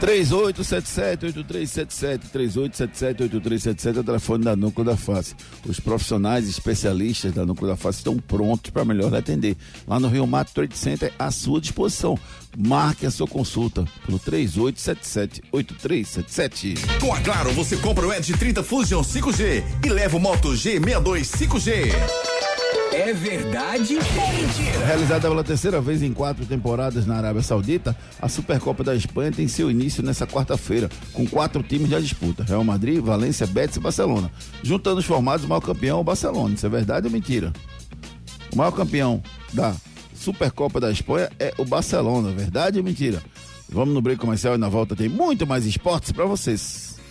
3877-8377, 0.00 2.20
3877-8377 2.32 3.96
é 3.96 4.00
o 4.00 4.04
telefone 4.04 4.44
da 4.44 4.54
Núcleo 4.56 4.84
da 4.84 4.96
Face. 4.96 5.34
Os 5.66 5.78
profissionais 5.80 6.48
especialistas 6.48 7.32
da 7.32 7.44
Núcleo 7.46 7.68
da 7.68 7.76
Face 7.76 7.98
estão 7.98 8.16
prontos 8.16 8.70
para 8.70 8.84
melhor 8.84 9.14
atender. 9.14 9.56
Lá 9.86 10.00
no 10.00 10.08
Rio 10.08 10.26
Mato 10.26 10.52
Trade 10.52 10.76
Center, 10.76 11.12
à 11.18 11.30
sua 11.30 11.60
disposição. 11.60 12.18
Marque 12.56 13.04
a 13.06 13.10
sua 13.10 13.26
consulta 13.26 13.84
pelo 14.06 14.20
3877-8377. 14.20 16.78
Com 17.00 17.12
a 17.12 17.20
Claro, 17.20 17.50
você 17.52 17.76
compra 17.76 18.06
o 18.06 18.12
Edge 18.12 18.32
30 18.34 18.62
Fusion 18.62 19.02
5G 19.02 19.64
e 19.84 19.88
leva 19.88 20.16
o 20.16 20.20
Moto 20.20 20.50
G62 20.50 21.22
5G. 21.22 21.90
É 22.94 23.12
verdade 23.12 23.96
ou 23.96 24.02
mentira? 24.02 24.86
Realizada 24.86 25.28
pela 25.28 25.42
terceira 25.42 25.80
vez 25.80 26.00
em 26.00 26.12
quatro 26.12 26.46
temporadas 26.46 27.04
na 27.04 27.16
Arábia 27.16 27.42
Saudita, 27.42 27.96
a 28.22 28.28
Supercopa 28.28 28.84
da 28.84 28.94
Espanha 28.94 29.32
tem 29.32 29.48
seu 29.48 29.68
início 29.68 30.00
nessa 30.00 30.28
quarta-feira, 30.28 30.88
com 31.12 31.26
quatro 31.26 31.60
times 31.60 31.90
da 31.90 31.98
disputa: 31.98 32.44
Real 32.44 32.62
Madrid, 32.62 33.00
Valência, 33.00 33.48
Betis 33.48 33.78
e 33.78 33.80
Barcelona. 33.80 34.30
Juntando 34.62 35.00
os 35.00 35.04
formados, 35.04 35.44
o 35.44 35.48
maior 35.48 35.60
campeão 35.60 35.98
é 35.98 36.00
o 36.02 36.04
Barcelona. 36.04 36.54
Isso 36.54 36.66
é 36.66 36.68
verdade 36.68 37.08
ou 37.08 37.12
mentira? 37.12 37.52
O 38.52 38.56
maior 38.56 38.70
campeão 38.70 39.20
da 39.52 39.74
Supercopa 40.14 40.78
da 40.78 40.92
Espanha 40.92 41.28
é 41.40 41.52
o 41.58 41.64
Barcelona. 41.64 42.30
Verdade 42.30 42.78
ou 42.78 42.84
mentira? 42.84 43.20
Vamos 43.68 43.92
no 43.92 44.00
break 44.00 44.20
comercial 44.20 44.54
e 44.54 44.58
na 44.58 44.68
volta 44.68 44.94
tem 44.94 45.08
muito 45.08 45.44
mais 45.44 45.66
esportes 45.66 46.12
para 46.12 46.26
vocês. 46.26 46.93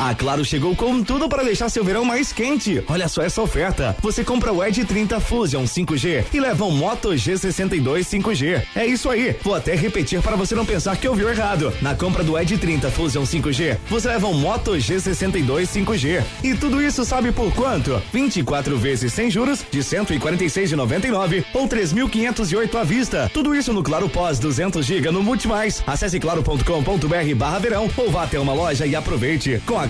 A 0.00 0.14
Claro 0.14 0.42
chegou 0.46 0.74
com 0.74 1.04
tudo 1.04 1.28
para 1.28 1.42
deixar 1.42 1.68
seu 1.68 1.84
verão 1.84 2.06
mais 2.06 2.32
quente. 2.32 2.82
Olha 2.88 3.06
só 3.06 3.20
essa 3.20 3.42
oferta. 3.42 3.94
Você 4.00 4.24
compra 4.24 4.50
o 4.50 4.64
Edge 4.64 4.82
30 4.82 5.20
Fusion 5.20 5.64
5G 5.64 6.24
e 6.32 6.40
leva 6.40 6.64
um 6.64 6.70
Moto 6.70 7.10
G62 7.10 7.98
5G. 8.04 8.62
É 8.74 8.86
isso 8.86 9.10
aí. 9.10 9.36
Vou 9.42 9.54
até 9.54 9.74
repetir 9.74 10.22
para 10.22 10.36
você 10.36 10.54
não 10.54 10.64
pensar 10.64 10.96
que 10.96 11.06
ouviu 11.06 11.28
errado. 11.28 11.70
Na 11.82 11.94
compra 11.94 12.24
do 12.24 12.38
Edge 12.38 12.56
30 12.56 12.90
Fusion 12.90 13.24
5G, 13.24 13.76
você 13.90 14.08
leva 14.08 14.26
um 14.26 14.32
Moto 14.32 14.70
G62 14.70 15.64
5G. 15.66 16.24
E 16.42 16.54
tudo 16.54 16.80
isso 16.80 17.04
sabe 17.04 17.30
por 17.30 17.52
quanto? 17.52 18.00
24 18.10 18.78
vezes 18.78 19.12
sem 19.12 19.30
juros 19.30 19.66
de 19.70 19.80
146,99 19.80 21.44
ou 21.52 21.68
3.508 21.68 22.74
à 22.74 22.84
vista. 22.84 23.30
Tudo 23.34 23.54
isso 23.54 23.70
no 23.70 23.82
Claro 23.82 24.08
Pós 24.08 24.38
200 24.38 24.82
GB 24.82 25.10
no 25.10 25.22
Multimais. 25.22 25.82
Acesse 25.86 26.18
claro.com.br/verão 26.18 27.90
ou 27.98 28.10
vá 28.10 28.22
até 28.22 28.40
uma 28.40 28.54
loja 28.54 28.86
e 28.86 28.96
aproveite. 28.96 29.60
Com 29.66 29.78
a 29.78 29.89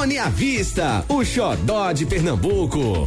à 0.00 0.30
vista, 0.30 1.04
o 1.10 1.22
xodó 1.22 1.92
de 1.92 2.06
Pernambuco. 2.06 3.06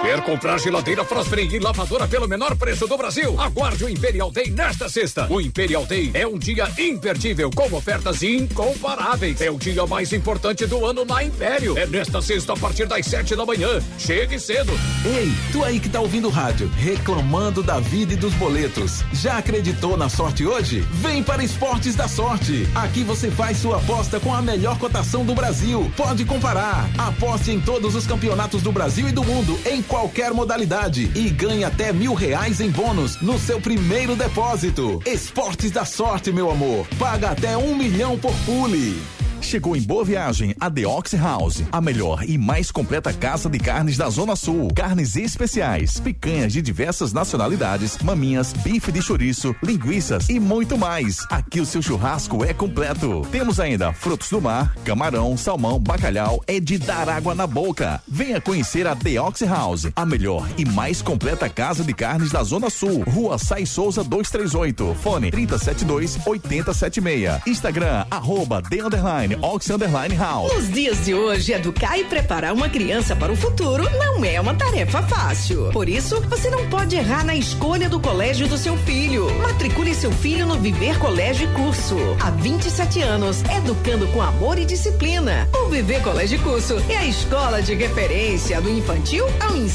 Quer 0.00 0.22
comprar 0.22 0.58
geladeira 0.58 1.04
Frost-Free 1.04 1.54
e 1.54 1.58
lavadora 1.58 2.08
pelo 2.08 2.26
menor 2.26 2.56
preço 2.56 2.86
do 2.86 2.96
Brasil? 2.96 3.38
Aguarde 3.38 3.84
o 3.84 3.88
Imperial 3.88 4.30
Day 4.30 4.50
nesta 4.50 4.88
sexta. 4.88 5.26
O 5.30 5.42
Imperial 5.42 5.84
Day 5.84 6.10
é 6.14 6.26
um 6.26 6.38
dia 6.38 6.66
imperdível, 6.78 7.50
com 7.50 7.70
ofertas 7.76 8.22
incomparáveis. 8.22 9.42
É 9.42 9.50
o 9.50 9.58
dia 9.58 9.86
mais 9.86 10.10
importante 10.14 10.66
do 10.66 10.86
ano 10.86 11.04
na 11.04 11.22
Império. 11.22 11.76
É 11.76 11.86
nesta 11.86 12.22
sexta, 12.22 12.54
a 12.54 12.56
partir 12.56 12.86
das 12.86 13.04
sete 13.04 13.36
da 13.36 13.44
manhã. 13.44 13.78
Chegue 13.98 14.40
cedo. 14.40 14.72
Ei, 15.04 15.30
tu 15.52 15.62
aí 15.62 15.78
que 15.78 15.90
tá 15.90 16.00
ouvindo 16.00 16.28
o 16.28 16.30
rádio, 16.30 16.70
reclamando 16.78 17.62
da 17.62 17.78
vida 17.78 18.14
e 18.14 18.16
dos 18.16 18.32
boletos. 18.34 19.04
Já 19.12 19.36
acreditou 19.36 19.98
na 19.98 20.08
sorte 20.08 20.46
hoje? 20.46 20.80
Vem 20.92 21.22
para 21.22 21.44
Esportes 21.44 21.94
da 21.94 22.08
Sorte. 22.08 22.66
Aqui 22.74 23.04
você 23.04 23.30
faz 23.30 23.58
sua 23.58 23.76
aposta 23.76 24.18
com 24.18 24.34
a 24.34 24.40
melhor 24.40 24.78
cotação 24.78 25.26
do 25.26 25.34
Brasil. 25.34 25.92
Pode 25.94 26.24
comparar. 26.24 26.88
Aposte 26.96 27.50
em 27.50 27.60
todos 27.60 27.94
os 27.94 28.06
campeonatos 28.06 28.62
do 28.62 28.72
Brasil 28.72 29.06
e 29.06 29.12
do 29.12 29.22
mundo, 29.22 29.60
em 29.66 29.82
qualquer 29.90 30.32
modalidade 30.32 31.10
e 31.16 31.28
ganhe 31.28 31.64
até 31.64 31.92
mil 31.92 32.14
reais 32.14 32.60
em 32.60 32.70
bônus 32.70 33.20
no 33.20 33.36
seu 33.40 33.60
primeiro 33.60 34.14
depósito. 34.14 35.02
Esportes 35.04 35.72
da 35.72 35.84
Sorte, 35.84 36.30
meu 36.30 36.48
amor. 36.48 36.86
Paga 36.96 37.30
até 37.30 37.58
um 37.58 37.74
milhão 37.74 38.16
por 38.16 38.32
pule. 38.46 38.96
Chegou 39.40 39.74
em 39.74 39.80
Boa 39.80 40.04
Viagem 40.04 40.54
a 40.60 40.70
The 40.70 40.86
Ox 40.86 41.14
House, 41.14 41.62
a 41.72 41.80
melhor 41.80 42.22
e 42.24 42.36
mais 42.36 42.70
completa 42.70 43.12
casa 43.12 43.48
de 43.48 43.58
carnes 43.58 43.96
da 43.96 44.08
Zona 44.08 44.36
Sul. 44.36 44.68
Carnes 44.74 45.16
especiais, 45.16 45.98
picanhas 45.98 46.52
de 46.52 46.62
diversas 46.62 47.12
nacionalidades, 47.12 47.98
maminhas, 47.98 48.52
bife 48.52 48.92
de 48.92 49.02
chouriço, 49.02 49.54
linguiças 49.62 50.28
e 50.28 50.38
muito 50.38 50.76
mais. 50.76 51.26
Aqui 51.30 51.60
o 51.60 51.66
seu 51.66 51.80
churrasco 51.80 52.44
é 52.44 52.52
completo. 52.52 53.22
Temos 53.32 53.58
ainda 53.58 53.92
frutos 53.92 54.28
do 54.28 54.40
mar, 54.40 54.74
camarão, 54.84 55.36
salmão, 55.36 55.80
bacalhau, 55.80 56.42
é 56.46 56.60
de 56.60 56.78
dar 56.78 57.08
água 57.08 57.34
na 57.34 57.46
boca. 57.46 58.00
Venha 58.06 58.40
conhecer 58.40 58.86
a 58.86 58.94
The 58.94 59.20
Ox 59.20 59.40
House, 59.42 59.79
a 59.96 60.04
melhor 60.04 60.48
e 60.58 60.64
mais 60.64 61.00
completa 61.00 61.48
casa 61.48 61.82
de 61.82 61.94
carnes 61.94 62.30
da 62.30 62.42
Zona 62.42 62.68
Sul. 62.70 63.02
Rua 63.02 63.38
Sai 63.38 63.64
Souza 63.64 64.04
238, 64.04 64.96
fone 65.00 65.30
372 65.30 66.18
8076. 66.26 67.46
Instagram, 67.46 68.04
arroba 68.10 68.62
The 68.62 68.82
Underline, 68.82 69.36
Ox 69.40 69.70
Underline 69.70 70.14
House. 70.14 70.52
Nos 70.52 70.70
dias 70.70 71.04
de 71.04 71.14
hoje, 71.14 71.52
educar 71.52 71.98
e 71.98 72.04
preparar 72.04 72.52
uma 72.52 72.68
criança 72.68 73.16
para 73.16 73.32
o 73.32 73.36
futuro 73.36 73.84
não 73.98 74.24
é 74.24 74.40
uma 74.40 74.54
tarefa 74.54 75.02
fácil. 75.02 75.70
Por 75.72 75.88
isso, 75.88 76.20
você 76.28 76.50
não 76.50 76.68
pode 76.68 76.96
errar 76.96 77.24
na 77.24 77.34
escolha 77.34 77.88
do 77.88 77.98
colégio 77.98 78.46
do 78.46 78.58
seu 78.58 78.76
filho. 78.78 79.26
Matricule 79.40 79.94
seu 79.94 80.12
filho 80.12 80.46
no 80.46 80.58
Viver 80.58 80.98
Colégio 80.98 81.50
e 81.50 81.54
Curso. 81.54 81.96
Há 82.20 82.30
27 82.30 83.00
anos, 83.02 83.42
educando 83.44 84.06
com 84.08 84.20
amor 84.20 84.58
e 84.58 84.64
disciplina. 84.64 85.48
O 85.54 85.68
Viver 85.68 86.02
Colégio 86.02 86.38
e 86.38 86.42
Curso 86.42 86.76
é 86.88 86.96
a 86.96 87.06
escola 87.06 87.62
de 87.62 87.74
referência 87.74 88.60
do 88.60 88.70
infantil 88.70 89.24
ao 89.40 89.56
ensino 89.56 89.69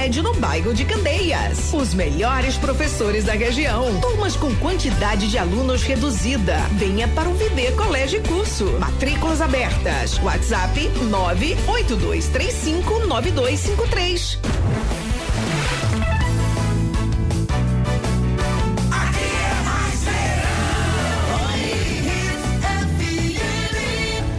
médio 0.00 0.22
no 0.22 0.32
bairro 0.34 0.72
de 0.72 0.84
Candeias. 0.84 1.72
Os 1.74 1.92
melhores 1.92 2.56
professores 2.56 3.24
da 3.24 3.32
região. 3.32 4.00
Turmas 4.00 4.34
com 4.34 4.54
quantidade 4.56 5.28
de 5.28 5.36
alunos 5.36 5.82
reduzida. 5.82 6.56
Venha 6.72 7.06
para 7.08 7.28
o 7.28 7.34
Viver 7.34 7.74
Colégio 7.76 8.18
e 8.20 8.22
Curso. 8.26 8.64
Matrículas 8.78 9.40
abertas. 9.40 10.18
WhatsApp 10.22 10.88
98235 11.10 13.06
9253. 13.06 14.38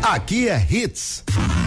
Aqui 0.01 0.49
é 0.49 0.67
Hits. 0.69 1.23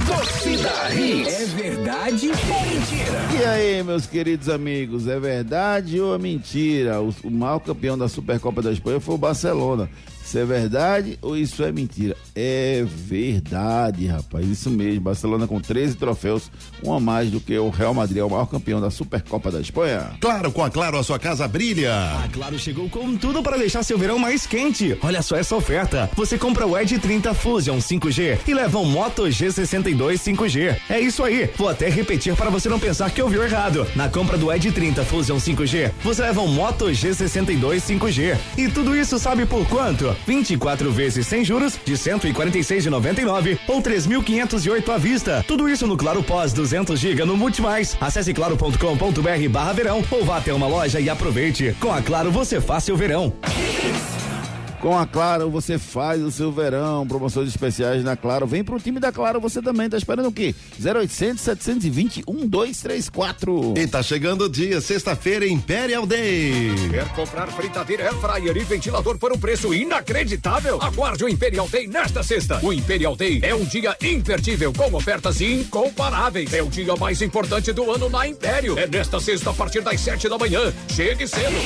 Torcida 0.07 0.95
Hits. 0.95 1.33
É 1.33 1.47
verdade 1.47 2.29
ou 2.29 2.37
mentira? 2.37 3.41
E 3.41 3.45
aí, 3.45 3.83
meus 3.83 4.07
queridos 4.07 4.49
amigos, 4.49 5.07
é 5.09 5.19
verdade 5.19 6.01
ou 6.01 6.15
é 6.15 6.19
mentira? 6.19 7.01
O, 7.01 7.15
o 7.25 7.31
maior 7.31 7.59
campeão 7.59 7.97
da 7.97 8.09
Supercopa 8.09 8.61
da 8.63 8.73
Espanha 8.73 9.01
foi 9.01 9.15
o 9.15 9.19
Barcelona. 9.19 9.89
Isso 10.25 10.39
é 10.39 10.45
verdade 10.45 11.19
ou 11.21 11.37
isso 11.37 11.63
é 11.63 11.71
mentira? 11.71 12.17
É 12.35 12.85
verdade, 12.89 14.07
rapaz. 14.07 14.49
Isso 14.49 14.71
mesmo. 14.71 15.03
Barcelona 15.03 15.47
com 15.47 15.61
13 15.61 15.97
troféus, 15.97 16.51
um 16.83 16.93
a 16.93 16.99
mais 16.99 17.31
do 17.31 17.41
que 17.41 17.57
o 17.59 17.69
Real 17.69 17.93
Madrid, 17.93 18.19
é 18.19 18.25
o 18.25 18.31
maior 18.31 18.47
campeão 18.47 18.81
da 18.81 18.91
Supercopa 18.91 19.51
da 19.51 19.61
Espanha. 19.61 20.13
Claro, 20.21 20.51
com 20.51 20.65
a 20.65 20.71
Claro 20.71 20.99
a 20.99 21.03
sua 21.03 21.19
casa 21.19 21.47
brilha. 21.47 21.93
A 22.25 22.29
Claro 22.33 22.59
chegou 22.59 22.89
com 22.89 23.17
tudo 23.17 23.43
para 23.43 23.59
deixar 23.59 23.83
seu 23.83 23.99
verão 23.99 24.19
mais 24.19 24.47
quente. 24.47 24.97
Olha 25.03 25.21
só 25.21 25.37
essa 25.37 25.55
oferta. 25.55 26.11
Você 26.17 26.39
compra 26.39 26.67
o 26.67 26.77
Edge 26.77 26.99
30 26.99 27.35
Fusion 27.35 27.79
5G 27.79 28.39
e 28.47 28.55
leva 28.55 28.79
um 28.79 28.87
Moto 28.87 29.25
G62 29.25 30.15
5G. 30.15 30.77
É 30.89 31.01
isso 31.01 31.23
aí. 31.23 31.51
Vou 31.57 31.69
até 31.69 31.89
repetir 31.89 32.35
para 32.35 32.51
você 32.51 32.69
não 32.69 32.81
pensar 32.81 33.11
que 33.11 33.23
ouviu 33.23 33.43
errado. 33.43 33.87
Na 33.95 34.09
compra 34.09 34.39
do 34.39 34.51
Edge 34.51 34.73
30 34.73 35.05
Fusion 35.05 35.37
5G, 35.37 35.93
você 36.03 36.23
leva 36.23 36.41
um 36.41 36.49
Moto 36.49 36.87
G62 36.87 37.77
5G. 37.77 38.39
E 38.57 38.69
tudo 38.69 38.97
isso 38.97 39.19
sabe 39.19 39.45
por 39.45 39.67
quanto? 39.69 40.14
24 40.27 40.91
vezes 40.91 41.27
sem 41.27 41.45
juros 41.45 41.79
de 41.85 41.95
146,99 41.95 43.59
ou 43.67 43.83
3.508 43.83 44.89
à 44.89 44.99
vista. 44.99 45.45
Tudo 45.47 45.69
isso 45.69 45.87
no 45.87 45.97
Claro 45.97 46.23
Pós 46.23 46.53
200 46.53 46.99
GB 46.99 47.25
no 47.25 47.37
Multimais. 47.37 47.97
Acesse 48.01 48.33
claro.com.br 48.33 49.49
barra 49.51 49.73
verão 49.73 50.05
ou 50.11 50.25
vá 50.25 50.39
até 50.39 50.53
uma 50.53 50.67
loja 50.67 51.01
e 51.01 51.09
aproveite. 51.09 51.75
Com 51.81 51.93
a 51.93 52.01
Claro 52.03 52.31
você 52.31 52.61
faz 52.61 52.85
seu 52.85 52.97
verão. 52.97 53.33
Com 54.85 54.99
a 54.99 55.07
Claro, 55.07 55.49
você 55.49 55.79
faz 55.79 56.23
o 56.23 56.31
seu 56.31 56.53
verão. 56.53 57.07
Promoções 57.07 57.49
especiais 57.49 58.05
na 58.05 58.15
Claro. 58.17 58.47
Vem 58.47 58.63
pro 58.63 58.79
time 58.79 59.01
da 59.01 59.11
Claro, 59.11 59.41
você 59.41 59.63
também. 59.63 59.89
Tá 59.89 59.97
esperando 59.97 60.27
o 60.29 60.33
quê? 60.33 60.55
0800 60.79 61.41
720 61.41 62.23
1234. 62.29 63.73
E 63.79 63.87
tá 63.87 64.03
chegando 64.03 64.45
o 64.45 64.49
dia, 64.49 64.83
sexta-feira, 64.83 65.47
Imperial 65.47 66.05
Day. 66.05 66.75
Quer 66.91 67.09
comprar 67.15 67.47
fritadeira, 67.47 68.05
air 68.05 68.15
fryer 68.17 68.57
e 68.59 68.65
ventilador 68.65 69.17
por 69.17 69.33
um 69.33 69.39
preço 69.39 69.73
inacreditável? 69.73 70.79
Aguarde 70.83 71.25
o 71.25 71.31
Imperial 71.31 71.67
Day 71.67 71.87
nesta 71.87 72.23
sexta. 72.23 72.61
O 72.63 72.71
Imperial 72.71 73.17
Day 73.17 73.41
é 73.43 73.55
um 73.55 73.65
dia 73.65 73.97
imperdível 74.03 74.71
com 74.71 74.95
ofertas 74.95 75.41
incomparáveis. 75.41 76.53
É 76.53 76.63
o 76.63 76.69
dia 76.69 76.95
mais 76.97 77.23
importante 77.23 77.73
do 77.73 77.91
ano 77.91 78.11
na 78.11 78.29
Império. 78.29 78.79
É 78.79 78.87
nesta 78.87 79.19
sexta 79.19 79.49
a 79.49 79.55
partir 79.55 79.81
das 79.81 79.99
sete 79.99 80.29
da 80.29 80.37
manhã. 80.37 80.61
Chegue 80.89 81.27
cedo. 81.27 81.57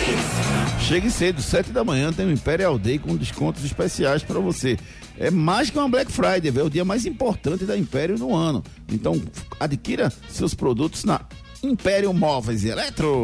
Chegue 0.80 1.10
cedo, 1.10 1.42
sete 1.42 1.72
da 1.72 1.82
manhã 1.82 2.12
tem 2.12 2.24
o 2.24 2.30
Imperial 2.30 2.78
Day 2.78 3.00
com 3.07 3.07
descontos 3.16 3.64
especiais 3.64 4.22
para 4.22 4.38
você. 4.40 4.76
É 5.18 5.30
mais 5.30 5.70
que 5.70 5.78
uma 5.78 5.88
Black 5.88 6.10
Friday, 6.12 6.52
é 6.56 6.62
o 6.62 6.70
dia 6.70 6.84
mais 6.84 7.04
importante 7.06 7.64
da 7.64 7.76
Império 7.76 8.18
no 8.18 8.34
ano. 8.34 8.62
Então, 8.90 9.20
adquira 9.58 10.12
seus 10.28 10.54
produtos 10.54 11.04
na 11.04 11.20
Império 11.62 12.12
Móveis 12.12 12.64
e 12.64 12.68
Eletro. 12.68 13.22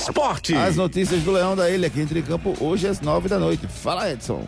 Esporte. 0.00 0.54
As 0.54 0.76
notícias 0.76 1.22
do 1.22 1.32
Leão 1.32 1.54
da 1.54 1.70
Ilha 1.70 1.86
aqui 1.86 2.00
entre 2.00 2.22
campo 2.22 2.56
hoje 2.60 2.86
às 2.86 3.00
nove 3.00 3.28
da 3.28 3.38
noite. 3.38 3.66
Fala, 3.66 4.10
Edson. 4.10 4.44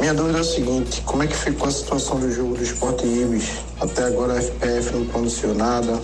Minha 0.00 0.14
dúvida 0.14 0.38
é 0.38 0.40
a 0.40 0.44
seguinte: 0.44 1.02
como 1.02 1.22
é 1.22 1.26
que 1.26 1.36
ficou 1.36 1.68
a 1.68 1.70
situação 1.70 2.18
do 2.20 2.30
jogo 2.30 2.56
do 2.56 2.62
Sport 2.62 3.02
Ibis? 3.02 3.58
Até 3.80 4.04
agora 4.04 4.34
a 4.34 4.42
FPF 4.42 4.92
não 4.92 5.06
pronunciou 5.06 5.54
nada, 5.54 6.00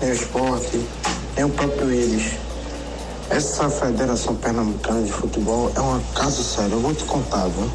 nem 0.00 0.10
o 0.10 0.14
Sport, 0.14 0.74
nem 1.36 1.44
o 1.44 1.50
próprio 1.50 1.92
Ibis. 1.92 2.32
Essa 3.30 3.70
Federação 3.70 4.34
Pernambucana 4.36 5.02
de 5.02 5.12
Futebol 5.12 5.72
é 5.74 5.80
um 5.80 6.00
caso 6.14 6.42
sério, 6.42 6.72
eu 6.72 6.80
vou 6.80 6.94
te 6.94 7.04
contar, 7.04 7.48
viu? 7.48 7.70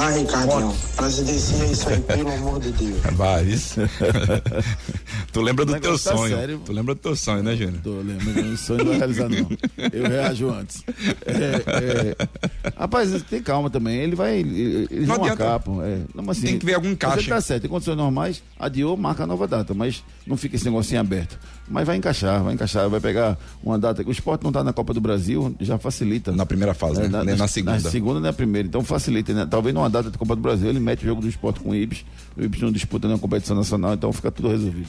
Vai, 0.00 0.20
Ricardinho, 0.20 0.74
presidencia 0.96 1.66
isso 1.66 1.88
aí, 1.90 2.00
pelo 2.00 2.32
amor 2.32 2.58
de 2.58 2.72
Deus. 2.72 3.00
Vai, 3.12 3.44
isso. 3.44 3.80
tu 5.32 5.40
lembra 5.40 5.64
do 5.64 5.72
teu 5.80 5.92
tá 5.92 5.98
sonho. 5.98 6.36
sério. 6.36 6.60
tu 6.64 6.72
lembra 6.72 6.94
do 6.94 7.00
teu 7.00 7.14
sonho, 7.16 7.42
né, 7.42 7.56
Júnior? 7.56 7.80
Tô 7.82 8.00
lembrando, 8.00 8.52
o 8.52 8.56
sonho 8.56 8.78
não 8.78 8.86
vai 8.86 8.98
realizar, 8.98 9.28
não. 9.28 9.48
Eu 9.92 10.08
reajo 10.08 10.50
antes. 10.50 10.82
É, 11.26 12.16
é, 12.16 12.70
rapaz, 12.76 13.22
tem 13.22 13.42
calma 13.42 13.70
também. 13.70 13.96
Ele 13.96 14.14
vai. 14.16 14.38
ele- 14.38 14.86
Eles 14.90 15.08
Não 15.08 15.16
adianta. 15.16 15.44
acapam. 15.44 15.82
É. 15.82 15.98
Não, 16.14 16.24
mas, 16.24 16.38
assim, 16.38 16.46
Tem 16.48 16.58
que 16.58 16.66
ver 16.66 16.74
algum 16.74 16.90
encaixe. 16.90 17.28
tá 17.28 17.40
certo, 17.40 17.66
em 17.66 17.68
condições 17.68 17.96
normais, 17.96 18.42
adiou, 18.58 18.96
marca 18.96 19.24
a 19.24 19.26
nova 19.26 19.46
data, 19.46 19.72
mas 19.74 20.02
não 20.26 20.36
fica 20.36 20.56
esse 20.56 20.64
negocinho 20.64 21.00
aberto. 21.00 21.38
Mas 21.68 21.86
vai 21.86 21.96
encaixar, 21.96 22.42
vai 22.42 22.54
encaixar, 22.54 22.88
vai 22.88 23.00
pegar 23.00 23.38
uma 23.62 23.78
data. 23.78 24.02
O 24.06 24.10
esporte 24.10 24.42
não 24.42 24.50
tá 24.50 24.64
na 24.64 24.72
Copa 24.72 24.92
do 24.92 25.00
Brasil, 25.00 25.54
já 25.60 25.78
facilita. 25.78 26.32
Na 26.32 26.44
primeira 26.44 26.74
fase, 26.74 27.00
né? 27.08 27.22
Nem 27.24 27.36
na 27.36 27.46
segunda. 27.46 27.72
Na 27.78 27.90
segunda 27.90 28.20
na 28.20 28.32
primeira, 28.32 28.66
então 28.66 28.82
facilita, 28.82 29.32
né? 29.32 29.46
Talvez 29.48 29.72
numa 29.74 29.88
data 29.88 30.10
da 30.10 30.18
Copa 30.18 30.34
do 30.34 30.42
Brasil 30.42 30.68
ele 30.68 30.80
mete 30.80 31.02
o 31.02 31.06
jogo 31.06 31.20
do 31.20 31.28
esporte 31.28 31.60
com 31.60 31.70
o 31.70 31.74
Ibis, 31.74 32.04
o 32.36 32.42
Ibis 32.42 32.60
não 32.60 32.72
disputa 32.72 33.06
na 33.06 33.16
competição 33.18 33.54
nacional, 33.56 33.94
então 33.94 34.12
fica 34.12 34.30
tudo 34.32 34.48
resolvido. 34.48 34.88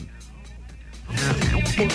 Yeah. 1.14 1.91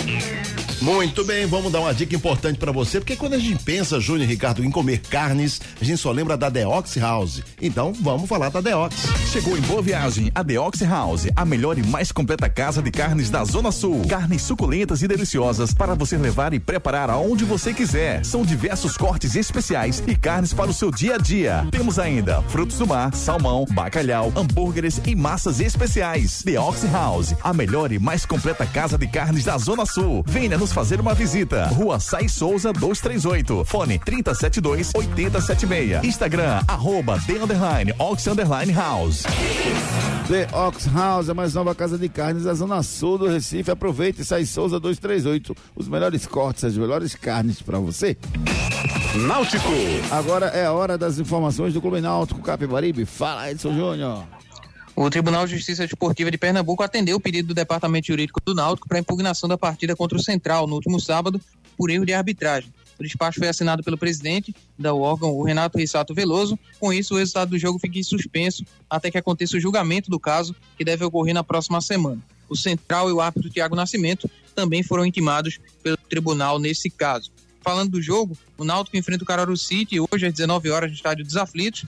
Muito 0.80 1.24
bem, 1.24 1.44
vamos 1.44 1.72
dar 1.72 1.80
uma 1.80 1.92
dica 1.92 2.14
importante 2.14 2.56
pra 2.56 2.70
você, 2.70 3.00
porque 3.00 3.16
quando 3.16 3.34
a 3.34 3.38
gente 3.38 3.64
pensa, 3.64 3.98
Júnior 3.98 4.28
Ricardo, 4.28 4.64
em 4.64 4.70
comer 4.70 5.00
carnes, 5.00 5.60
a 5.80 5.84
gente 5.84 5.98
só 5.98 6.12
lembra 6.12 6.36
da 6.36 6.48
Deox 6.48 6.96
House. 6.98 7.42
Então, 7.60 7.92
vamos 7.92 8.28
falar 8.28 8.48
da 8.48 8.60
Deox. 8.60 8.94
Chegou 9.32 9.58
em 9.58 9.60
Boa 9.62 9.82
Viagem 9.82 10.30
a 10.32 10.42
Deox 10.42 10.80
House, 10.82 11.26
a 11.34 11.44
melhor 11.44 11.78
e 11.78 11.82
mais 11.82 12.12
completa 12.12 12.48
casa 12.48 12.80
de 12.80 12.92
carnes 12.92 13.28
da 13.28 13.44
Zona 13.44 13.72
Sul. 13.72 14.04
Carnes 14.08 14.42
suculentas 14.42 15.02
e 15.02 15.08
deliciosas 15.08 15.74
para 15.74 15.96
você 15.96 16.16
levar 16.16 16.54
e 16.54 16.60
preparar 16.60 17.10
aonde 17.10 17.44
você 17.44 17.74
quiser. 17.74 18.24
São 18.24 18.44
diversos 18.44 18.96
cortes 18.96 19.34
especiais 19.34 20.00
e 20.06 20.14
carnes 20.14 20.52
para 20.52 20.70
o 20.70 20.74
seu 20.74 20.92
dia 20.92 21.16
a 21.16 21.18
dia. 21.18 21.66
Temos 21.72 21.98
ainda 21.98 22.40
frutos 22.42 22.78
do 22.78 22.86
mar, 22.86 23.12
salmão, 23.14 23.66
bacalhau, 23.72 24.32
hambúrgueres 24.36 25.00
e 25.04 25.16
massas 25.16 25.58
especiais. 25.58 26.42
Deox 26.44 26.84
House, 26.92 27.34
a 27.42 27.52
melhor 27.52 27.90
e 27.90 27.98
mais 27.98 28.24
completa 28.24 28.64
casa 28.64 28.96
de 28.96 29.08
carnes 29.08 29.44
da 29.44 29.58
Zona 29.58 29.84
Sul. 29.84 30.24
Venha 30.26 30.56
nos 30.68 30.72
fazer 30.72 31.00
uma 31.00 31.14
visita. 31.14 31.66
Rua 31.68 31.98
Sai 31.98 32.28
Souza 32.28 32.72
238. 32.72 33.64
Fone 33.64 33.98
372 33.98 34.92
8076. 34.94 36.04
Instagram, 36.04 36.62
arroba 36.68 37.18
The 37.26 37.32
Underline, 37.34 37.94
Ox 37.98 38.26
Underline 38.26 38.72
House. 38.72 39.22
The 40.28 40.46
Ox 40.52 40.86
House, 40.86 41.30
a 41.30 41.34
mais 41.34 41.54
nova 41.54 41.74
casa 41.74 41.96
de 41.96 42.08
carnes 42.08 42.44
da 42.44 42.52
Zona 42.54 42.82
Sul 42.82 43.18
do 43.18 43.28
Recife. 43.28 43.70
Aproveite 43.70 44.20
e 44.22 44.24
sai 44.24 44.44
Souza 44.44 44.78
238. 44.78 45.54
Os 45.74 45.88
melhores 45.88 46.26
cortes, 46.26 46.64
as 46.64 46.76
melhores 46.76 47.14
carnes 47.14 47.62
pra 47.62 47.78
você. 47.78 48.16
Náutico. 49.26 49.72
Agora 50.10 50.46
é 50.46 50.66
a 50.66 50.72
hora 50.72 50.98
das 50.98 51.18
informações 51.18 51.72
do 51.72 51.80
Clube 51.80 52.00
Náutico 52.00 52.42
Capibaribe. 52.42 53.06
Fala, 53.06 53.50
Edson 53.50 53.72
Júnior. 53.72 54.24
O 55.00 55.08
Tribunal 55.08 55.46
de 55.46 55.54
Justiça 55.54 55.86
Desportiva 55.86 56.28
de 56.28 56.36
Pernambuco 56.36 56.82
atendeu 56.82 57.18
o 57.18 57.20
pedido 57.20 57.46
do 57.46 57.54
Departamento 57.54 58.08
Jurídico 58.08 58.40
do 58.44 58.52
Náutico 58.52 58.88
para 58.88 58.98
impugnação 58.98 59.48
da 59.48 59.56
partida 59.56 59.94
contra 59.94 60.18
o 60.18 60.20
Central 60.20 60.66
no 60.66 60.74
último 60.74 60.98
sábado 60.98 61.40
por 61.76 61.88
erro 61.88 62.04
de 62.04 62.12
arbitragem. 62.12 62.74
O 62.98 63.04
despacho 63.04 63.38
foi 63.38 63.46
assinado 63.46 63.84
pelo 63.84 63.96
presidente 63.96 64.52
da 64.76 64.92
órgão, 64.92 65.30
o 65.30 65.44
Renato 65.44 65.78
Rissato 65.78 66.12
Veloso. 66.12 66.58
Com 66.80 66.92
isso, 66.92 67.14
o 67.14 67.16
resultado 67.16 67.50
do 67.50 67.58
jogo 67.60 67.78
fica 67.78 67.96
em 67.96 68.02
suspenso 68.02 68.64
até 68.90 69.08
que 69.08 69.16
aconteça 69.16 69.56
o 69.56 69.60
julgamento 69.60 70.10
do 70.10 70.18
caso, 70.18 70.52
que 70.76 70.84
deve 70.84 71.04
ocorrer 71.04 71.32
na 71.32 71.44
próxima 71.44 71.80
semana. 71.80 72.20
O 72.48 72.56
Central 72.56 73.08
e 73.08 73.12
o 73.12 73.20
árbitro 73.20 73.50
Tiago 73.50 73.76
Nascimento 73.76 74.28
também 74.52 74.82
foram 74.82 75.06
intimados 75.06 75.60
pelo 75.80 75.96
tribunal 75.96 76.58
nesse 76.58 76.90
caso. 76.90 77.30
Falando 77.60 77.92
do 77.92 78.02
jogo, 78.02 78.36
o 78.56 78.64
Náutico 78.64 78.96
enfrenta 78.96 79.22
o 79.22 79.26
Caruaru 79.26 79.56
City 79.56 80.00
hoje 80.00 80.26
às 80.26 80.32
19 80.32 80.70
horas 80.70 80.90
no 80.90 80.96
estádio 80.96 81.24
dos 81.24 81.36
Aflitos 81.36 81.84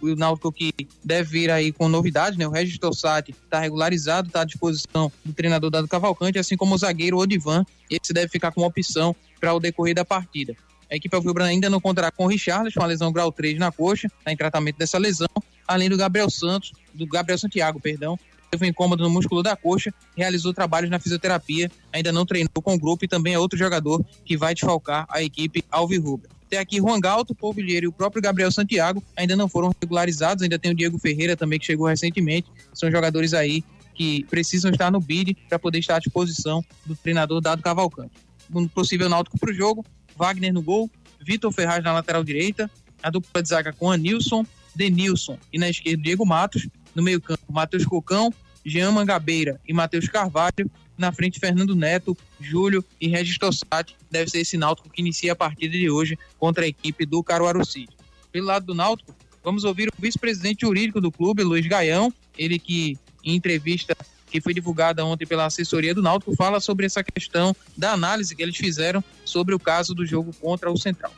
o 0.00 0.14
Náutico 0.14 0.52
que 0.52 0.72
deve 1.04 1.30
vir 1.30 1.50
aí 1.50 1.72
com 1.72 1.88
novidade, 1.88 2.38
né? 2.38 2.46
O 2.46 2.50
Regis 2.50 2.78
Tossati 2.78 3.32
está 3.32 3.60
regularizado, 3.60 4.28
está 4.28 4.42
à 4.42 4.44
disposição 4.44 5.10
do 5.24 5.32
treinador 5.32 5.70
Dado 5.70 5.88
Cavalcante, 5.88 6.38
assim 6.38 6.56
como 6.56 6.74
o 6.74 6.78
zagueiro 6.78 7.18
Odivan, 7.18 7.64
esse 7.90 8.12
deve 8.12 8.28
ficar 8.28 8.52
como 8.52 8.66
opção 8.66 9.14
para 9.40 9.54
o 9.54 9.60
decorrer 9.60 9.94
da 9.94 10.04
partida. 10.04 10.54
A 10.90 10.96
equipe 10.96 11.14
alvibrana 11.14 11.50
ainda 11.50 11.68
não 11.68 11.80
contará 11.80 12.10
com 12.10 12.24
o 12.24 12.28
Richards, 12.28 12.74
com 12.74 12.82
a 12.82 12.86
lesão 12.86 13.12
grau 13.12 13.32
3 13.32 13.58
na 13.58 13.72
coxa, 13.72 14.06
está 14.06 14.32
em 14.32 14.36
tratamento 14.36 14.76
dessa 14.76 14.98
lesão, 14.98 15.28
além 15.66 15.88
do 15.88 15.96
Gabriel 15.96 16.30
Santos, 16.30 16.72
do 16.94 17.06
Gabriel 17.06 17.38
Santiago, 17.38 17.80
perdão, 17.80 18.18
teve 18.50 18.64
um 18.64 18.68
incômodo 18.68 19.02
no 19.02 19.10
músculo 19.10 19.42
da 19.42 19.56
coxa, 19.56 19.92
realizou 20.16 20.54
trabalhos 20.54 20.90
na 20.90 20.98
fisioterapia, 20.98 21.70
ainda 21.92 22.12
não 22.12 22.24
treinou 22.24 22.62
com 22.62 22.74
o 22.74 22.78
grupo 22.78 23.04
e 23.04 23.08
também 23.08 23.34
é 23.34 23.38
outro 23.38 23.58
jogador 23.58 24.04
que 24.24 24.36
vai 24.36 24.54
desfalcar 24.54 25.06
a 25.08 25.22
equipe 25.22 25.64
alvirrubra. 25.70 26.35
Tem 26.48 26.58
aqui 26.58 26.76
Juan 26.78 27.00
Galto, 27.00 27.34
Paul 27.34 27.52
Vilheiro 27.52 27.86
e 27.86 27.88
o 27.88 27.92
próprio 27.92 28.22
Gabriel 28.22 28.52
Santiago 28.52 29.02
ainda 29.16 29.34
não 29.34 29.48
foram 29.48 29.74
regularizados, 29.80 30.42
ainda 30.42 30.58
tem 30.58 30.70
o 30.70 30.74
Diego 30.74 30.98
Ferreira 30.98 31.36
também 31.36 31.58
que 31.58 31.66
chegou 31.66 31.86
recentemente, 31.86 32.48
são 32.72 32.90
jogadores 32.90 33.34
aí 33.34 33.64
que 33.94 34.24
precisam 34.24 34.70
estar 34.70 34.90
no 34.90 35.00
bid 35.00 35.36
para 35.48 35.58
poder 35.58 35.78
estar 35.78 35.96
à 35.96 35.98
disposição 35.98 36.62
do 36.84 36.94
treinador 36.94 37.40
Dado 37.40 37.62
Cavalcante. 37.62 38.12
Um 38.54 38.68
possível 38.68 39.08
náutico 39.08 39.38
para 39.38 39.50
o 39.50 39.54
jogo, 39.54 39.84
Wagner 40.16 40.52
no 40.52 40.62
gol, 40.62 40.90
Vitor 41.20 41.50
Ferraz 41.50 41.82
na 41.82 41.92
lateral 41.92 42.22
direita, 42.22 42.70
a 43.02 43.10
dupla 43.10 43.42
de 43.42 43.48
zaga 43.48 43.72
com 43.72 43.90
Anilson, 43.90 44.44
Denilson 44.74 45.38
e 45.52 45.58
na 45.58 45.68
esquerda 45.68 46.02
Diego 46.02 46.24
Matos, 46.24 46.68
no 46.94 47.02
meio 47.02 47.20
campo 47.20 47.52
Matheus 47.52 47.84
Cocão, 47.84 48.32
Jean 48.64 48.92
Mangabeira 48.92 49.60
e 49.66 49.72
Matheus 49.72 50.08
Carvalho, 50.08 50.70
na 50.96 51.12
frente 51.12 51.38
Fernando 51.38 51.74
Neto, 51.74 52.16
Júlio 52.40 52.84
e 53.00 53.08
Regis 53.08 53.38
Tossati. 53.38 53.96
Deve 54.10 54.30
ser 54.30 54.38
esse 54.38 54.56
Náutico 54.56 54.88
que 54.88 55.00
inicia 55.00 55.32
a 55.32 55.36
partida 55.36 55.76
de 55.76 55.90
hoje 55.90 56.18
contra 56.38 56.64
a 56.64 56.68
equipe 56.68 57.04
do 57.04 57.22
Caruaru 57.22 57.64
City. 57.64 57.94
Pelo 58.32 58.46
lado 58.46 58.66
do 58.66 58.74
Náutico, 58.74 59.14
vamos 59.42 59.64
ouvir 59.64 59.88
o 59.88 59.92
vice-presidente 60.00 60.60
jurídico 60.62 61.00
do 61.00 61.10
clube, 61.10 61.42
Luiz 61.42 61.66
Gaião, 61.66 62.12
ele 62.36 62.58
que 62.58 62.98
em 63.24 63.34
entrevista 63.34 63.96
que 64.30 64.40
foi 64.40 64.52
divulgada 64.52 65.04
ontem 65.04 65.26
pela 65.26 65.46
assessoria 65.46 65.94
do 65.94 66.02
Náutico, 66.02 66.34
fala 66.34 66.60
sobre 66.60 66.86
essa 66.86 67.02
questão 67.02 67.54
da 67.76 67.92
análise 67.92 68.34
que 68.34 68.42
eles 68.42 68.56
fizeram 68.56 69.02
sobre 69.24 69.54
o 69.54 69.58
caso 69.58 69.94
do 69.94 70.04
jogo 70.04 70.32
contra 70.40 70.70
o 70.70 70.76
Central. 70.76 71.12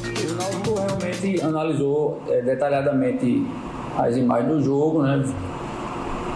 O 0.00 0.34
Náutico 0.34 0.74
realmente 0.74 1.40
analisou 1.42 2.22
é, 2.28 2.42
detalhadamente 2.42 3.44
as 3.96 4.16
imagens 4.16 4.48
do 4.48 4.62
jogo, 4.62 5.02
né? 5.02 5.22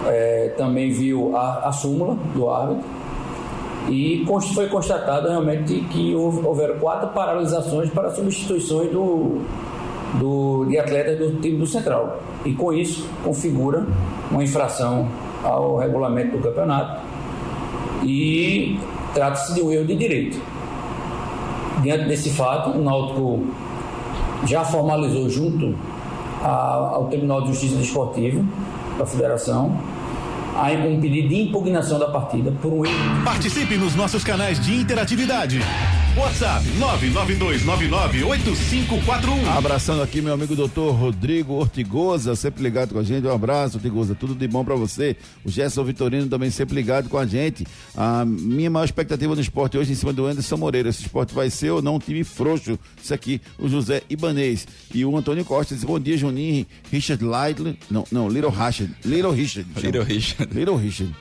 É, 0.07 0.52
também 0.59 0.90
viu 0.90 1.34
a, 1.36 1.68
a 1.68 1.72
súmula 1.72 2.14
do 2.34 2.50
árbitro 2.50 2.84
e 3.88 4.22
cons- 4.26 4.52
foi 4.55 4.68
constatado 4.68 5.28
realmente 5.28 5.80
que 5.90 6.14
houve, 6.14 6.46
houveram 6.46 6.78
quatro 6.78 7.09
paralisações 7.09 7.88
para 7.90 8.11
substituições 8.11 8.90
do, 8.90 9.40
do, 10.20 10.66
de 10.66 10.78
atletas 10.78 11.18
do 11.18 11.40
time 11.40 11.57
do 11.59 11.66
Central. 11.66 12.18
E 12.44 12.52
com 12.52 12.72
isso 12.72 13.09
configura 13.22 13.86
uma 14.30 14.44
infração 14.44 15.09
ao 15.42 15.76
regulamento 15.76 16.36
do 16.36 16.42
campeonato 16.42 17.00
e 18.02 18.78
trata-se 19.14 19.55
de 19.55 19.62
um 19.62 19.70
erro 19.70 19.86
de 19.86 19.96
direito. 19.96 20.38
Diante 21.82 22.05
desse 22.09 22.30
fato, 22.30 22.70
o 22.70 22.82
Náutico 22.82 23.42
já 24.46 24.64
formalizou 24.64 25.28
junto 25.30 25.74
ao 26.42 27.07
Tribunal 27.07 27.42
de 27.42 27.48
Justiça 27.48 27.76
Desportiva 27.76 28.44
da 28.98 29.07
Federação 29.07 29.72
um 30.88 31.00
pedido 31.00 31.28
de 31.28 31.42
impugnação 31.42 31.98
da 31.98 32.09
partida 32.09 32.52
por 32.62 32.72
um 32.72 32.84
erro 32.84 33.24
Participe 33.24 33.76
nos 33.76 33.94
nossos 33.94 34.22
canais 34.22 34.61
de 34.61 34.74
interatividade. 34.74 35.61
WhatsApp 36.17 36.65
992998541. 36.79 39.49
Abraçando 39.57 40.01
aqui 40.01 40.23
meu 40.23 40.33
amigo 40.33 40.55
doutor 40.55 40.93
Rodrigo 40.93 41.55
Ortigosa, 41.55 42.37
sempre 42.37 42.62
ligado 42.62 42.93
com 42.93 43.01
a 43.01 43.03
gente. 43.03 43.27
Um 43.27 43.33
abraço, 43.33 43.79
Ortigosa. 43.79 44.15
Tudo 44.15 44.33
de 44.33 44.47
bom 44.47 44.65
para 44.65 44.77
você. 44.77 45.17
O 45.45 45.51
Gerson 45.51 45.83
Vitorino 45.83 46.29
também 46.29 46.51
sempre 46.51 46.77
ligado 46.77 47.09
com 47.09 47.19
a 47.19 47.27
gente. 47.27 47.67
A 47.97 48.25
minha 48.25 48.71
maior 48.71 48.85
expectativa 48.85 49.35
no 49.35 49.41
esporte 49.41 49.77
hoje 49.77 49.91
em 49.91 49.97
cima 49.97 50.12
do 50.12 50.25
Anderson 50.25 50.57
Moreira. 50.57 50.89
Esse 50.89 51.03
esporte 51.03 51.35
vai 51.35 51.51
ser 51.51 51.71
ou 51.71 51.83
não 51.83 51.97
um 51.97 51.99
time 51.99 52.23
frouxo. 52.23 52.79
Isso 53.03 53.12
aqui, 53.12 53.41
o 53.59 53.69
José 53.69 54.01
Ibanês. 54.09 54.69
E 54.95 55.05
o 55.05 55.17
Antônio 55.17 55.45
Costa 55.45 55.75
diz: 55.75 55.83
Bom 55.83 55.99
dia, 55.99 56.17
Juninho. 56.17 56.65
Richard 56.93 57.25
Lightley. 57.25 57.77
Não, 57.91 58.05
não, 58.12 58.29
Little 58.29 58.51
Richard. 58.51 58.95
Little 59.05 59.33
Richard. 59.33 59.69
Little 59.83 60.05
Richard. 60.05 60.55
Little 60.55 60.77
Richard. 60.77 61.12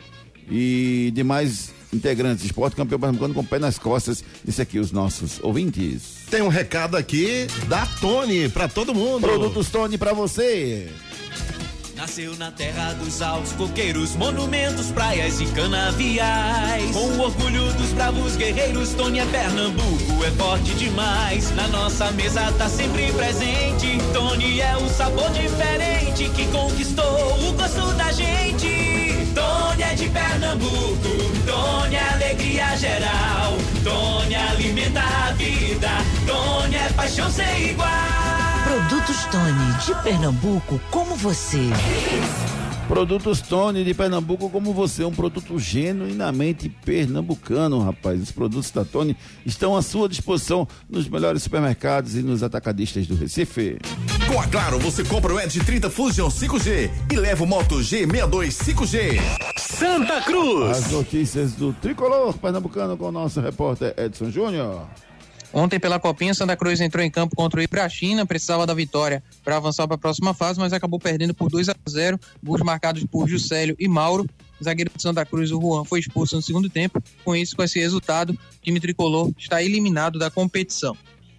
E 0.51 1.11
demais 1.15 1.73
integrantes, 1.93 2.45
esporte 2.45 2.75
campeão 2.75 2.99
pernambucano 2.99 3.33
com 3.33 3.41
o 3.41 3.45
pé 3.45 3.59
nas 3.59 3.77
costas. 3.77 4.23
Isso 4.47 4.61
aqui, 4.61 4.79
os 4.79 4.91
nossos 4.91 5.39
ouvintes. 5.41 6.23
Tem 6.29 6.41
um 6.41 6.47
recado 6.47 6.97
aqui 6.97 7.47
da 7.67 7.85
Tony 7.85 8.49
para 8.49 8.67
todo 8.67 8.93
mundo. 8.93 9.21
Produtos 9.21 9.69
Tony 9.69 9.97
para 9.97 10.13
você. 10.13 10.89
Nasceu 11.95 12.35
na 12.37 12.51
terra 12.51 12.93
dos 12.93 13.21
altos 13.21 13.53
coqueiros, 13.53 14.15
monumentos, 14.15 14.87
praias 14.91 15.39
e 15.39 15.45
canaviais. 15.45 16.91
Com 16.91 17.05
o 17.05 17.21
orgulho 17.21 17.71
dos 17.73 17.89
bravos 17.93 18.35
guerreiros, 18.35 18.89
Tony 18.93 19.19
é 19.19 19.25
Pernambuco, 19.25 20.25
é 20.25 20.31
forte 20.31 20.73
demais. 20.73 21.55
Na 21.55 21.67
nossa 21.67 22.11
mesa 22.11 22.51
tá 22.57 22.67
sempre 22.67 23.11
presente. 23.13 23.99
Tony 24.11 24.59
é 24.59 24.75
um 24.75 24.89
sabor 24.89 25.29
diferente 25.31 26.29
que 26.35 26.45
conquistou 26.47 27.47
o 27.47 27.53
gosto 27.53 27.93
da 27.93 28.11
gente. 28.11 28.92
Tony 29.33 29.83
é 29.83 29.95
de 29.95 30.09
Pernambuco, 30.09 31.09
Tony 31.45 31.95
é 31.95 32.13
alegria 32.13 32.75
geral. 32.77 33.57
Tony 33.83 34.35
alimenta 34.35 35.01
a 35.01 35.31
vida, 35.33 35.89
Tony 36.25 36.75
é 36.75 36.89
paixão 36.93 37.29
sem 37.29 37.69
igual. 37.69 37.89
Produtos 38.63 39.25
Tony 39.25 39.73
de 39.85 39.95
Pernambuco, 40.03 40.79
como 40.89 41.15
você. 41.15 41.69
Produtos 42.87 43.41
Tony 43.41 43.83
de 43.83 43.93
Pernambuco, 43.93 44.49
como 44.49 44.73
você, 44.73 45.03
um 45.03 45.11
produto 45.11 45.57
genuinamente 45.57 46.69
pernambucano, 46.69 47.79
rapaz. 47.79 48.21
Os 48.21 48.31
produtos 48.31 48.69
da 48.71 48.85
Tony 48.85 49.15
estão 49.45 49.75
à 49.75 49.81
sua 49.81 50.07
disposição 50.07 50.67
nos 50.89 51.07
melhores 51.07 51.41
supermercados 51.43 52.15
e 52.15 52.21
nos 52.21 52.43
atacadistas 52.43 53.07
do 53.07 53.15
Recife. 53.15 53.77
Com 54.27 54.39
a 54.39 54.47
Claro, 54.47 54.77
você 54.77 55.03
compra 55.03 55.33
o 55.33 55.39
Edge 55.39 55.59
30 55.59 55.89
Fusion 55.89 56.27
5G 56.27 56.91
e 57.11 57.15
leva 57.15 57.43
o 57.43 57.47
Moto 57.47 57.77
G62 57.77 58.49
5G. 58.49 59.19
Santa 59.57 60.21
Cruz. 60.21 60.77
As 60.77 60.91
notícias 60.91 61.53
do 61.53 61.73
tricolor 61.73 62.33
pernambucano 62.37 62.95
com 62.95 63.07
o 63.07 63.11
nosso 63.11 63.41
repórter 63.41 63.93
Edson 63.97 64.29
Júnior. 64.29 64.87
Ontem, 65.53 65.79
pela 65.79 65.99
Copinha, 65.99 66.33
Santa 66.33 66.57
Cruz 66.57 66.81
entrou 66.81 67.05
em 67.05 67.11
campo 67.11 67.35
contra 67.35 67.59
o 67.59 67.63
Ibrachina, 67.63 68.25
precisava 68.25 68.65
da 68.65 68.73
vitória 68.73 69.23
para 69.43 69.57
avançar 69.57 69.87
para 69.87 69.95
a 69.95 69.99
próxima 69.99 70.33
fase, 70.33 70.59
mas 70.59 70.73
acabou 70.73 70.99
perdendo 70.99 71.31
por 71.31 71.47
2 71.47 71.69
a 71.69 71.75
0 71.87 72.19
gols 72.43 72.61
marcados 72.61 73.03
por 73.03 73.29
Juscelio 73.29 73.75
e 73.77 73.87
Mauro. 73.87 74.27
Zagueiro 74.63 74.91
de 74.95 75.01
Santa 75.01 75.23
Cruz, 75.25 75.51
o 75.51 75.61
Juan, 75.61 75.85
foi 75.85 75.99
expulso 75.99 76.35
no 76.35 76.41
segundo 76.41 76.69
tempo. 76.69 77.01
Com 77.23 77.35
isso, 77.35 77.55
com 77.55 77.61
esse 77.61 77.79
resultado, 77.79 78.31
o 78.31 78.37
time 78.63 78.79
tricolor 78.79 79.31
está 79.37 79.61
eliminado 79.61 80.17
da 80.17 80.31
competição. 80.31 80.97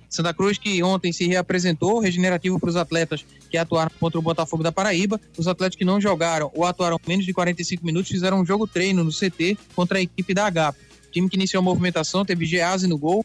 Santa 0.09 0.33
Cruz 0.33 0.59
que 0.59 0.81
ontem 0.81 1.13
se 1.13 1.27
reapresentou, 1.27 1.99
regenerativo 1.99 2.61
para 2.61 2.71
os 2.71 2.77
atletas 2.77 3.25
que 3.51 3.59
atuaram 3.59 3.91
contra 3.99 4.17
o 4.17 4.23
Botafogo 4.23 4.63
da 4.63 4.71
Paraíba. 4.71 5.21
Os 5.37 5.49
atletas 5.49 5.75
que 5.75 5.85
não 5.85 6.01
jogaram 6.01 6.53
ou 6.55 6.65
atuaram 6.65 7.01
menos 7.05 7.25
de 7.25 7.35
45 7.35 7.85
minutos 7.85 8.13
fizeram 8.13 8.41
um 8.41 8.47
jogo 8.47 8.65
treino 8.65 9.03
no 9.03 9.11
CT 9.11 9.59
contra 9.75 9.99
a 9.99 10.03
equipe 10.03 10.33
da. 10.33 10.71
O 10.71 11.11
time 11.11 11.29
que 11.29 11.37
iniciou 11.37 11.61
a 11.61 11.65
movimentação 11.65 12.25
teve 12.25 12.47
Gease 12.47 12.87
no 12.87 12.97
gol, 12.97 13.25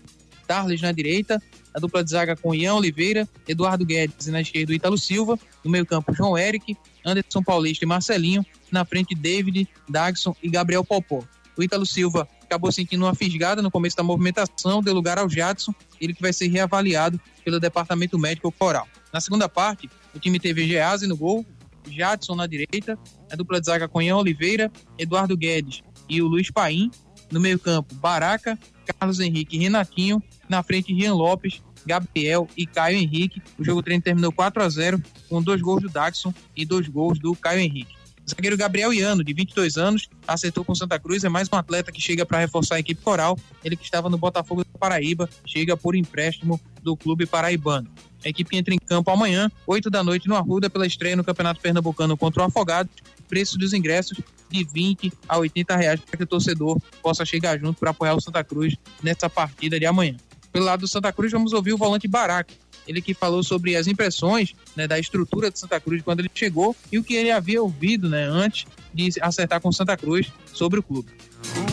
Tarles 0.50 0.82
na 0.82 0.91
direita, 0.91 1.39
a 1.76 1.80
dupla 1.80 2.04
de 2.04 2.10
zaga 2.10 2.36
com 2.36 2.56
Ian 2.56 2.74
Oliveira, 2.74 3.30
Eduardo 3.47 3.86
Guedes 3.86 4.26
e 4.26 4.32
na 4.32 4.41
esquerda 4.41 4.72
o 4.72 4.76
Ítalo 4.76 4.97
Silva, 4.97 5.38
no 5.64 5.70
meio 5.70 5.86
campo 5.86 6.12
João 6.12 6.36
Eric, 6.36 6.76
Anderson 7.06 7.43
Paulista 7.43 7.86
e 7.86 7.88
Marcelinho, 7.88 8.43
na 8.72 8.84
frente 8.84 9.14
David, 9.14 9.70
Dagson 9.88 10.36
e 10.41 10.50
Gabriel 10.50 10.84
Popó. 10.84 11.24
O 11.56 11.62
Ítalo 11.62 11.86
Silva 11.86 12.28
acabou 12.41 12.72
sentindo 12.72 13.06
uma 13.06 13.14
fisgada 13.14 13.62
no 13.62 13.70
começo 13.70 13.95
da 13.95 14.02
movimentação, 14.02 14.82
deu 14.82 14.95
lugar 14.95 15.20
ao 15.20 15.30
Jadson, 15.30 15.72
ele 16.02 16.16
que 16.16 16.22
vai 16.22 16.34
ser 16.34 16.47
reavaliado 16.47 17.22
pelo 17.45 17.60
Departamento 17.60 18.18
Médico 18.18 18.52
Coral. 18.52 18.88
Na 19.14 19.22
segunda 19.22 19.47
parte, 19.47 19.88
o 20.16 20.20
time 20.20 20.39
teve 20.39 20.68
Gease 20.68 21.06
no 21.06 21.16
gol, 21.16 21.45
Jadson 21.88 22.34
na 22.34 22.47
direita, 22.47 22.97
a 23.32 23.36
dupla 23.36 23.62
de 23.62 23.68
zaga 23.68 23.88
com 23.88 24.02
Ian 24.02 24.18
Oliveira, 24.18 24.72
Eduardo 24.97 25.38
Guedes 25.38 25.84
e 26.10 26.24
o 26.24 26.28
Luiz 26.28 26.50
Paim, 26.50 26.89
no 27.32 27.40
meio 27.40 27.60
campo 27.60 27.94
Baraca, 27.96 28.58
Carlos 28.86 29.20
Henrique 29.20 29.58
e 29.58 29.60
Renatinho, 29.60 30.22
na 30.48 30.64
frente 30.64 30.94
Rian 30.94 31.14
Lopes, 31.14 31.62
Gabriel 31.86 32.48
e 32.58 32.66
Caio 32.66 32.98
Henrique. 32.98 33.42
O 33.58 33.64
jogo 33.64 33.84
treino 33.84 34.04
terminou 34.04 34.32
4 34.32 34.64
a 34.64 34.70
0 34.70 35.02
com 35.28 35.42
dois 35.42 35.62
gols 35.62 35.82
do 35.82 35.90
Daxon 35.90 36.34
e 36.56 36.66
dois 36.66 36.88
gols 36.88 37.20
do 37.20 37.36
Caio 37.36 37.60
Henrique. 37.60 37.99
Zagueiro 38.30 38.56
Gabriel 38.56 38.94
Iano, 38.94 39.24
de 39.24 39.34
22 39.34 39.78
anos, 39.78 40.08
acertou 40.28 40.64
com 40.64 40.76
Santa 40.76 41.00
Cruz, 41.00 41.24
é 41.24 41.30
mais 41.30 41.50
um 41.52 41.56
atleta 41.56 41.92
que 41.92 42.00
chega 42.00 42.26
para 42.26 42.38
reforçar 42.38 42.76
a 42.76 42.80
equipe 42.80 43.02
coral. 43.02 43.38
Ele 43.64 43.76
que 43.76 43.84
estava 43.84 44.10
no 44.10 44.18
Botafogo 44.18 44.64
da 44.64 44.80
Paraíba, 44.80 45.28
chega 45.46 45.76
por 45.76 45.96
empréstimo 45.96 46.62
do 46.84 46.96
clube 46.96 47.26
paraibano. 47.26 47.90
A 48.24 48.30
equipe 48.30 48.56
entra 48.56 48.74
em 48.74 48.78
campo 48.78 49.10
amanhã, 49.10 49.50
8 49.66 49.90
da 49.90 50.04
noite, 50.04 50.28
no 50.28 50.36
Arruda, 50.36 50.70
pela 50.70 50.86
estreia 50.86 51.16
no 51.16 51.24
Campeonato 51.24 51.60
Pernambucano 51.60 52.16
contra 52.16 52.44
o 52.44 52.46
Afogado. 52.46 52.90
Preço 53.28 53.58
dos 53.58 53.74
ingressos 53.74 54.20
de 54.50 54.64
20 54.64 55.12
a 55.28 55.38
80 55.38 55.76
reais 55.76 56.00
para 56.00 56.18
que 56.18 56.24
o 56.24 56.28
torcedor 56.28 56.80
possa 57.02 57.26
chegar 57.26 57.60
junto 57.60 57.80
para 57.80 57.92
apoiar 57.92 58.16
o 58.16 58.22
Santa 58.22 58.44
Cruz 58.44 58.76
nessa 59.02 59.30
partida 59.30 59.80
de 59.80 59.86
amanhã. 59.86 60.18
Pelo 60.52 60.66
lado 60.66 60.82
do 60.82 60.88
Santa 60.88 61.12
Cruz, 61.14 61.32
vamos 61.32 61.54
ouvir 61.54 61.74
o 61.74 61.78
volante 61.78 62.08
Baraca. 62.08 62.54
Ele 62.90 63.04
que 63.04 63.14
falou 63.14 63.44
sobre 63.44 63.76
as 63.76 63.86
impressões 63.86 64.56
né, 64.76 64.88
da 64.88 64.98
estrutura 64.98 65.52
de 65.52 65.60
Santa 65.60 65.80
Cruz 65.80 66.02
quando 66.02 66.22
ele 66.22 66.32
chegou 66.34 66.76
e 66.92 66.98
o 66.98 67.04
que 67.04 67.14
ele 67.14 67.30
havia 67.30 67.62
ouvido 67.62 68.10
né, 68.10 68.24
antes 68.24 68.66
de 68.92 69.10
acertar 69.22 69.62
com 69.62 69.72
Santa 69.72 69.96
Cruz 69.96 70.32
sobre 70.52 70.80
o 70.80 70.84
clube. 70.84 71.12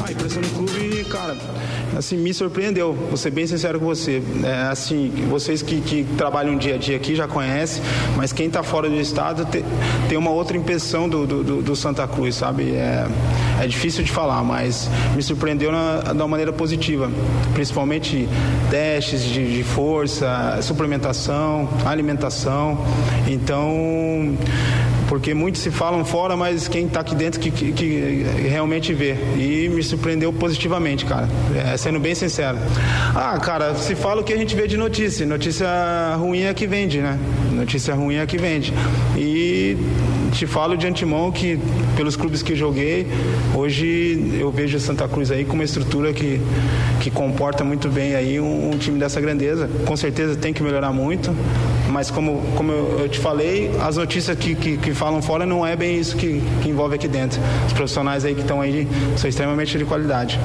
A 0.04 0.12
impressão 0.12 0.42
do 0.42 0.48
clube, 0.50 0.95
cara, 1.06 1.36
assim, 1.96 2.16
me 2.16 2.32
surpreendeu, 2.34 2.92
vou 2.92 3.16
ser 3.16 3.30
bem 3.30 3.46
sincero 3.46 3.78
com 3.78 3.86
você. 3.86 4.22
É, 4.44 4.68
assim, 4.70 5.10
vocês 5.28 5.62
que, 5.62 5.80
que 5.80 6.04
trabalham 6.16 6.56
dia 6.56 6.74
a 6.74 6.78
dia 6.78 6.96
aqui 6.96 7.14
já 7.14 7.26
conhecem, 7.26 7.82
mas 8.16 8.32
quem 8.32 8.46
está 8.46 8.62
fora 8.62 8.88
do 8.88 8.96
estado 8.96 9.44
te, 9.44 9.64
tem 10.08 10.18
uma 10.18 10.30
outra 10.30 10.56
impressão 10.56 11.08
do, 11.08 11.26
do, 11.26 11.62
do, 11.62 11.76
Santa 11.76 12.06
Cruz, 12.06 12.36
sabe? 12.36 12.70
É, 12.74 13.06
é 13.62 13.66
difícil 13.66 14.04
de 14.04 14.10
falar, 14.10 14.42
mas 14.42 14.90
me 15.14 15.22
surpreendeu 15.22 15.72
na, 15.72 16.00
de 16.00 16.12
uma 16.12 16.28
maneira 16.28 16.52
positiva. 16.52 17.10
Principalmente 17.54 18.28
testes 18.70 19.22
de, 19.22 19.56
de 19.56 19.62
força, 19.62 20.58
suplementação, 20.62 21.68
alimentação. 21.84 22.78
Então 23.26 24.36
porque 25.08 25.34
muitos 25.34 25.60
se 25.60 25.70
falam 25.70 26.04
fora, 26.04 26.36
mas 26.36 26.68
quem 26.68 26.86
está 26.86 27.00
aqui 27.00 27.14
dentro 27.14 27.40
que, 27.40 27.50
que, 27.50 27.72
que, 27.72 28.24
realmente 28.48 28.92
vê. 28.92 29.16
E 29.36 29.68
me 29.68 29.82
surpreendeu 29.82 30.32
positivamente, 30.32 31.04
cara. 31.04 31.28
É, 31.54 31.76
sendo 31.76 31.98
bem 32.00 32.14
sincero. 32.14 32.58
Ah, 33.14 33.38
cara, 33.38 33.74
se 33.74 33.94
fala 33.94 34.20
o 34.20 34.24
que 34.24 34.32
a 34.32 34.36
gente 34.36 34.54
vê 34.54 34.66
de 34.66 34.76
notícia. 34.76 35.26
Notícia 35.26 35.66
ruim 36.16 36.42
é 36.42 36.54
que 36.54 36.66
vende, 36.66 37.00
né? 37.00 37.18
Notícia 37.52 37.94
ruim 37.94 38.16
é 38.16 38.26
que 38.26 38.36
vende. 38.36 38.72
E 39.16 39.76
te 40.32 40.46
falo 40.46 40.76
de 40.76 40.86
antemão 40.86 41.30
que, 41.32 41.58
pelos 41.96 42.16
clubes 42.16 42.42
que 42.42 42.54
joguei, 42.54 43.06
hoje 43.54 44.36
eu 44.38 44.50
vejo 44.50 44.78
Santa 44.78 45.08
Cruz 45.08 45.30
aí 45.30 45.44
com 45.44 45.54
uma 45.54 45.64
estrutura 45.64 46.12
que, 46.12 46.40
que 47.00 47.10
comporta 47.10 47.64
muito 47.64 47.88
bem 47.88 48.14
aí 48.14 48.38
um, 48.38 48.70
um 48.70 48.78
time 48.78 48.98
dessa 48.98 49.20
grandeza. 49.20 49.68
Com 49.86 49.96
certeza 49.96 50.36
tem 50.36 50.52
que 50.52 50.62
melhorar 50.62 50.92
muito, 50.92 51.34
mas 51.96 52.10
como, 52.10 52.42
como 52.58 52.72
eu 52.72 53.08
te 53.08 53.18
falei, 53.18 53.70
as 53.80 53.96
notícias 53.96 54.36
que, 54.36 54.54
que, 54.54 54.76
que 54.76 54.92
falam 54.92 55.22
fora 55.22 55.46
não 55.46 55.66
é 55.66 55.74
bem 55.74 55.98
isso 55.98 56.14
que, 56.14 56.42
que 56.62 56.68
envolve 56.68 56.94
aqui 56.94 57.08
dentro. 57.08 57.40
Os 57.66 57.72
profissionais 57.72 58.22
aí 58.22 58.34
que 58.34 58.42
estão 58.42 58.60
aí 58.60 58.86
são 59.16 59.30
extremamente 59.30 59.78
de 59.78 59.84
qualidade. 59.86 60.38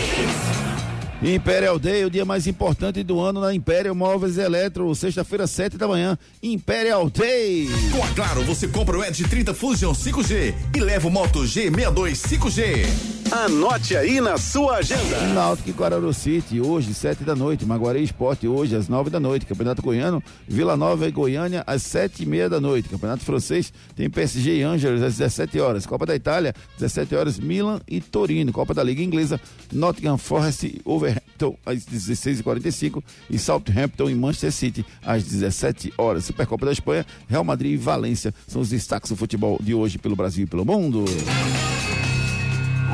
Imperial 1.20 1.80
Day, 1.80 2.05
o 2.05 2.11
dia 2.11 2.24
mais 2.24 2.47
importante 2.47 3.03
do 3.03 3.18
ano 3.18 3.41
na 3.41 3.53
Imperial 3.53 3.95
Móveis 3.97 4.37
e 4.37 4.41
Eletro, 4.41 4.95
sexta-feira, 4.95 5.49
sete 5.49 5.76
da 5.76 5.89
manhã, 5.89 6.16
Imperial 6.45 7.11
Day. 7.11 7.68
Com 7.91 8.05
a 8.05 8.09
Claro, 8.14 8.45
você 8.45 8.68
compra 8.68 8.97
o 8.97 9.05
Edge 9.05 9.24
30 9.24 9.53
Fusion 9.53 9.95
5G 9.95 10.55
e 10.76 10.78
leva 10.78 11.09
o 11.09 11.11
Moto 11.11 11.41
G62 11.41 12.12
5G. 12.12 13.13
Anote 13.30 13.96
aí 13.96 14.20
na 14.20 14.36
sua 14.36 14.76
agenda. 14.76 15.20
Náutico 15.34 15.70
e 15.70 15.72
Guarulho 15.72 16.12
City, 16.12 16.60
hoje, 16.60 16.94
sete 16.94 17.24
da 17.24 17.34
noite. 17.34 17.64
Maguari 17.64 18.02
Esporte, 18.02 18.46
hoje, 18.46 18.76
às 18.76 18.88
nove 18.88 19.10
da 19.10 19.18
noite. 19.18 19.46
Campeonato 19.46 19.82
Goiano, 19.82 20.22
Vila 20.46 20.76
Nova 20.76 21.06
e 21.08 21.10
Goiânia, 21.10 21.64
às 21.66 21.82
sete 21.82 22.22
e 22.22 22.26
meia 22.26 22.48
da 22.48 22.60
noite. 22.60 22.88
Campeonato 22.88 23.24
Francês, 23.24 23.72
tem 23.96 24.08
PSG 24.08 24.58
e 24.58 24.62
Angers, 24.62 25.02
às 25.02 25.16
17 25.16 25.58
horas. 25.58 25.86
Copa 25.86 26.06
da 26.06 26.14
Itália, 26.14 26.54
17 26.78 27.14
horas, 27.14 27.38
Milan 27.38 27.80
e 27.88 28.00
Torino. 28.00 28.52
Copa 28.52 28.74
da 28.74 28.82
Liga 28.82 29.02
Inglesa, 29.02 29.40
Nottingham 29.72 30.18
Forest 30.18 30.66
e 30.66 30.80
Overhampton, 30.84 31.56
às 31.64 31.84
16h45. 31.84 33.02
E 33.30 33.38
Southampton 33.38 34.10
e 34.10 34.14
Manchester 34.14 34.52
City, 34.52 34.86
às 35.04 35.24
17 35.24 35.92
horas. 35.96 36.24
Supercopa 36.24 36.66
da 36.66 36.72
Espanha, 36.72 37.06
Real 37.28 37.44
Madrid 37.44 37.72
e 37.72 37.76
Valência 37.76 38.34
são 38.46 38.60
os 38.60 38.70
destaques 38.70 39.10
do 39.10 39.16
futebol 39.16 39.58
de 39.60 39.74
hoje 39.74 39.98
pelo 39.98 40.14
Brasil 40.14 40.44
e 40.44 40.46
pelo 40.46 40.64
mundo. 40.64 41.04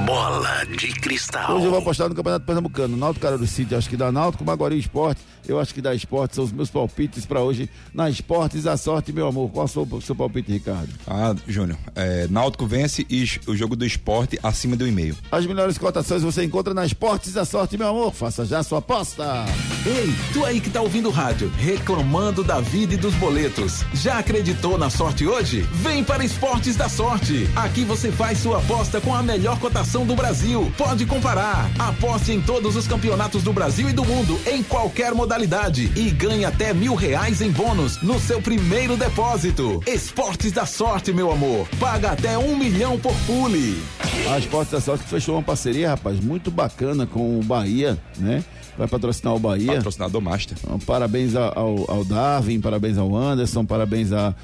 Bola 0.07 0.65
de 0.65 0.89
cristal. 0.93 1.57
Hoje 1.57 1.65
eu 1.65 1.71
vou 1.71 1.81
apostar 1.81 2.09
no 2.09 2.15
Campeonato 2.15 2.47
Pernambucano. 2.47 2.97
Náutico 2.97 3.23
Cara 3.23 3.37
do 3.37 3.47
City, 3.47 3.75
acho 3.75 3.89
que 3.89 3.97
dá 3.97 4.13
Náutico, 4.13 4.45
Maguari 4.45 4.79
Esporte. 4.79 5.21
Eu 5.49 5.59
acho 5.59 5.75
que 5.75 5.83
dá 5.83 5.93
Esporte. 5.93 6.37
São 6.37 6.45
os 6.45 6.53
meus 6.53 6.71
palpites 6.71 7.27
para 7.27 7.41
hoje. 7.41 7.69
Na 7.93 8.09
Esportes, 8.09 8.67
a 8.67 8.77
sorte, 8.77 9.13
meu 9.13 9.27
amor. 9.27 9.51
Qual 9.51 9.67
é 9.67 9.95
o 9.95 10.01
seu 10.01 10.15
palpite, 10.15 10.53
Ricardo? 10.53 10.89
Ah, 11.07 11.35
Júnior. 11.47 11.77
É, 11.97 12.29
Náutico 12.29 12.67
vence 12.67 13.05
e 13.11 13.25
o 13.47 13.57
jogo 13.57 13.75
do 13.75 13.85
esporte 13.85 14.39
acima 14.43 14.77
do 14.77 14.87
e-mail. 14.87 15.17
As 15.31 15.45
melhores 15.45 15.77
cotações 15.77 16.23
você 16.23 16.45
encontra 16.45 16.73
na 16.73 16.87
Esportes, 16.87 17.37
a 17.37 17.45
sorte, 17.45 17.77
meu 17.77 17.89
amor. 17.89 18.13
Faça 18.13 18.45
já 18.45 18.61
a 18.61 18.63
sua 18.63 18.79
aposta. 18.79 19.45
Ei, 19.85 20.15
tu 20.33 20.45
aí 20.45 20.61
que 20.61 20.71
tá 20.71 20.81
ouvindo 20.81 21.09
o 21.09 21.13
rádio, 21.13 21.51
reclamando 21.59 22.45
da 22.45 22.61
vida 22.61 22.95
e 22.95 22.97
dos 22.97 23.15
boletos. 23.15 23.85
Já 23.95 24.19
acreditou 24.19 24.79
na 24.79 24.89
sorte 24.89 25.27
hoje? 25.27 25.63
Vem 25.73 26.05
para 26.05 26.25
Esportes 26.25 26.77
da 26.77 26.89
Sorte. 26.89 27.49
Aqui 27.57 27.85
você 27.85 28.13
faz 28.13 28.39
sua 28.39 28.59
aposta 28.59 29.01
com 29.01 29.15
a 29.15 29.23
melhor 29.23 29.59
cotação 29.59 29.80
do 29.81 30.15
Brasil. 30.15 30.71
Pode 30.77 31.07
comparar. 31.07 31.71
Aposte 31.79 32.33
em 32.33 32.41
todos 32.41 32.77
os 32.77 32.87
campeonatos 32.87 33.43
do 33.43 33.51
Brasil 33.51 33.89
e 33.89 33.93
do 33.95 34.05
mundo, 34.05 34.39
em 34.47 34.63
qualquer 34.63 35.15
modalidade. 35.15 35.91
E 35.97 36.11
ganhe 36.11 36.45
até 36.45 36.75
mil 36.75 36.95
reais 36.95 37.41
em 37.41 37.51
bônus 37.51 38.01
no 38.03 38.21
seu 38.21 38.43
primeiro 38.43 38.95
depósito. 38.95 39.83
Esportes 39.87 40.53
da 40.53 40.67
Sorte, 40.67 41.15
meu 41.15 41.33
amor. 41.33 41.67
Paga 41.81 42.11
até 42.11 42.37
um 42.37 42.57
milhão 42.57 42.99
por 42.99 43.15
pule. 43.27 43.83
A 44.31 44.39
Esportes 44.39 44.73
da 44.73 44.81
Sorte 44.83 45.05
fechou 45.05 45.37
uma 45.37 45.43
parceria, 45.43 45.89
rapaz, 45.89 46.21
muito 46.21 46.51
bacana 46.51 47.07
com 47.07 47.41
o 47.41 47.43
Bahia, 47.43 47.99
né? 48.19 48.45
Vai 48.77 48.89
patrocinar 48.89 49.35
o 49.35 49.39
Bahia. 49.39 49.75
Patrocinador 49.75 50.21
Master. 50.23 50.57
Então, 50.63 50.79
parabéns 50.79 51.35
ao, 51.35 51.91
ao, 51.91 52.05
Darwin, 52.05 52.61
parabéns 52.61 52.97
ao 52.97 53.15
Anderson, 53.15 53.65
parabéns 53.65 54.11
ao, 54.13 54.35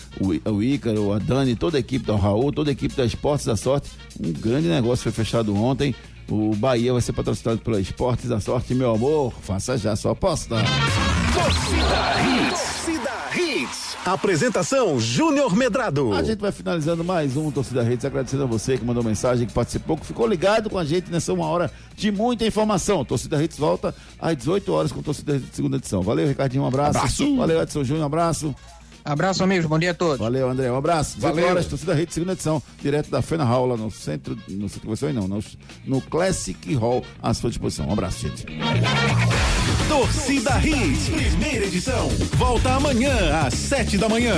ao 0.44 0.62
Ícaro, 0.62 1.12
a 1.12 1.18
Dani, 1.18 1.56
toda 1.56 1.78
a 1.78 1.80
equipe 1.80 2.04
do 2.04 2.16
Raul, 2.16 2.52
toda 2.52 2.70
a 2.70 2.72
equipe 2.72 2.94
da 2.94 3.04
Esportes 3.04 3.46
da 3.46 3.56
Sorte. 3.56 3.90
Um 4.20 4.32
grande 4.32 4.68
negócio 4.68 5.04
foi 5.04 5.12
fechado 5.12 5.25
ontem. 5.54 5.94
O 6.28 6.54
Bahia 6.56 6.92
vai 6.92 7.00
ser 7.00 7.12
patrocinado 7.12 7.60
pela 7.60 7.80
Esportes 7.80 8.28
da 8.28 8.40
Sorte, 8.40 8.74
meu 8.74 8.92
amor. 8.92 9.32
Faça 9.42 9.78
já 9.78 9.94
sua 9.94 10.12
aposta. 10.12 10.56
Torcida 11.32 12.14
Hits. 12.22 12.60
Torcida 12.60 13.10
Hits. 13.36 13.96
Apresentação 14.04 14.98
Júnior 14.98 15.54
Medrado. 15.56 16.12
A 16.12 16.22
gente 16.22 16.40
vai 16.40 16.50
finalizando 16.50 17.04
mais 17.04 17.36
um 17.36 17.50
Torcida 17.50 17.82
Redes, 17.82 18.04
agradecendo 18.04 18.42
a 18.44 18.46
você 18.46 18.76
que 18.76 18.84
mandou 18.84 19.02
mensagem, 19.04 19.46
que 19.46 19.52
participou, 19.52 19.96
que 19.96 20.06
ficou 20.06 20.26
ligado 20.26 20.68
com 20.68 20.78
a 20.78 20.84
gente 20.84 21.10
nessa 21.10 21.32
uma 21.32 21.46
hora 21.46 21.70
de 21.96 22.10
muita 22.10 22.46
informação. 22.46 23.04
Torcida 23.04 23.36
Redes 23.36 23.58
volta 23.58 23.94
às 24.18 24.36
18 24.36 24.72
horas 24.72 24.92
com 24.92 25.02
Torcida 25.02 25.34
Redes 25.34 25.50
segunda 25.52 25.76
edição. 25.76 26.02
Valeu, 26.02 26.26
Ricardinho, 26.26 26.64
um 26.64 26.66
abraço. 26.66 26.98
abraço. 26.98 27.36
Valeu, 27.36 27.62
Edson 27.62 27.84
Júnior, 27.84 28.02
um 28.02 28.06
abraço. 28.06 28.54
Abraço, 29.06 29.44
amigos. 29.44 29.66
Bom 29.66 29.78
dia 29.78 29.92
a 29.92 29.94
todos. 29.94 30.18
Valeu, 30.18 30.50
André. 30.50 30.70
Um 30.70 30.76
abraço. 30.76 31.20
Valeu. 31.20 31.46
horas, 31.46 31.66
Torcida 31.66 31.94
Rede, 31.94 32.12
segunda 32.12 32.32
edição, 32.32 32.60
direto 32.82 33.08
da 33.08 33.22
Fena 33.22 33.44
Hall, 33.44 33.66
lá 33.66 33.76
no 33.76 33.88
centro, 33.88 34.36
no 34.48 34.68
centro 34.68 34.96
de 34.96 35.12
não, 35.12 35.28
no, 35.28 35.44
no 35.84 36.00
Classic 36.00 36.74
Hall, 36.74 37.04
à 37.22 37.32
sua 37.32 37.48
disposição. 37.50 37.86
Um 37.86 37.92
abraço, 37.92 38.26
gente. 38.26 38.44
Torcida 39.88 40.58
Hits, 40.58 41.08
primeira 41.08 41.66
edição. 41.66 42.08
Volta 42.34 42.74
amanhã, 42.74 43.46
às 43.46 43.54
sete 43.54 43.96
da 43.96 44.08
manhã. 44.08 44.34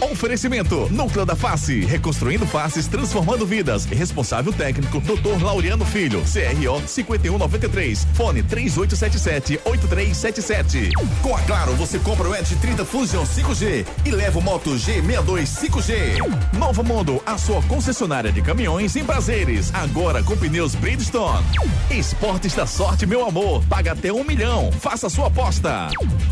Oferecimento: 0.00 0.88
Núcleo 0.90 1.26
da 1.26 1.34
Face, 1.34 1.80
reconstruindo 1.80 2.46
faces, 2.46 2.86
transformando 2.86 3.44
vidas. 3.44 3.84
Responsável 3.84 4.52
técnico: 4.52 5.00
Dr. 5.00 5.42
Laureano 5.42 5.84
Filho, 5.84 6.22
CRO 6.22 6.80
5193, 6.86 8.06
fone 8.14 8.44
3877-8377. 8.44 10.92
Com 11.20 11.34
a 11.34 11.40
Claro, 11.40 11.74
você 11.74 11.98
compra 11.98 12.28
o 12.28 12.36
Edge 12.36 12.54
30 12.56 12.84
Fusion 12.84 13.24
5G 13.24 13.86
e 14.04 14.10
leva 14.10 14.38
o 14.38 14.42
Moto 14.42 14.70
G62 14.70 15.46
5G. 15.46 16.18
Novo 16.58 16.84
Mundo, 16.84 17.20
a 17.26 17.36
sua 17.36 17.60
concessionária 17.62 18.30
de 18.30 18.40
caminhões 18.40 18.94
em 18.94 19.04
prazeres. 19.04 19.74
Agora 19.74 20.22
com 20.22 20.36
pneus 20.36 20.76
Bridgestone. 20.76 21.44
Esportes 21.90 22.54
da 22.54 22.66
sorte, 22.66 23.06
meu 23.06 23.26
amor. 23.26 23.64
Paga 23.64 23.90
até 23.92 24.12
um 24.12 24.22
milhão. 24.22 24.70
Faça 24.70 25.08
sua 25.08 25.26
aposta. 25.26 25.88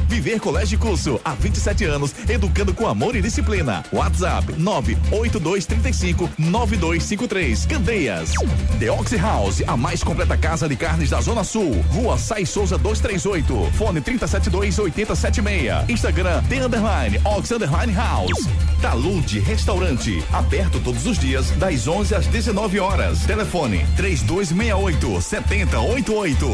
Viver 0.09 0.39
Colégio 0.39 0.79
Curso, 0.79 1.21
há 1.25 1.35
27 1.35 1.85
anos, 1.85 2.15
educando 2.29 2.73
com 2.73 2.87
amor 2.87 3.17
e 3.17 3.23
disciplina. 3.23 3.56
WhatsApp 3.93 4.53
98235 4.59 6.31
9253. 6.39 7.67
Candeias. 7.67 8.33
The 8.79 8.91
Oxy 8.91 9.17
House, 9.17 9.63
a 9.67 9.77
mais 9.77 10.03
completa 10.03 10.37
casa 10.37 10.69
de 10.69 10.77
carnes 10.77 11.11
da 11.11 11.21
Zona 11.21 11.45
Sul. 11.45 11.85
Rua 11.91 12.19
Sai 12.19 12.45
Souza 12.45 12.77
238. 12.79 13.73
Fone 13.73 14.01
372 14.01 14.79
8076. 14.79 15.89
Instagram 15.89 16.43
The 16.49 16.65
Underline 16.65 17.21
Ox 17.25 17.51
Underline 17.51 17.93
House. 17.93 18.49
Talude 18.81 19.41
Restaurante. 19.41 20.23
Aberto 20.33 20.81
todos 20.81 21.07
os 21.07 21.19
dias, 21.19 21.51
das 21.53 21.89
11 21.89 22.15
às 22.15 22.27
19 22.27 22.79
horas. 22.79 23.21
Telefone 23.21 23.87
3268 23.97 25.21
7088. 25.21 26.47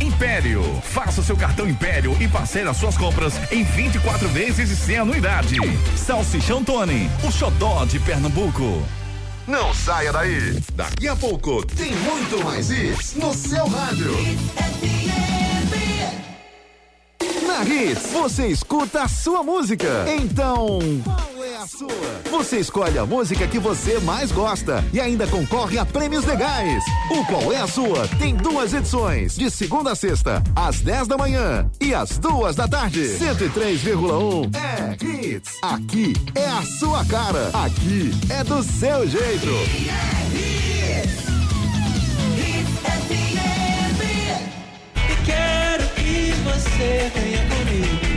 Império. 0.00 0.62
Faça 0.82 1.22
seu 1.22 1.36
cartão 1.36 1.68
Império 1.68 2.16
e 2.20 2.26
parcele 2.26 2.68
as 2.68 2.76
suas 2.76 2.96
compras 2.96 3.34
em 3.52 3.62
24 3.62 4.28
vezes 4.28 4.70
e 4.70 4.76
sem 4.76 4.96
anuidade. 4.96 5.56
Salsichão 6.48 6.64
Tony, 6.64 7.10
o 7.22 7.30
xodó 7.30 7.84
de 7.84 8.00
Pernambuco. 8.00 8.82
Não 9.46 9.74
saia 9.74 10.10
daí. 10.10 10.58
Daqui 10.74 11.06
a 11.06 11.14
pouco 11.14 11.62
tem 11.66 11.94
muito 11.96 12.42
mais 12.42 12.70
isso 12.70 13.18
no 13.18 13.34
seu 13.34 13.66
rádio. 13.68 14.12
Na 17.46 17.62
Hits, 17.64 18.12
você 18.12 18.46
escuta 18.46 19.02
a 19.02 19.08
sua 19.08 19.42
música. 19.42 20.06
Então, 20.08 20.78
a 21.58 21.66
sua? 21.66 21.88
Você 22.30 22.60
escolhe 22.60 22.98
a 22.98 23.04
música 23.04 23.46
que 23.48 23.58
você 23.58 23.98
mais 23.98 24.30
gosta 24.30 24.84
e 24.92 25.00
ainda 25.00 25.26
concorre 25.26 25.76
a 25.76 25.84
prêmios 25.84 26.24
legais. 26.24 26.84
O 27.10 27.24
Qual 27.24 27.52
é 27.52 27.56
a 27.56 27.66
Sua 27.66 28.06
tem 28.18 28.36
duas 28.36 28.72
edições, 28.72 29.34
de 29.36 29.50
segunda 29.50 29.92
a 29.92 29.96
sexta, 29.96 30.42
às 30.54 30.80
10 30.80 31.08
da 31.08 31.18
manhã 31.18 31.68
e 31.80 31.92
às 31.92 32.16
duas 32.18 32.54
da 32.54 32.68
tarde. 32.68 33.02
103,1 33.18 34.54
é 34.54 35.04
Hits. 35.04 35.58
Aqui 35.62 36.12
é 36.36 36.46
a 36.46 36.62
sua 36.62 37.04
cara. 37.06 37.50
Aqui 37.52 38.12
é 38.30 38.44
do 38.44 38.62
seu 38.62 39.08
jeito. 39.08 39.48
E 44.94 45.26
quero 45.26 45.88
que 45.94 46.32
você 46.44 47.10
venha 47.14 47.48
comigo. 47.48 48.07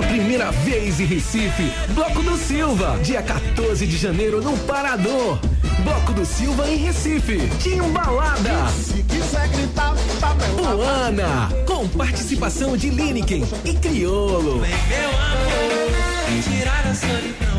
Pela 0.00 0.12
primeira 0.12 0.50
vez 0.50 0.98
em 0.98 1.04
Recife, 1.04 1.70
Bloco 1.90 2.22
do 2.22 2.34
Silva, 2.38 2.98
dia 3.02 3.22
14 3.22 3.86
de 3.86 3.98
janeiro 3.98 4.42
no 4.42 4.56
Parador. 4.60 5.38
Bloco 5.84 6.14
do 6.14 6.24
Silva 6.24 6.66
em 6.70 6.76
Recife, 6.76 7.38
Timbalada. 7.58 8.68
Se 8.70 9.02
quiser 9.02 9.46
gritar, 9.48 9.94
tá 10.18 10.34
Luana, 10.56 11.50
com 11.66 11.86
participação 11.88 12.78
de 12.78 12.88
Lineker 12.88 13.42
e 13.62 13.74
Criolo. 13.74 14.60
Vem 14.60 14.70
meu 14.70 15.10
amor, 15.10 16.42
tirar 16.44 16.86
a 16.86 16.94
solidão. 16.94 17.49